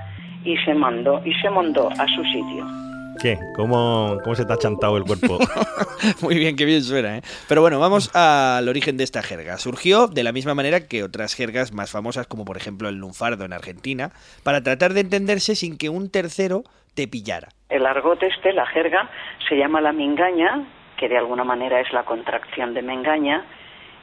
y 0.43 0.57
se 0.57 0.73
mandó 0.73 1.21
y 1.23 1.33
se 1.35 1.49
mondó 1.49 1.89
a 1.89 2.05
su 2.07 2.23
sitio. 2.23 2.86
¿Qué? 3.19 3.39
¿Cómo, 3.55 4.17
cómo 4.23 4.35
se 4.35 4.45
te 4.45 4.53
ha 4.53 4.57
chantado 4.57 4.97
el 4.97 5.03
cuerpo? 5.03 5.39
Muy 6.21 6.37
bien, 6.37 6.55
qué 6.55 6.65
bien 6.65 6.83
suena, 6.83 7.17
¿eh? 7.17 7.21
Pero 7.49 7.61
bueno, 7.61 7.79
vamos 7.79 8.13
al 8.15 8.67
origen 8.69 8.97
de 8.97 9.03
esta 9.03 9.23
jerga. 9.23 9.57
Surgió 9.57 10.07
de 10.07 10.23
la 10.23 10.31
misma 10.31 10.53
manera 10.53 10.87
que 10.87 11.03
otras 11.03 11.33
jergas 11.33 11.73
más 11.73 11.91
famosas, 11.91 12.27
como 12.27 12.45
por 12.45 12.57
ejemplo 12.57 12.89
el 12.89 12.95
lunfardo 12.95 13.45
en 13.45 13.53
Argentina, 13.53 14.11
para 14.43 14.61
tratar 14.61 14.93
de 14.93 15.01
entenderse 15.01 15.55
sin 15.55 15.77
que 15.77 15.89
un 15.89 16.11
tercero 16.11 16.63
te 16.93 17.07
pillara. 17.07 17.49
El 17.69 17.85
argot 17.85 18.21
este, 18.21 18.53
la 18.53 18.65
jerga, 18.67 19.09
se 19.49 19.57
llama 19.57 19.81
la 19.81 19.93
mingaña, 19.93 20.67
que 20.97 21.09
de 21.09 21.17
alguna 21.17 21.43
manera 21.43 21.79
es 21.81 21.91
la 21.93 22.03
contracción 22.03 22.73
de 22.73 22.81
mengaña, 22.81 23.45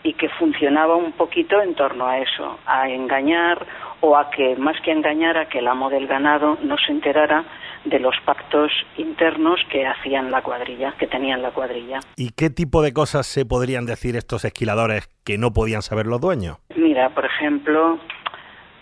y 0.02 0.14
que 0.14 0.28
funcionaba 0.28 0.96
un 0.96 1.12
poquito 1.12 1.60
en 1.62 1.74
torno 1.74 2.06
a 2.06 2.18
eso, 2.18 2.58
a 2.66 2.90
engañar 2.90 3.66
o 4.04 4.18
a 4.18 4.28
que, 4.28 4.54
más 4.56 4.78
que 4.82 4.92
engañar, 4.92 5.38
a 5.38 5.48
que 5.48 5.60
el 5.60 5.66
amo 5.66 5.88
del 5.88 6.06
ganado 6.06 6.58
no 6.62 6.76
se 6.76 6.92
enterara 6.92 7.42
de 7.86 7.98
los 7.98 8.14
pactos 8.26 8.70
internos 8.98 9.60
que 9.70 9.86
hacían 9.86 10.30
la 10.30 10.42
cuadrilla, 10.42 10.92
que 10.98 11.06
tenían 11.06 11.40
la 11.40 11.52
cuadrilla. 11.52 12.00
¿Y 12.16 12.30
qué 12.36 12.50
tipo 12.50 12.82
de 12.82 12.92
cosas 12.92 13.26
se 13.26 13.46
podrían 13.46 13.86
decir 13.86 14.14
estos 14.16 14.44
esquiladores 14.44 15.08
que 15.24 15.38
no 15.38 15.52
podían 15.52 15.80
saber 15.80 16.06
los 16.06 16.20
dueños? 16.20 16.58
Mira, 16.76 17.10
por 17.14 17.24
ejemplo, 17.24 17.98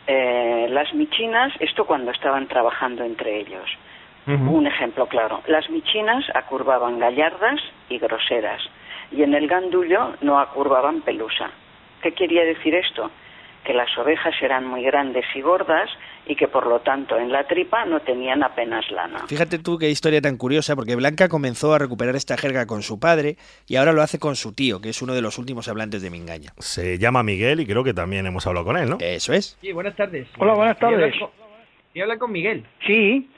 eh, 0.09 0.67
las 0.71 0.93
michinas, 0.93 1.53
esto 1.61 1.85
cuando 1.85 2.11
estaban 2.11 2.49
trabajando 2.49 3.05
entre 3.05 3.41
ellos. 3.41 3.71
Un 4.25 4.69
ejemplo 4.69 5.07
claro, 5.07 5.43
las 5.49 5.69
michinas 5.69 6.25
acurvaban 6.33 7.01
gallardas 7.01 7.61
y 7.89 7.99
groseras 7.99 8.63
y 9.11 9.25
en 9.25 9.35
el 9.35 9.49
gandullo 9.49 10.15
no 10.21 10.39
acurvaban 10.39 11.01
pelusa. 11.01 11.51
¿Qué 12.03 12.13
quería 12.13 12.45
decir 12.45 12.73
esto? 12.73 13.11
Que 13.65 13.75
las 13.75 13.97
ovejas 13.97 14.35
eran 14.43 14.67
muy 14.67 14.83
grandes 14.83 15.25
y 15.35 15.41
gordas 15.41 15.89
y 16.27 16.37
que 16.37 16.49
por 16.49 16.67
lo 16.67 16.81
tanto 16.81 17.17
en 17.17 17.31
la 17.33 17.47
tripa 17.47 17.85
no 17.85 18.01
tenían 18.01 18.43
apenas 18.43 18.91
lana. 18.91 19.27
Fíjate 19.27 19.59
tú 19.59 19.79
qué 19.79 19.91
historia 19.91 20.21
tan 20.21 20.37
curiosa, 20.37 20.75
porque 20.77 20.97
Blanca 20.97 21.29
comenzó 21.29 21.75
a 21.75 21.79
recuperar 21.79 22.17
esta 22.17 22.37
jerga 22.37 22.67
con 22.67 22.83
su 22.83 22.99
padre 22.99 23.37
y 23.67 23.77
ahora 23.77 23.93
lo 23.93 24.03
hace 24.03 24.19
con 24.19 24.37
su 24.37 24.53
tío, 24.53 24.81
que 24.81 24.91
es 24.91 25.03
uno 25.03 25.15
de 25.15 25.23
los 25.23 25.39
últimos 25.39 25.69
hablantes 25.69 26.03
de 26.03 26.11
Mingaña. 26.11 26.53
Se 26.59 26.99
llama 26.99 27.23
Miguel 27.23 27.61
y 27.61 27.67
creo 27.67 27.85
que 27.85 27.95
también 27.95 28.27
hemos 28.27 28.47
hablado 28.47 28.67
con 28.67 28.77
él, 28.77 28.89
¿no? 28.91 28.99
Eso 29.01 29.33
es. 29.33 29.59
Sí, 29.61 29.73
buenas 29.73 29.97
tardes. 29.97 30.29
Hola, 30.39 30.55
buenas 30.55 30.79
tardes. 30.79 31.15
Quería 31.93 32.05
hablar 32.05 32.19
con 32.19 32.33
Miguel. 32.33 32.65
Sí, 32.87 33.29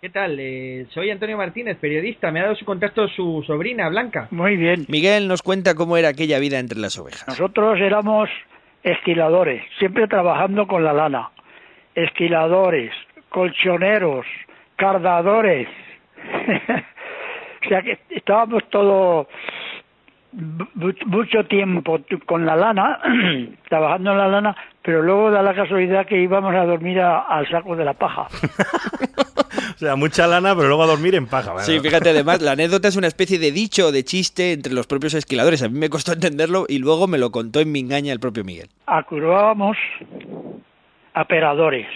¿Qué 0.00 0.10
tal? 0.10 0.36
Eh, 0.38 0.86
soy 0.92 1.10
Antonio 1.10 1.38
Martínez, 1.38 1.78
periodista. 1.78 2.30
Me 2.30 2.40
ha 2.40 2.44
dado 2.44 2.54
su 2.54 2.64
contacto 2.66 3.08
su 3.08 3.42
sobrina, 3.46 3.88
Blanca. 3.88 4.28
muy 4.30 4.56
bien. 4.56 4.84
Miguel 4.88 5.26
nos 5.26 5.42
cuenta 5.42 5.74
cómo 5.74 5.96
era 5.96 6.08
aquella 6.10 6.38
vida 6.38 6.58
entre 6.58 6.78
las 6.78 6.98
ovejas. 6.98 7.26
Nosotros 7.26 7.80
éramos 7.80 8.28
esquiladores, 8.82 9.62
siempre 9.78 10.06
trabajando 10.08 10.66
con 10.66 10.84
la 10.84 10.92
lana. 10.92 11.30
Esquiladores, 11.94 12.92
colchoneros, 13.28 14.26
cardadores. 14.76 15.68
o 17.64 17.68
sea 17.68 17.82
que 17.82 17.98
estábamos 18.10 18.68
todo 18.70 19.28
mu- 20.32 20.92
mucho 21.06 21.44
tiempo 21.46 21.98
con 22.26 22.44
la 22.46 22.56
lana, 22.56 23.00
trabajando 23.68 24.12
en 24.12 24.18
la 24.18 24.28
lana, 24.28 24.56
pero 24.82 25.02
luego 25.02 25.30
da 25.30 25.42
la 25.42 25.54
casualidad 25.54 26.06
que 26.06 26.18
íbamos 26.18 26.54
a 26.54 26.64
dormir 26.64 27.00
al 27.00 27.48
saco 27.48 27.74
de 27.76 27.84
la 27.84 27.94
paja. 27.94 28.26
O 29.76 29.78
sea, 29.78 29.94
mucha 29.94 30.26
lana, 30.26 30.56
pero 30.56 30.68
luego 30.68 30.84
a 30.84 30.86
dormir 30.86 31.14
en 31.14 31.26
paja. 31.26 31.50
¿verdad? 31.50 31.66
Sí, 31.66 31.78
fíjate, 31.80 32.08
además, 32.08 32.40
la 32.40 32.52
anécdota 32.52 32.88
es 32.88 32.96
una 32.96 33.08
especie 33.08 33.38
de 33.38 33.52
dicho 33.52 33.88
o 33.88 33.92
de 33.92 34.04
chiste 34.04 34.52
entre 34.52 34.72
los 34.72 34.86
propios 34.86 35.12
esquiladores. 35.12 35.62
A 35.62 35.68
mí 35.68 35.78
me 35.78 35.90
costó 35.90 36.14
entenderlo 36.14 36.64
y 36.66 36.78
luego 36.78 37.06
me 37.06 37.18
lo 37.18 37.30
contó 37.30 37.60
en 37.60 37.70
Mingaña 37.72 38.14
el 38.14 38.18
propio 38.18 38.42
Miguel. 38.42 38.68
acurvábamos 38.86 39.76
aperadores, 41.12 41.86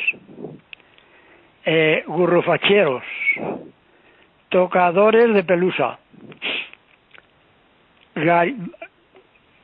eh, 1.65 2.05
gurrufacheros, 2.07 3.03
tocadores 4.51 5.35
de 5.35 5.43
pelusa, 5.43 5.99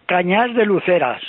cañas 0.07 0.55
de 0.55 0.65
luceras 0.65 1.23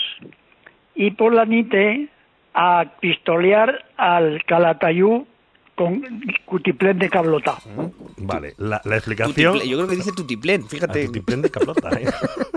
y 0.95 1.11
por 1.11 1.33
la 1.33 1.43
nite 1.43 2.07
a 2.53 2.85
pistolear 3.01 3.83
al 3.97 4.41
calatayú 4.45 5.27
con 5.77 6.01
cutiplén 6.45 6.97
de 6.97 7.07
cablota. 7.07 7.57
Vale, 8.17 8.53
la, 8.57 8.81
la 8.83 8.95
explicación... 8.95 9.53
Tutiplén, 9.53 9.69
yo 9.69 9.77
creo 9.77 9.87
que 9.87 9.95
dice 9.95 10.11
tutiplén, 10.11 10.67
fíjate. 10.67 11.03
Ah, 11.03 11.05
tutiplén 11.05 11.43
de 11.43 11.51
cablota, 11.51 11.89
¿eh? 11.91 12.05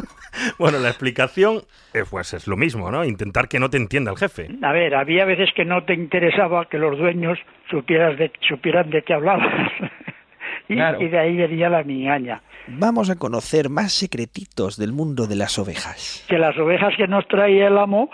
bueno, 0.58 0.78
la 0.78 0.88
explicación 0.88 1.60
eh, 1.92 2.04
pues 2.10 2.32
es 2.32 2.46
lo 2.46 2.56
mismo, 2.56 2.90
¿no? 2.90 3.04
Intentar 3.04 3.46
que 3.46 3.60
no 3.60 3.68
te 3.68 3.76
entienda 3.76 4.10
el 4.10 4.16
jefe. 4.16 4.48
A 4.62 4.72
ver, 4.72 4.94
había 4.94 5.26
veces 5.26 5.50
que 5.54 5.66
no 5.66 5.84
te 5.84 5.92
interesaba 5.92 6.64
que 6.64 6.78
los 6.78 6.96
dueños 6.96 7.38
supieras 7.70 8.16
de, 8.18 8.32
supieran 8.48 8.88
de 8.88 9.02
qué 9.02 9.12
hablabas. 9.12 9.70
y, 10.70 10.74
Claro. 10.76 11.02
y 11.02 11.08
de 11.08 11.18
ahí 11.18 11.36
venía 11.36 11.68
la 11.68 11.82
migaña. 11.82 12.40
Vamos 12.68 13.10
a 13.10 13.16
conocer 13.18 13.68
más 13.68 13.92
secretitos 13.92 14.78
del 14.78 14.92
mundo 14.92 15.26
de 15.26 15.36
las 15.36 15.58
ovejas. 15.58 16.24
Que 16.26 16.38
las 16.38 16.56
ovejas 16.56 16.94
que 16.96 17.06
nos 17.06 17.28
traía 17.28 17.66
el 17.68 17.76
amo 17.76 18.10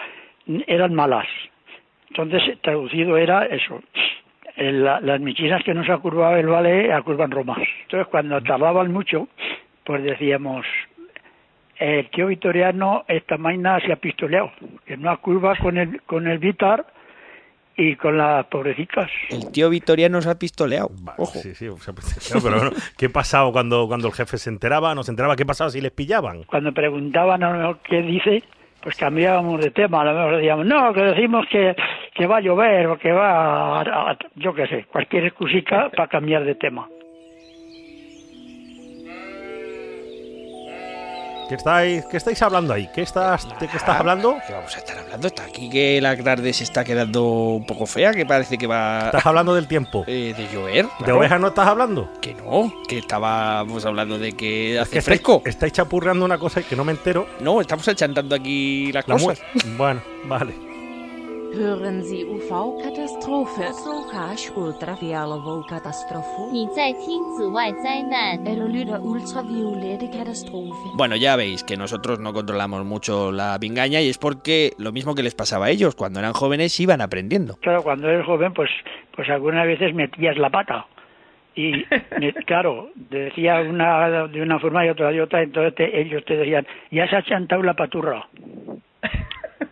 mm, 0.47 0.63
eran 0.67 0.95
malas. 0.95 1.27
Entonces, 2.09 2.43
traducido 2.63 3.17
era 3.17 3.45
eso. 3.47 3.81
El- 4.57 4.83
la- 4.85 5.01
las 5.01 5.21
michinas 5.21 5.63
que 5.65 5.75
nos 5.75 5.89
acurvaba 5.91 6.39
el 6.41 6.47
vale 6.47 6.93
acurvan 6.93 7.31
romas. 7.31 7.59
Entonces, 7.83 8.09
cuando 8.11 8.41
tardaban 8.43 8.91
mucho, 8.93 9.29
pues 9.85 10.03
decíamos, 10.03 10.65
el 11.79 12.09
tío 12.11 12.27
Vitoriano 12.29 13.05
esta 13.07 13.37
mañana 13.37 13.79
se 13.81 13.93
ha 13.93 13.97
pistoleado, 13.97 14.51
que 14.87 14.97
no 14.97 15.11
acurva 15.11 15.57
con 15.57 15.77
el, 15.77 16.01
con 16.03 16.27
el 16.27 16.39
Vitar 16.39 16.87
y 17.77 17.95
con 17.97 18.17
las 18.17 18.47
pobrecitas. 18.47 19.11
El 19.29 19.53
tío 19.53 19.69
Vitoriano 19.69 20.17
nos 20.17 20.27
ha 20.27 20.39
pistoleado. 20.39 20.89
Ojo. 21.19 21.39
Sí, 21.39 21.55
sí, 21.55 21.69
pero 22.43 22.57
bueno, 22.57 22.71
¿qué 22.97 23.11
pasaba 23.11 23.53
cuando, 23.53 23.87
cuando 23.87 24.09
el 24.09 24.15
jefe 24.15 24.39
se 24.39 24.49
enteraba? 24.49 24.95
¿No 24.95 25.03
se 25.03 25.11
enteraba 25.11 25.37
qué 25.37 25.45
pasaba 25.45 25.69
si 25.69 25.83
les 25.83 25.93
pillaban? 25.93 26.45
Cuando 26.45 26.73
preguntaban 26.73 27.43
a 27.43 27.51
lo 27.53 27.59
mejor 27.59 27.79
qué 27.87 28.01
dice, 28.01 28.43
pues 28.87 28.97
cambiábamos 28.99 29.61
de 29.61 29.73
tema. 29.73 30.03
A 30.03 30.05
lo 30.05 30.15
mejor 30.15 30.37
decíamos, 30.37 30.65
no, 30.65 30.93
que 30.93 31.03
decimos 31.03 31.45
que, 31.51 31.75
que 32.15 32.25
va 32.29 32.37
a 32.37 32.41
llover 32.41 32.87
o 32.87 32.97
que 32.97 33.11
va 33.11 33.81
a, 33.81 34.11
a- 34.13 34.19
yo 34.37 34.55
qué 34.55 34.65
sé, 34.69 34.85
cualquier 34.85 35.25
excusica 35.25 35.91
para 35.97 36.07
cambiar 36.07 36.45
de 36.45 36.55
tema. 36.55 36.87
¿Qué 41.49 41.55
estáis, 41.55 42.05
qué 42.07 42.17
estáis 42.17 42.43
hablando 42.43 42.73
ahí? 42.75 42.89
¿Qué 42.93 43.03
estás, 43.03 43.47
¿De 43.61 43.69
qué 43.69 43.77
estás 43.77 44.01
hablando? 44.01 44.37
¿Qué 44.47 44.53
vamos 44.53 44.75
a 44.75 44.79
estar 44.79 44.99
hablando? 44.99 45.29
Está 45.29 45.45
aquí 45.45 45.71
que 45.71 46.01
la 46.01 46.17
tarde 46.17 46.53
se 46.53 46.65
está 46.65 46.83
quedando 46.83 47.23
un 47.25 47.65
poco 47.65 47.87
fea, 47.87 48.13
que 48.13 48.27
parece 48.27 48.59
que 48.59 48.67
va 48.67 49.07
¿Estás 49.07 49.25
hablando 49.27 49.55
del 49.55 49.69
tiempo? 49.69 50.03
eh, 50.09 50.35
de 50.37 50.49
llover. 50.53 50.89
¿De 51.05 51.13
ovejas 51.13 51.41
no 51.41 51.49
estás 51.49 51.69
hablando? 51.69 52.11
Que 52.21 52.35
no, 52.35 52.73
que 52.89 52.99
estábamos 52.99 53.85
hablando 53.87 54.19
de 54.19 54.33
que 54.33 54.77
hace 54.81 54.91
que 54.93 54.99
estáis- 54.99 55.05
fresco. 55.05 55.43
Estáis 55.45 55.73
chapurreando 55.73 56.25
una 56.25 56.37
cosa 56.39 56.61
y 56.61 56.65
que 56.65 56.75
no 56.75 56.85
me 56.85 56.91
entero. 56.93 57.29
No, 57.39 57.61
estamos 57.61 57.87
achantando 57.87 58.35
aquí 58.35 58.91
las 58.93 59.07
La 59.07 59.15
cosas. 59.15 59.41
Bueno, 59.77 60.01
vale. 60.25 60.66
Hören 61.59 62.05
Sie 62.05 62.25
UV-Katastrophe. 62.25 63.65
El 68.45 68.63
olor 68.63 69.01
ultravioleta. 69.01 70.25
Bueno, 70.97 71.17
ya 71.17 71.37
veis 71.37 71.65
que 71.65 71.79
nosotros 71.79 72.21
no 72.21 72.35
controlamos 72.35 72.85
mucho 72.85 73.33
la 73.33 73.59
pingaña 73.59 74.03
y 74.03 74.11
es 74.11 74.19
porque 74.19 74.73
lo 74.79 74.93
mismo 74.93 75.15
que 75.15 75.23
les 75.23 75.35
pasaba 75.35 75.67
a 75.67 75.71
ellos, 75.71 75.95
cuando 75.95 76.21
eran 76.21 76.35
jóvenes 76.35 76.79
iban 76.79 77.01
aprendiendo. 77.01 77.57
Claro, 77.63 77.83
cuando 77.83 78.11
eres 78.11 78.27
joven, 78.27 78.53
pues, 78.53 78.71
pues 79.15 79.31
algunas 79.31 79.67
veces 79.67 79.95
metías 79.95 80.37
la 80.37 80.51
pata. 80.51 80.87
Y 81.55 81.85
claro, 82.47 82.91
decía 82.95 83.61
una 83.61 84.29
de 84.29 84.43
una 84.43 84.59
forma 84.59 84.85
y 84.85 84.91
otra 84.91 85.11
de 85.11 85.23
otra, 85.23 85.43
entonces 85.43 85.75
te, 85.75 86.01
ellos 86.03 86.23
te 86.27 86.37
decían, 86.37 86.67
ya 86.91 87.09
se 87.09 87.17
ha 87.17 87.23
chantado 87.23 87.63
la 87.63 87.73
paturra. 87.73 88.29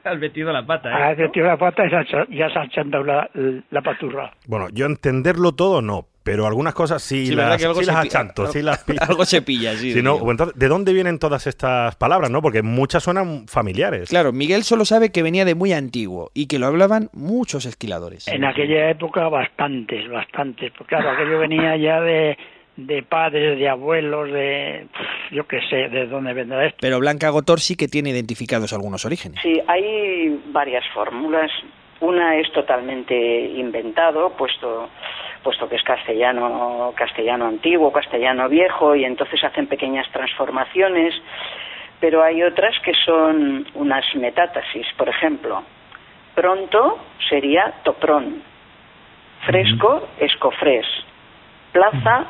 Has 0.04 0.18
metido 0.18 0.52
la 0.52 0.64
pata, 0.66 0.90
¿eh? 0.90 1.02
Has 1.12 1.18
metido 1.18 1.46
la 1.46 1.56
pata 1.56 1.86
y 1.86 1.90
se 1.90 1.96
ha 1.96 2.04
cha- 2.04 2.26
ya 2.30 2.50
se 2.50 2.58
ha 2.58 2.68
chantado 2.68 3.04
la, 3.04 3.28
la 3.70 3.82
paturra. 3.82 4.32
Bueno, 4.46 4.68
yo 4.72 4.84
entenderlo 4.86 5.52
todo 5.52 5.80
no, 5.80 6.06
pero 6.22 6.46
algunas 6.46 6.74
cosas 6.74 7.02
sí, 7.02 7.26
Sí, 7.26 7.34
verdad 7.34 7.52
las, 7.52 7.58
que 7.60 7.66
algo 7.66 7.80
sí 7.80 7.86
las 7.86 7.96
achanto, 7.96 8.42
algo- 8.42 8.52
sí 8.52 8.62
las 8.62 8.84
pillo. 8.84 9.00
algo 9.02 9.24
se 9.24 9.40
pilla, 9.42 9.72
sí, 9.76 9.92
Si 9.94 10.02
no, 10.02 10.18
entonces, 10.30 10.58
¿De 10.58 10.68
dónde 10.68 10.92
vienen 10.92 11.18
todas 11.18 11.46
estas 11.46 11.96
palabras, 11.96 12.30
no? 12.30 12.42
Porque 12.42 12.62
muchas 12.62 13.02
suenan 13.02 13.46
familiares. 13.48 14.10
Claro, 14.10 14.32
Miguel 14.32 14.62
solo 14.64 14.84
sabe 14.84 15.10
que 15.10 15.22
venía 15.22 15.44
de 15.46 15.54
muy 15.54 15.72
antiguo 15.72 16.30
y 16.34 16.46
que 16.48 16.58
lo 16.58 16.66
hablaban 16.66 17.08
muchos 17.14 17.64
esquiladores. 17.64 18.28
En 18.28 18.44
aquella 18.44 18.90
época 18.90 19.28
bastantes, 19.28 20.08
bastantes, 20.10 20.70
porque 20.76 20.96
claro, 20.96 21.10
aquello 21.12 21.38
venía 21.38 21.76
ya 21.78 22.00
de, 22.02 22.36
de 22.76 23.02
padres, 23.02 23.58
de 23.58 23.68
abuelos, 23.68 24.30
de 24.32 24.86
yo 25.30 25.46
qué 25.46 25.60
sé, 25.68 25.88
de 25.88 26.06
dónde 26.06 26.32
vendrá 26.32 26.66
esto. 26.66 26.78
Pero 26.80 26.98
Blanca 26.98 27.30
Gotor 27.30 27.60
sí 27.60 27.76
que 27.76 27.88
tiene 27.88 28.10
identificados 28.10 28.72
algunos 28.72 29.04
orígenes. 29.04 29.40
Sí, 29.42 29.60
hay 29.66 30.40
varias 30.46 30.84
fórmulas. 30.92 31.50
Una 32.00 32.36
es 32.36 32.50
totalmente 32.52 33.14
inventado, 33.14 34.30
puesto 34.36 34.90
puesto 35.42 35.68
que 35.68 35.76
es 35.76 35.82
castellano 35.82 36.92
castellano 36.96 37.46
antiguo, 37.46 37.92
castellano 37.92 38.48
viejo 38.48 38.96
y 38.96 39.04
entonces 39.04 39.44
hacen 39.44 39.66
pequeñas 39.66 40.10
transformaciones, 40.10 41.14
pero 42.00 42.22
hay 42.22 42.42
otras 42.42 42.74
que 42.82 42.92
son 43.04 43.66
unas 43.74 44.04
metátasis, 44.16 44.86
por 44.96 45.08
ejemplo, 45.08 45.62
pronto 46.34 46.98
sería 47.28 47.74
toprón, 47.84 48.42
fresco 49.46 50.08
escofres, 50.18 50.86
plaza 51.72 52.26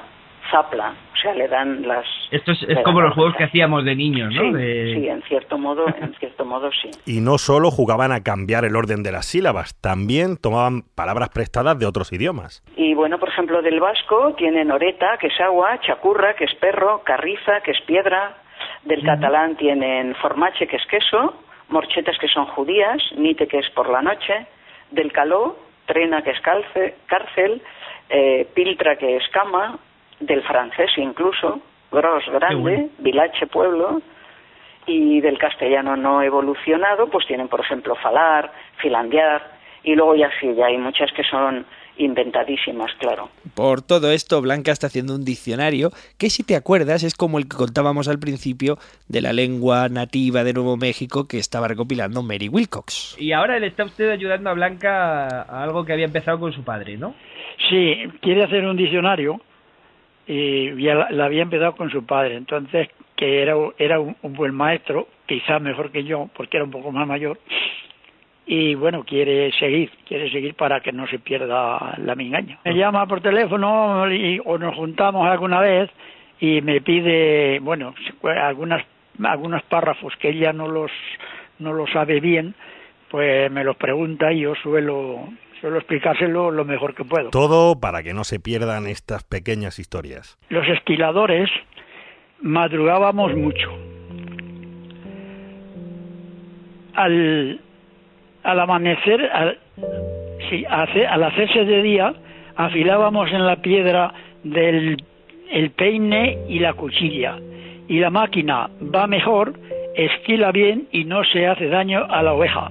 zapla, 0.51 0.95
o 1.13 1.17
sea, 1.17 1.33
le 1.35 1.49
dan 1.49 1.87
las 1.87 2.05
Esto 2.31 2.53
es, 2.53 2.59
como 2.85 3.01
los 3.01 3.15
juegos 3.15 3.35
que 3.37 3.45
hacíamos 3.45 3.85
de 3.85 3.95
niños, 3.97 4.33
¿no? 4.35 4.43
Sí, 4.43 4.53
De- 4.53 4.95
sí, 4.95 5.09
en 5.09 5.23
cierto 5.23 5.59
modo, 5.59 5.87
en 6.01 6.15
cierto 6.15 6.45
modo 6.45 6.71
sí. 6.73 6.91
Y 7.07 7.21
no 7.21 7.39
solo 7.39 7.71
jugaban 7.71 8.13
a 8.13 8.23
cambiar 8.23 8.65
el 8.65 8.77
orden 8.77 9.03
de 9.03 9.13
las 9.13 9.27
sílabas, 9.27 9.75
también 9.81 10.37
tomaban 10.37 10.83
palabras 10.95 11.31
prestadas 11.31 11.79
de 11.79 11.87
otros 11.87 12.13
idiomas. 12.13 12.63
Y 12.77 12.95
bueno, 12.95 13.19
por 13.19 13.29
ejemplo, 13.31 13.63
del 13.63 13.81
vasco 13.81 14.35
tienen 14.37 14.71
oreta, 14.71 15.17
que 15.19 15.29
es 15.29 15.41
agua, 15.41 15.81
chacurra, 15.81 16.35
que 16.35 16.45
es 16.45 16.55
perro, 16.57 17.03
carriza, 17.05 17.61
que 17.65 17.71
es 17.73 17.81
piedra. 17.87 18.37
Del 18.85 19.03
catalán 19.05 19.57
tienen 19.57 20.15
formache, 20.17 20.67
que 20.67 20.77
es 20.77 20.87
queso, 20.87 21.35
morchetas, 21.69 22.17
que 22.19 22.29
son 22.29 22.47
judías, 22.47 23.03
nite, 23.17 23.47
que 23.49 23.59
es 23.59 23.71
por 23.71 23.89
la 23.91 24.03
noche. 24.03 24.47
Del 24.91 25.11
caló, 25.11 25.57
trena, 25.87 26.23
que 26.23 26.31
es 26.33 26.41
calce- 26.43 26.95
cárcel, 27.07 27.63
eh, 28.11 28.47
piltra, 28.55 28.97
que 28.97 29.17
es 29.17 29.27
cama. 29.33 29.79
Del 30.27 30.43
francés 30.43 30.91
incluso, 30.97 31.61
gros, 31.91 32.25
grande, 32.27 32.57
bueno. 32.57 32.89
vilache, 32.99 33.47
pueblo. 33.47 34.01
Y 34.87 35.21
del 35.21 35.39
castellano 35.39 35.97
no 35.97 36.23
evolucionado, 36.23 37.09
pues 37.09 37.27
tienen, 37.27 37.49
por 37.49 37.61
ejemplo, 37.61 37.95
falar, 37.97 38.53
filandear. 38.83 39.55
Y 39.83 39.95
luego 39.95 40.15
ya 40.15 40.31
sí, 40.41 40.55
ya 40.55 40.67
hay 40.67 40.79
muchas 40.79 41.11
que 41.13 41.25
son 41.25 41.65
inventadísimas, 41.97 42.91
claro. 42.99 43.31
Por 43.55 43.83
todo 43.83 44.11
esto, 44.11 44.41
Blanca 44.41 44.73
está 44.73 44.89
haciendo 44.89 45.15
un 45.15 45.25
diccionario 45.25 45.91
que, 46.19 46.29
si 46.29 46.43
te 46.43 46.57
acuerdas, 46.57 47.03
es 47.03 47.15
como 47.15 47.39
el 47.39 47.49
que 47.49 47.57
contábamos 47.57 48.09
al 48.09 48.19
principio 48.19 48.79
de 49.09 49.21
la 49.21 49.33
lengua 49.33 49.89
nativa 49.89 50.45
de 50.45 50.53
Nuevo 50.53 50.77
México 50.77 51.29
que 51.29 51.39
estaba 51.39 51.69
recopilando 51.69 52.23
Mary 52.23 52.49
Wilcox. 52.49 53.17
Y 53.19 53.33
ahora 53.33 53.59
le 53.59 53.69
está 53.69 53.85
usted 53.85 54.11
ayudando 54.11 54.51
a 54.51 54.55
Blanca 54.55 55.43
a 55.43 55.63
algo 55.63 55.85
que 55.85 55.93
había 55.93 56.07
empezado 56.07 56.41
con 56.41 56.53
su 56.53 56.65
padre, 56.65 56.97
¿no? 56.97 57.15
Sí, 57.71 57.95
quiere 58.21 58.45
hacer 58.45 58.65
un 58.65 58.77
diccionario 58.77 59.41
y 60.27 60.71
la, 60.71 61.25
había 61.25 61.43
empezado 61.43 61.75
con 61.77 61.91
su 61.91 62.05
padre, 62.05 62.37
entonces 62.37 62.89
que 63.17 63.43
era, 63.43 63.55
era 63.79 64.01
un, 64.01 64.17
un 64.23 64.33
buen 64.33 64.55
maestro, 64.55 65.09
quizás 65.27 65.61
mejor 65.61 65.91
que 65.91 66.05
yo, 66.05 66.29
porque 66.35 66.57
era 66.57 66.65
un 66.65 66.71
poco 66.71 66.91
más 66.91 67.07
mayor, 67.07 67.39
y 68.47 68.75
bueno, 68.75 69.05
quiere 69.05 69.53
seguir, 69.53 69.91
quiere 70.07 70.31
seguir 70.31 70.55
para 70.55 70.81
que 70.81 70.93
no 70.93 71.07
se 71.07 71.19
pierda 71.19 71.95
la 71.99 72.15
mingaña. 72.15 72.59
Me 72.65 72.75
llama 72.75 73.07
por 73.07 73.21
teléfono 73.21 74.03
o 74.03 74.59
nos 74.59 74.75
juntamos 74.75 75.27
alguna 75.27 75.61
vez 75.61 75.91
y 76.41 76.61
me 76.61 76.81
pide, 76.83 77.59
bueno, 77.61 77.95
algunas, 78.23 78.85
algunos 79.23 79.63
párrafos 79.63 80.15
que 80.17 80.31
ella 80.31 80.53
no 80.53 80.69
los, 80.69 80.91
no 81.59 81.73
los 81.73 81.91
sabe 81.91 82.21
bien, 82.21 82.55
pues 83.11 83.51
me 83.51 83.65
los 83.65 83.77
pregunta 83.77 84.33
y 84.33 84.41
yo 84.41 84.55
suelo, 84.57 85.29
suelo 85.61 85.79
explicárselo 85.79 86.51
lo 86.51 86.65
mejor 86.65 86.95
que 86.95 87.05
puedo. 87.05 87.31
Todo 87.31 87.79
para 87.81 88.03
que 88.03 88.13
no 88.15 88.25
se 88.25 88.41
pierdan 88.41 88.87
estas 88.87 89.25
pequeñas 89.25 89.79
historias. 89.79 90.39
Los 90.51 90.67
esquiladores 90.69 91.51
madrugábamos 92.41 93.35
mucho. 93.35 93.71
Al, 96.95 97.61
al 98.45 98.61
amanecer, 98.61 99.21
al, 99.33 99.59
sí, 100.49 100.65
hace- 100.69 101.07
al 101.07 101.25
hacerse 101.25 101.65
de 101.65 101.83
día, 101.83 102.15
afilábamos 102.57 103.31
en 103.33 103.45
la 103.47 103.57
piedra 103.57 104.13
del 104.45 105.03
el 105.51 105.71
peine 105.71 106.39
y 106.49 106.59
la 106.59 106.73
cuchilla. 106.75 107.39
Y 107.89 107.99
la 108.01 108.11
máquina 108.11 108.71
va 108.95 109.07
mejor, 109.07 109.55
esquila 109.95 110.53
bien 110.53 110.89
y 110.91 111.05
no 111.05 111.23
se 111.25 111.47
hace 111.47 111.69
daño 111.69 112.05
a 112.09 112.23
la 112.23 112.33
oveja. 112.33 112.71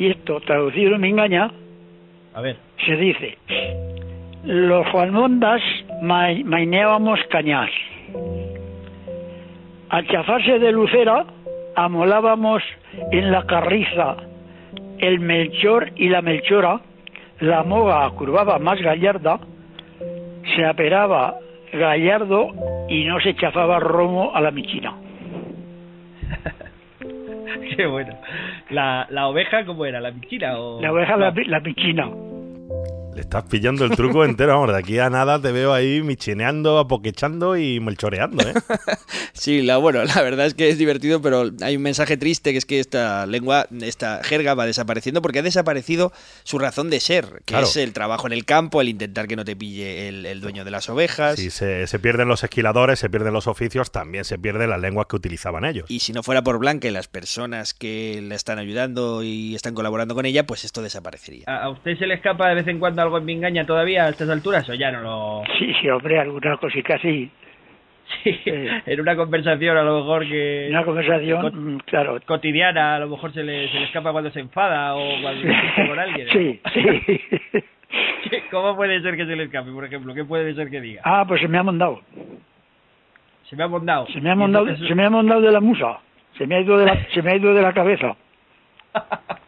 Y 0.00 0.08
esto, 0.08 0.40
traducido 0.40 0.96
en 0.96 1.04
engaña, 1.04 1.50
A 2.34 2.40
ver. 2.40 2.56
se 2.86 2.96
dice, 2.96 3.36
los 4.44 4.86
Juanmondas 4.88 5.60
mai- 6.02 6.42
maineábamos 6.42 7.20
cañas. 7.30 7.70
Al 9.90 10.06
chafarse 10.08 10.58
de 10.58 10.72
lucera, 10.72 11.26
amolábamos 11.76 12.62
en 13.12 13.30
la 13.30 13.44
carriza 13.46 14.16
el 15.00 15.20
melchor 15.20 15.90
y 15.96 16.08
la 16.08 16.22
melchora, 16.22 16.80
la 17.40 17.62
moga 17.62 18.08
curvaba 18.10 18.58
más 18.58 18.80
gallarda, 18.80 19.38
se 20.56 20.64
aperaba 20.64 21.36
gallardo 21.74 22.48
y 22.88 23.04
no 23.04 23.20
se 23.20 23.34
chafaba 23.34 23.78
romo 23.80 24.32
a 24.34 24.40
la 24.40 24.50
michina. 24.50 24.94
Qué 27.76 27.86
bueno. 27.86 28.14
La, 28.70 29.06
la 29.10 29.28
oveja, 29.28 29.64
¿cómo 29.64 29.84
era? 29.84 30.00
¿La 30.00 30.12
pichina 30.12 30.58
o...? 30.58 30.80
La 30.80 30.92
oveja 30.92 31.16
la, 31.16 31.34
la 31.46 31.60
michina. 31.60 32.08
Le 33.14 33.22
estás 33.22 33.42
pillando 33.44 33.84
el 33.84 33.90
truco 33.96 34.24
entero, 34.24 34.52
vamos, 34.52 34.72
de 34.72 34.78
aquí 34.78 34.98
a 35.00 35.10
nada 35.10 35.40
te 35.42 35.50
veo 35.50 35.72
ahí 35.74 36.00
michineando, 36.00 36.78
apoquechando 36.78 37.56
y 37.56 37.80
melchoreando, 37.80 38.48
¿eh? 38.48 38.54
Sí, 39.32 39.62
la, 39.62 39.78
bueno, 39.78 40.04
la 40.04 40.22
verdad 40.22 40.46
es 40.46 40.54
que 40.54 40.68
es 40.68 40.78
divertido, 40.78 41.20
pero 41.20 41.50
hay 41.62 41.76
un 41.76 41.82
mensaje 41.82 42.16
triste 42.16 42.52
que 42.52 42.58
es 42.58 42.66
que 42.66 42.78
esta 42.78 43.26
lengua, 43.26 43.66
esta 43.80 44.22
jerga 44.22 44.54
va 44.54 44.64
desapareciendo 44.66 45.22
porque 45.22 45.40
ha 45.40 45.42
desaparecido 45.42 46.12
su 46.44 46.58
razón 46.58 46.88
de 46.90 47.00
ser, 47.00 47.26
que 47.46 47.54
Claro. 47.54 47.66
es 47.66 47.76
el 47.76 47.92
trabajo 47.92 48.26
en 48.28 48.32
el 48.32 48.44
campo, 48.44 48.80
el 48.80 48.88
intentar 48.90 49.26
que 49.26 49.34
no 49.34 49.44
te 49.44 49.56
pille 49.56 50.08
el, 50.08 50.24
el 50.26 50.40
dueño 50.40 50.64
de 50.64 50.70
las 50.70 50.88
ovejas. 50.88 51.36
Si 51.36 51.50
se, 51.50 51.86
se 51.88 51.98
pierden 51.98 52.28
los 52.28 52.44
esquiladores, 52.44 52.98
se 53.00 53.10
pierden 53.10 53.32
los 53.32 53.46
oficios, 53.48 53.90
también 53.90 54.24
se 54.24 54.38
pierden 54.38 54.70
las 54.70 54.80
lenguas 54.80 55.06
que 55.08 55.16
utilizaban 55.16 55.64
ellos. 55.64 55.90
Y 55.90 55.98
si 56.00 56.12
no 56.12 56.22
fuera 56.22 56.42
por 56.42 56.58
Blanca 56.58 56.86
y 56.86 56.90
las 56.92 57.08
personas 57.08 57.74
que 57.74 58.20
la 58.22 58.36
están 58.36 58.58
ayudando 58.58 59.22
y 59.24 59.54
están 59.56 59.74
colaborando 59.74 60.14
con 60.14 60.26
ella, 60.26 60.46
pues 60.46 60.64
esto 60.64 60.80
desaparecería. 60.82 61.44
¿A 61.48 61.64
a 61.64 61.70
usted 61.70 61.98
se 61.98 62.06
le 62.06 62.14
escapa 62.14 62.48
de 62.48 62.54
vez 62.56 62.68
en 62.68 62.78
cuando 62.78 63.00
algo 63.02 63.09
en 63.18 63.24
Mingaña 63.24 63.64
todavía 63.66 64.04
a 64.04 64.08
estas 64.10 64.28
alturas 64.30 64.68
o 64.68 64.74
ya 64.74 64.90
no 64.90 65.00
lo...? 65.00 65.42
Sí, 65.58 65.72
sí, 65.80 65.88
hombre, 65.88 66.18
alguna 66.20 66.56
cosita 66.56 66.94
así. 66.96 67.30
Sí, 68.24 68.40
en 68.44 69.00
una 69.00 69.14
conversación 69.14 69.76
a 69.76 69.82
lo 69.84 69.98
mejor 70.00 70.26
que... 70.26 70.66
Una 70.70 70.84
conversación, 70.84 71.40
co- 71.42 71.50
mm, 71.56 71.78
claro. 71.86 72.18
cotidiana, 72.26 72.96
a 72.96 72.98
lo 72.98 73.08
mejor 73.08 73.32
se 73.32 73.42
le, 73.44 73.68
se 73.70 73.78
le 73.78 73.84
escapa 73.84 74.10
cuando 74.10 74.30
se 74.32 74.40
enfada 74.40 74.96
o 74.96 75.20
cuando 75.22 75.42
discute 75.46 75.88
con 75.88 75.98
alguien. 75.98 76.26
¿no? 76.26 76.32
Sí, 76.32 76.60
sí. 76.74 77.20
¿Cómo 78.50 78.76
puede 78.76 79.00
ser 79.02 79.16
que 79.16 79.26
se 79.26 79.34
le 79.36 79.44
escape, 79.44 79.70
por 79.70 79.84
ejemplo? 79.84 80.12
¿Qué 80.14 80.24
puede 80.24 80.54
ser 80.54 80.70
que 80.70 80.80
diga? 80.80 81.02
Ah, 81.04 81.24
pues 81.26 81.40
se 81.40 81.48
me 81.48 81.58
ha 81.58 81.62
mondado. 81.62 82.00
Se 83.48 83.56
me 83.56 83.64
ha 83.64 83.68
mondado. 83.68 84.06
Se 84.08 84.20
me 84.20 84.30
ha 84.30 84.34
eso- 84.34 84.86
se 84.86 84.94
me 84.94 85.04
ha 85.04 85.10
mondado 85.10 85.40
de 85.40 85.50
la 85.52 85.60
musa. 85.60 85.98
Se 86.38 86.46
me 86.46 86.56
ha 86.56 86.60
ido 86.60 86.78
de 86.78 86.86
la, 86.86 87.06
se 87.12 87.22
me 87.22 87.32
ha 87.32 87.36
ido 87.36 87.52
de 87.54 87.62
la 87.62 87.72
cabeza. 87.72 88.16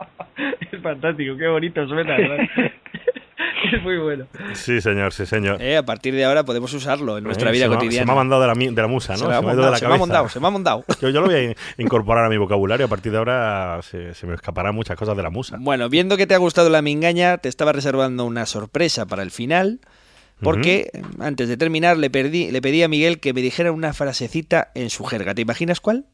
Es 0.73 0.81
fantástico, 0.81 1.37
qué 1.37 1.47
bonito 1.47 1.87
suena. 1.87 2.17
es 3.77 3.83
muy 3.83 3.99
bueno. 3.99 4.27
Sí, 4.55 4.81
señor, 4.81 5.13
sí, 5.13 5.27
señor. 5.27 5.61
Eh, 5.63 5.77
a 5.77 5.85
partir 5.85 6.15
de 6.15 6.25
ahora 6.25 6.45
podemos 6.45 6.73
usarlo 6.75 7.19
en 7.19 7.25
nuestra 7.25 7.51
Eh, 7.51 7.53
vida 7.53 7.65
se 7.65 7.69
me 7.71 7.75
ha- 7.75 7.79
cotidiana. 7.79 8.03
Se 8.03 8.07
me 8.07 8.13
ha 8.13 8.17
mandado 8.17 8.43
de 8.43 8.49
la, 8.49 8.55
de 8.55 8.83
la 8.83 8.87
musa, 8.89 9.13
¿no? 9.15 9.19
Se 9.19 9.25
me 9.27 9.35
ha 9.35 9.41
la 9.41 9.41
se 9.43 9.57
me 9.57 9.63
ha 9.63 9.71
cabeza. 9.81 9.97
mondado, 9.99 10.29
se 10.29 10.41
me 10.41 10.47
ha 10.47 10.51
mondado. 10.51 10.85
Yo, 11.01 11.09
yo 11.11 11.21
lo 11.21 11.27
voy 11.27 11.35
a 11.35 11.43
in- 11.45 11.55
incorporar 11.79 12.25
a 12.25 12.29
mi 12.29 12.37
vocabulario. 12.37 12.87
A 12.87 12.89
partir 12.89 13.13
de 13.13 13.19
ahora 13.19 13.81
se, 13.83 14.15
se 14.15 14.27
me 14.27 14.35
escaparán 14.35 14.75
muchas 14.75 14.97
cosas 14.97 15.17
de 15.17 15.23
la 15.23 15.31
musa. 15.31 15.57
Bueno, 15.61 15.89
viendo 15.89 16.17
que 16.17 16.27
te 16.27 16.35
ha 16.35 16.39
gustado 16.39 16.69
la 16.71 16.83
mingaña, 16.83 17.39
te 17.39 17.49
estaba 17.49 17.73
reservando 17.73 18.25
una 18.25 18.47
sorpresa 18.47 19.07
para 19.07 19.23
el 19.23 19.31
final. 19.31 19.81
Porque 20.41 20.91
antes 21.21 21.49
de 21.49 21.57
terminar 21.57 21.97
le, 21.97 22.11
perdí, 22.11 22.51
le 22.51 22.61
pedí 22.61 22.83
a 22.83 22.89
Miguel 22.89 23.21
que 23.21 23.33
me 23.33 23.43
dijera 23.43 23.71
una 23.71 23.93
frasecita 23.93 24.73
en 24.75 24.91
su 24.91 25.05
jerga. 25.05 25.35
¿Te 25.35 25.43
imaginas 25.43 25.81
cuál? 25.81 26.07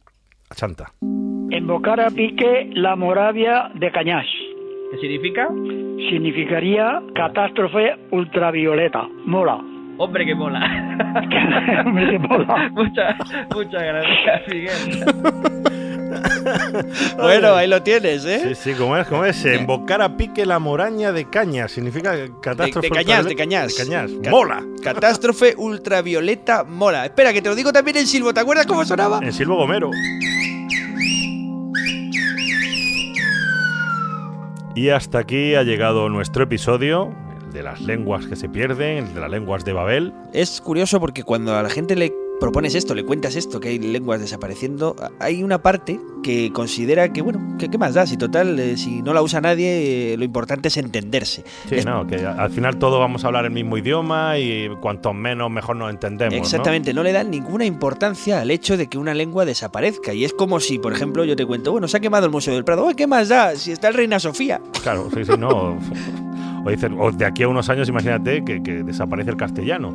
Chanta. 0.54 0.92
Invocar 1.50 1.98
a 2.00 2.10
Pique 2.10 2.68
la 2.74 2.94
Moravia 2.94 3.70
de 3.74 3.90
Cañas. 3.90 4.26
¿Qué 4.90 4.98
significa? 5.00 5.48
Significaría 6.10 7.02
catástrofe 7.14 7.94
ultravioleta. 8.10 9.02
Mola. 9.26 9.58
Hombre, 9.98 10.24
que 10.24 10.34
mola. 10.34 10.60
Hombre, 11.86 12.10
que 12.10 12.18
mola. 12.18 12.68
muchas, 12.72 13.16
muchas 13.54 13.82
gracias, 13.82 14.42
Miguel. 14.50 15.04
Bueno, 17.18 17.54
ahí 17.54 17.68
lo 17.68 17.82
tienes, 17.82 18.24
¿eh? 18.24 18.40
Sí, 18.54 18.54
sí, 18.54 18.74
¿cómo 18.78 18.96
es? 18.96 19.06
¿Cómo 19.06 19.24
es? 19.24 19.44
Embocar 19.44 20.00
a 20.00 20.16
pique 20.16 20.46
la 20.46 20.58
moraña 20.58 21.12
de 21.12 21.26
caña. 21.28 21.68
Significa 21.68 22.12
catástrofe. 22.40 22.88
de 22.88 22.94
cañas, 22.94 23.24
de 23.26 23.34
ultravioleta- 23.34 23.36
cañas. 23.36 23.76
De 23.76 23.84
cañas. 23.84 24.10
Ca- 24.24 24.30
¡Mola! 24.30 24.62
Catástrofe 24.82 25.54
ultravioleta 25.56 26.64
mola. 26.64 27.04
Espera, 27.04 27.32
que 27.32 27.42
te 27.42 27.48
lo 27.50 27.54
digo 27.54 27.72
también 27.72 27.98
en 27.98 28.06
silbo. 28.06 28.32
¿Te 28.32 28.40
acuerdas 28.40 28.66
cómo 28.66 28.84
sonaba? 28.84 29.20
En 29.22 29.32
Silvo 29.32 29.56
Gomero. 29.56 29.90
Y 34.78 34.90
hasta 34.90 35.18
aquí 35.18 35.56
ha 35.56 35.64
llegado 35.64 36.08
nuestro 36.08 36.44
episodio, 36.44 37.12
el 37.42 37.52
de 37.52 37.64
las 37.64 37.80
lenguas 37.80 38.28
que 38.28 38.36
se 38.36 38.48
pierden, 38.48 39.06
el 39.06 39.14
de 39.14 39.20
las 39.20 39.28
lenguas 39.28 39.64
de 39.64 39.72
Babel. 39.72 40.14
Es 40.32 40.60
curioso 40.60 41.00
porque 41.00 41.24
cuando 41.24 41.56
a 41.56 41.64
la 41.64 41.68
gente 41.68 41.96
le 41.96 42.12
propones 42.40 42.74
esto, 42.74 42.94
le 42.94 43.04
cuentas 43.04 43.36
esto, 43.36 43.60
que 43.60 43.68
hay 43.68 43.78
lenguas 43.78 44.20
desapareciendo, 44.20 44.94
hay 45.18 45.42
una 45.42 45.60
parte 45.62 46.00
que 46.22 46.52
considera 46.52 47.12
que, 47.12 47.22
bueno, 47.22 47.56
que 47.58 47.68
qué 47.68 47.78
más 47.78 47.94
da, 47.94 48.06
si 48.06 48.16
total, 48.16 48.58
eh, 48.58 48.76
si 48.76 49.02
no 49.02 49.12
la 49.14 49.22
usa 49.22 49.40
nadie, 49.40 50.12
eh, 50.12 50.16
lo 50.16 50.24
importante 50.24 50.68
es 50.68 50.76
entenderse. 50.76 51.44
Sí, 51.68 51.76
Es- 51.76 51.86
no, 51.86 52.06
que 52.06 52.24
al 52.24 52.50
final 52.50 52.78
todos 52.78 52.98
vamos 52.98 53.24
a 53.24 53.28
hablar 53.28 53.44
el 53.44 53.50
mismo 53.52 53.76
idioma 53.78 54.38
y 54.38 54.68
cuanto 54.80 55.12
menos 55.12 55.50
mejor 55.50 55.76
nos 55.76 55.90
entendemos. 55.90 56.34
¿no? 56.34 56.38
Exactamente, 56.42 56.92
¿no? 56.94 57.02
le 57.02 57.12
dan 57.12 57.30
ninguna 57.30 57.64
importancia 57.64 58.40
al 58.40 58.50
hecho 58.50 58.76
de 58.76 58.88
que 58.88 58.98
una 58.98 59.14
lengua 59.14 59.44
desaparezca. 59.44 60.12
Y 60.14 60.24
es 60.24 60.32
como 60.32 60.60
si, 60.60 60.78
por 60.78 60.92
ejemplo, 60.92 61.24
yo 61.24 61.36
te 61.36 61.46
cuento, 61.46 61.72
bueno, 61.72 61.88
se 61.88 61.96
ha 61.96 62.00
quemado 62.00 62.26
el 62.26 62.32
Museo 62.32 62.54
del 62.54 62.64
Prado, 62.64 62.86
¡ay, 62.88 62.94
qué 62.94 63.06
más 63.06 63.28
da! 63.28 63.54
Si 63.56 63.72
está 63.72 63.88
el 63.88 63.94
Reina 63.94 64.18
Sofía. 64.20 64.60
Claro, 64.82 65.08
sí, 65.14 65.24
sí, 65.24 65.32
no. 65.38 65.78
O, 66.64 66.70
dicen, 66.70 66.96
o 66.98 67.12
de 67.12 67.24
aquí 67.24 67.44
a 67.44 67.48
unos 67.48 67.68
años, 67.68 67.88
imagínate 67.88 68.44
que, 68.44 68.60
que 68.60 68.82
desaparece 68.82 69.30
el 69.30 69.36
castellano. 69.36 69.94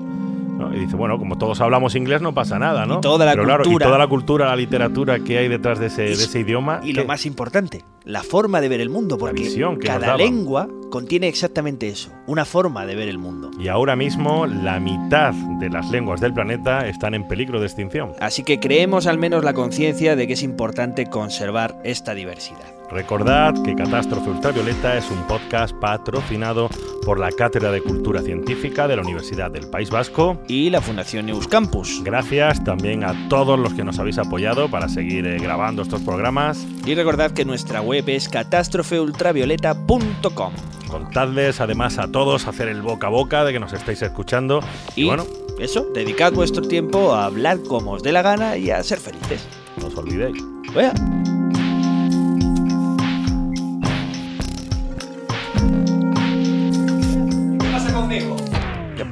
¿No? 0.69 0.75
Y 0.75 0.79
dice, 0.79 0.95
bueno, 0.95 1.17
como 1.17 1.37
todos 1.37 1.61
hablamos 1.61 1.95
inglés, 1.95 2.21
no 2.21 2.33
pasa 2.33 2.59
nada, 2.59 2.85
¿no? 2.85 2.97
Y 2.97 3.01
toda 3.01 3.25
la 3.25 3.31
Pero 3.33 3.43
claro, 3.43 3.63
cultura. 3.63 3.85
y 3.85 3.87
toda 3.87 3.97
la 3.97 4.07
cultura, 4.07 4.45
la 4.47 4.55
literatura 4.55 5.19
que 5.19 5.37
hay 5.37 5.47
detrás 5.47 5.79
de 5.79 5.87
ese, 5.87 6.03
de 6.03 6.11
ese 6.13 6.39
idioma. 6.39 6.79
Y 6.83 6.93
lo 6.93 7.05
más 7.05 7.25
importante, 7.25 7.83
la 8.03 8.23
forma 8.23 8.61
de 8.61 8.69
ver 8.69 8.81
el 8.81 8.89
mundo, 8.89 9.17
porque 9.17 9.77
cada 9.83 10.17
lengua 10.17 10.67
contiene 10.89 11.27
exactamente 11.27 11.87
eso, 11.87 12.11
una 12.27 12.45
forma 12.45 12.85
de 12.85 12.95
ver 12.95 13.07
el 13.09 13.17
mundo. 13.17 13.51
Y 13.59 13.67
ahora 13.67 13.95
mismo 13.95 14.45
la 14.45 14.79
mitad 14.79 15.33
de 15.33 15.69
las 15.69 15.89
lenguas 15.89 16.21
del 16.21 16.33
planeta 16.33 16.87
están 16.87 17.13
en 17.13 17.27
peligro 17.27 17.59
de 17.59 17.65
extinción. 17.65 18.13
Así 18.19 18.43
que 18.43 18.59
creemos 18.59 19.07
al 19.07 19.17
menos 19.17 19.43
la 19.43 19.53
conciencia 19.53 20.15
de 20.15 20.27
que 20.27 20.33
es 20.33 20.43
importante 20.43 21.07
conservar 21.07 21.79
esta 21.83 22.13
diversidad. 22.13 22.82
Recordad 22.93 23.55
que 23.63 23.73
Catástrofe 23.73 24.29
Ultravioleta 24.29 24.95
es 24.95 25.09
un 25.09 25.23
podcast 25.23 25.75
patrocinado 25.75 26.69
por 27.03 27.19
la 27.19 27.31
Cátedra 27.31 27.71
de 27.71 27.81
Cultura 27.81 28.21
Científica 28.21 28.87
de 28.87 28.95
la 28.95 29.01
Universidad 29.01 29.49
del 29.49 29.67
País 29.67 29.89
Vasco 29.89 30.37
y 30.47 30.69
la 30.69 30.79
Fundación 30.79 31.27
Euskampus. 31.27 32.03
Gracias 32.03 32.63
también 32.63 33.03
a 33.03 33.15
todos 33.29 33.57
los 33.57 33.73
que 33.73 33.83
nos 33.83 33.97
habéis 33.97 34.19
apoyado 34.19 34.69
para 34.69 34.87
seguir 34.89 35.25
eh, 35.25 35.39
grabando 35.39 35.81
estos 35.81 36.01
programas. 36.01 36.67
Y 36.85 36.93
recordad 36.93 37.31
que 37.31 37.45
nuestra 37.45 37.81
web 37.81 38.07
es 38.07 38.29
catástrofeultravioleta.com. 38.29 40.53
Contadles 40.87 41.61
además 41.61 41.97
a 41.97 42.11
todos 42.11 42.47
hacer 42.47 42.67
el 42.67 42.83
boca 42.83 43.07
a 43.07 43.09
boca 43.09 43.43
de 43.43 43.53
que 43.53 43.59
nos 43.59 43.73
estáis 43.73 44.03
escuchando. 44.03 44.59
Y, 44.95 45.01
Y 45.01 45.05
bueno, 45.07 45.25
eso, 45.59 45.87
dedicad 45.95 46.31
vuestro 46.33 46.61
tiempo 46.61 47.15
a 47.15 47.25
hablar 47.25 47.57
como 47.67 47.93
os 47.93 48.03
dé 48.03 48.11
la 48.11 48.21
gana 48.21 48.55
y 48.57 48.69
a 48.69 48.83
ser 48.83 48.99
felices. 48.99 49.47
no 49.81 49.87
os 49.87 49.97
olvidéis. 49.97 50.37
Vaya. 50.75 50.93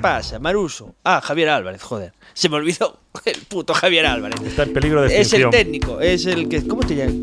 Pasa, 0.01 0.39
Maruso? 0.39 0.95
Ah, 1.03 1.21
Javier 1.21 1.49
Álvarez, 1.49 1.81
joder. 1.81 2.13
Se 2.33 2.49
me 2.49 2.55
olvidó 2.57 2.97
el 3.25 3.37
puto 3.47 3.73
Javier 3.73 4.05
Álvarez. 4.05 4.39
Está 4.41 4.63
en 4.63 4.73
peligro 4.73 5.01
de 5.01 5.07
Es 5.07 5.13
el 5.13 5.19
extinción. 5.21 5.51
técnico, 5.51 5.99
es 6.01 6.25
el 6.25 6.47
que... 6.49 6.65
¿Cómo 6.67 6.81
te 6.81 6.95
llamas? 6.95 7.15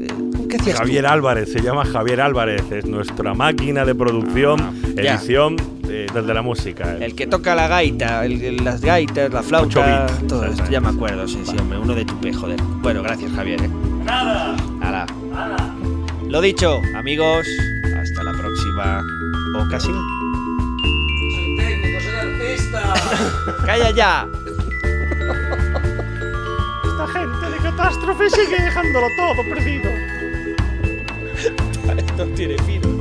¿Qué 0.49 0.57
hacías 0.57 0.76
tú? 0.76 0.83
Javier 0.85 1.07
Álvarez, 1.07 1.53
se 1.53 1.61
llama 1.61 1.85
Javier 1.85 2.20
Álvarez, 2.22 2.62
es 2.72 2.87
nuestra 2.87 3.35
máquina 3.35 3.85
de 3.85 3.95
producción, 3.95 4.81
ya. 4.97 5.14
edición 5.14 5.57
eh, 5.91 6.07
desde 6.12 6.33
la 6.35 6.41
música. 6.41 6.97
El 6.99 7.14
que 7.14 7.26
toca 7.26 7.55
la 7.55 7.68
gaita, 7.68 8.24
el- 8.24 8.64
las 8.64 8.81
gaitas, 8.81 9.31
la 9.31 9.43
flauta, 9.43 10.07
Ocho 10.07 10.14
bits. 10.16 10.26
todo 10.29 10.45
esto, 10.47 10.64
ya 10.70 10.81
me 10.81 10.89
acuerdo, 10.89 11.29
sí, 11.29 11.41
sí, 11.45 11.55
hombre, 11.59 11.79
uno 11.79 11.95
de 11.95 12.05
tupe, 12.07 12.33
joder. 12.33 12.59
Bueno, 12.81 13.03
gracias, 13.03 13.31
Javier. 13.33 13.61
¿eh? 13.62 13.68
Nada. 14.05 14.57
Hala. 14.81 15.07
Lo 16.29 16.41
dicho, 16.41 16.79
amigos, 16.97 17.47
hasta 18.01 18.22
la 18.22 18.33
próxima 18.33 19.03
ocasión. 19.66 19.97
Soy 19.97 19.97
técnico, 19.97 20.28
¡Calla 23.66 23.91
ya! 23.91 24.29
Esta 26.85 27.07
gente 27.12 27.51
de 27.51 27.59
catástrofe 27.62 28.31
sigue 28.31 28.62
dejándolo 28.62 29.07
todo 29.16 29.43
perdido. 29.49 29.91
Esto 31.97 32.27
tiene 32.35 32.59
fin. 32.64 32.99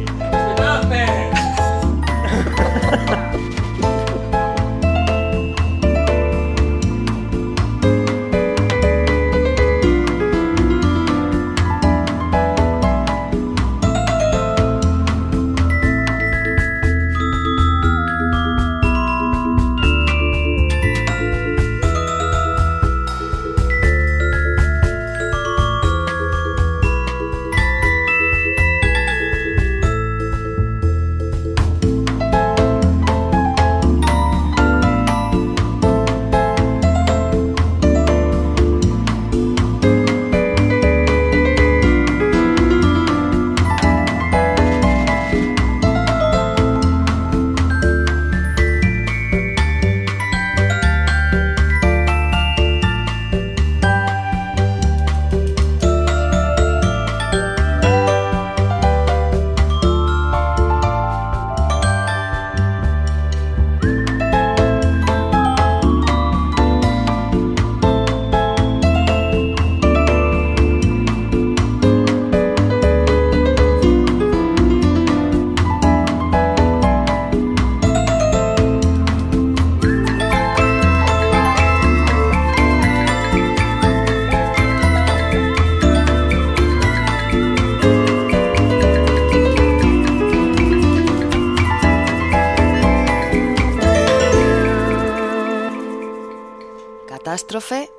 Catástrofe. 97.60 97.97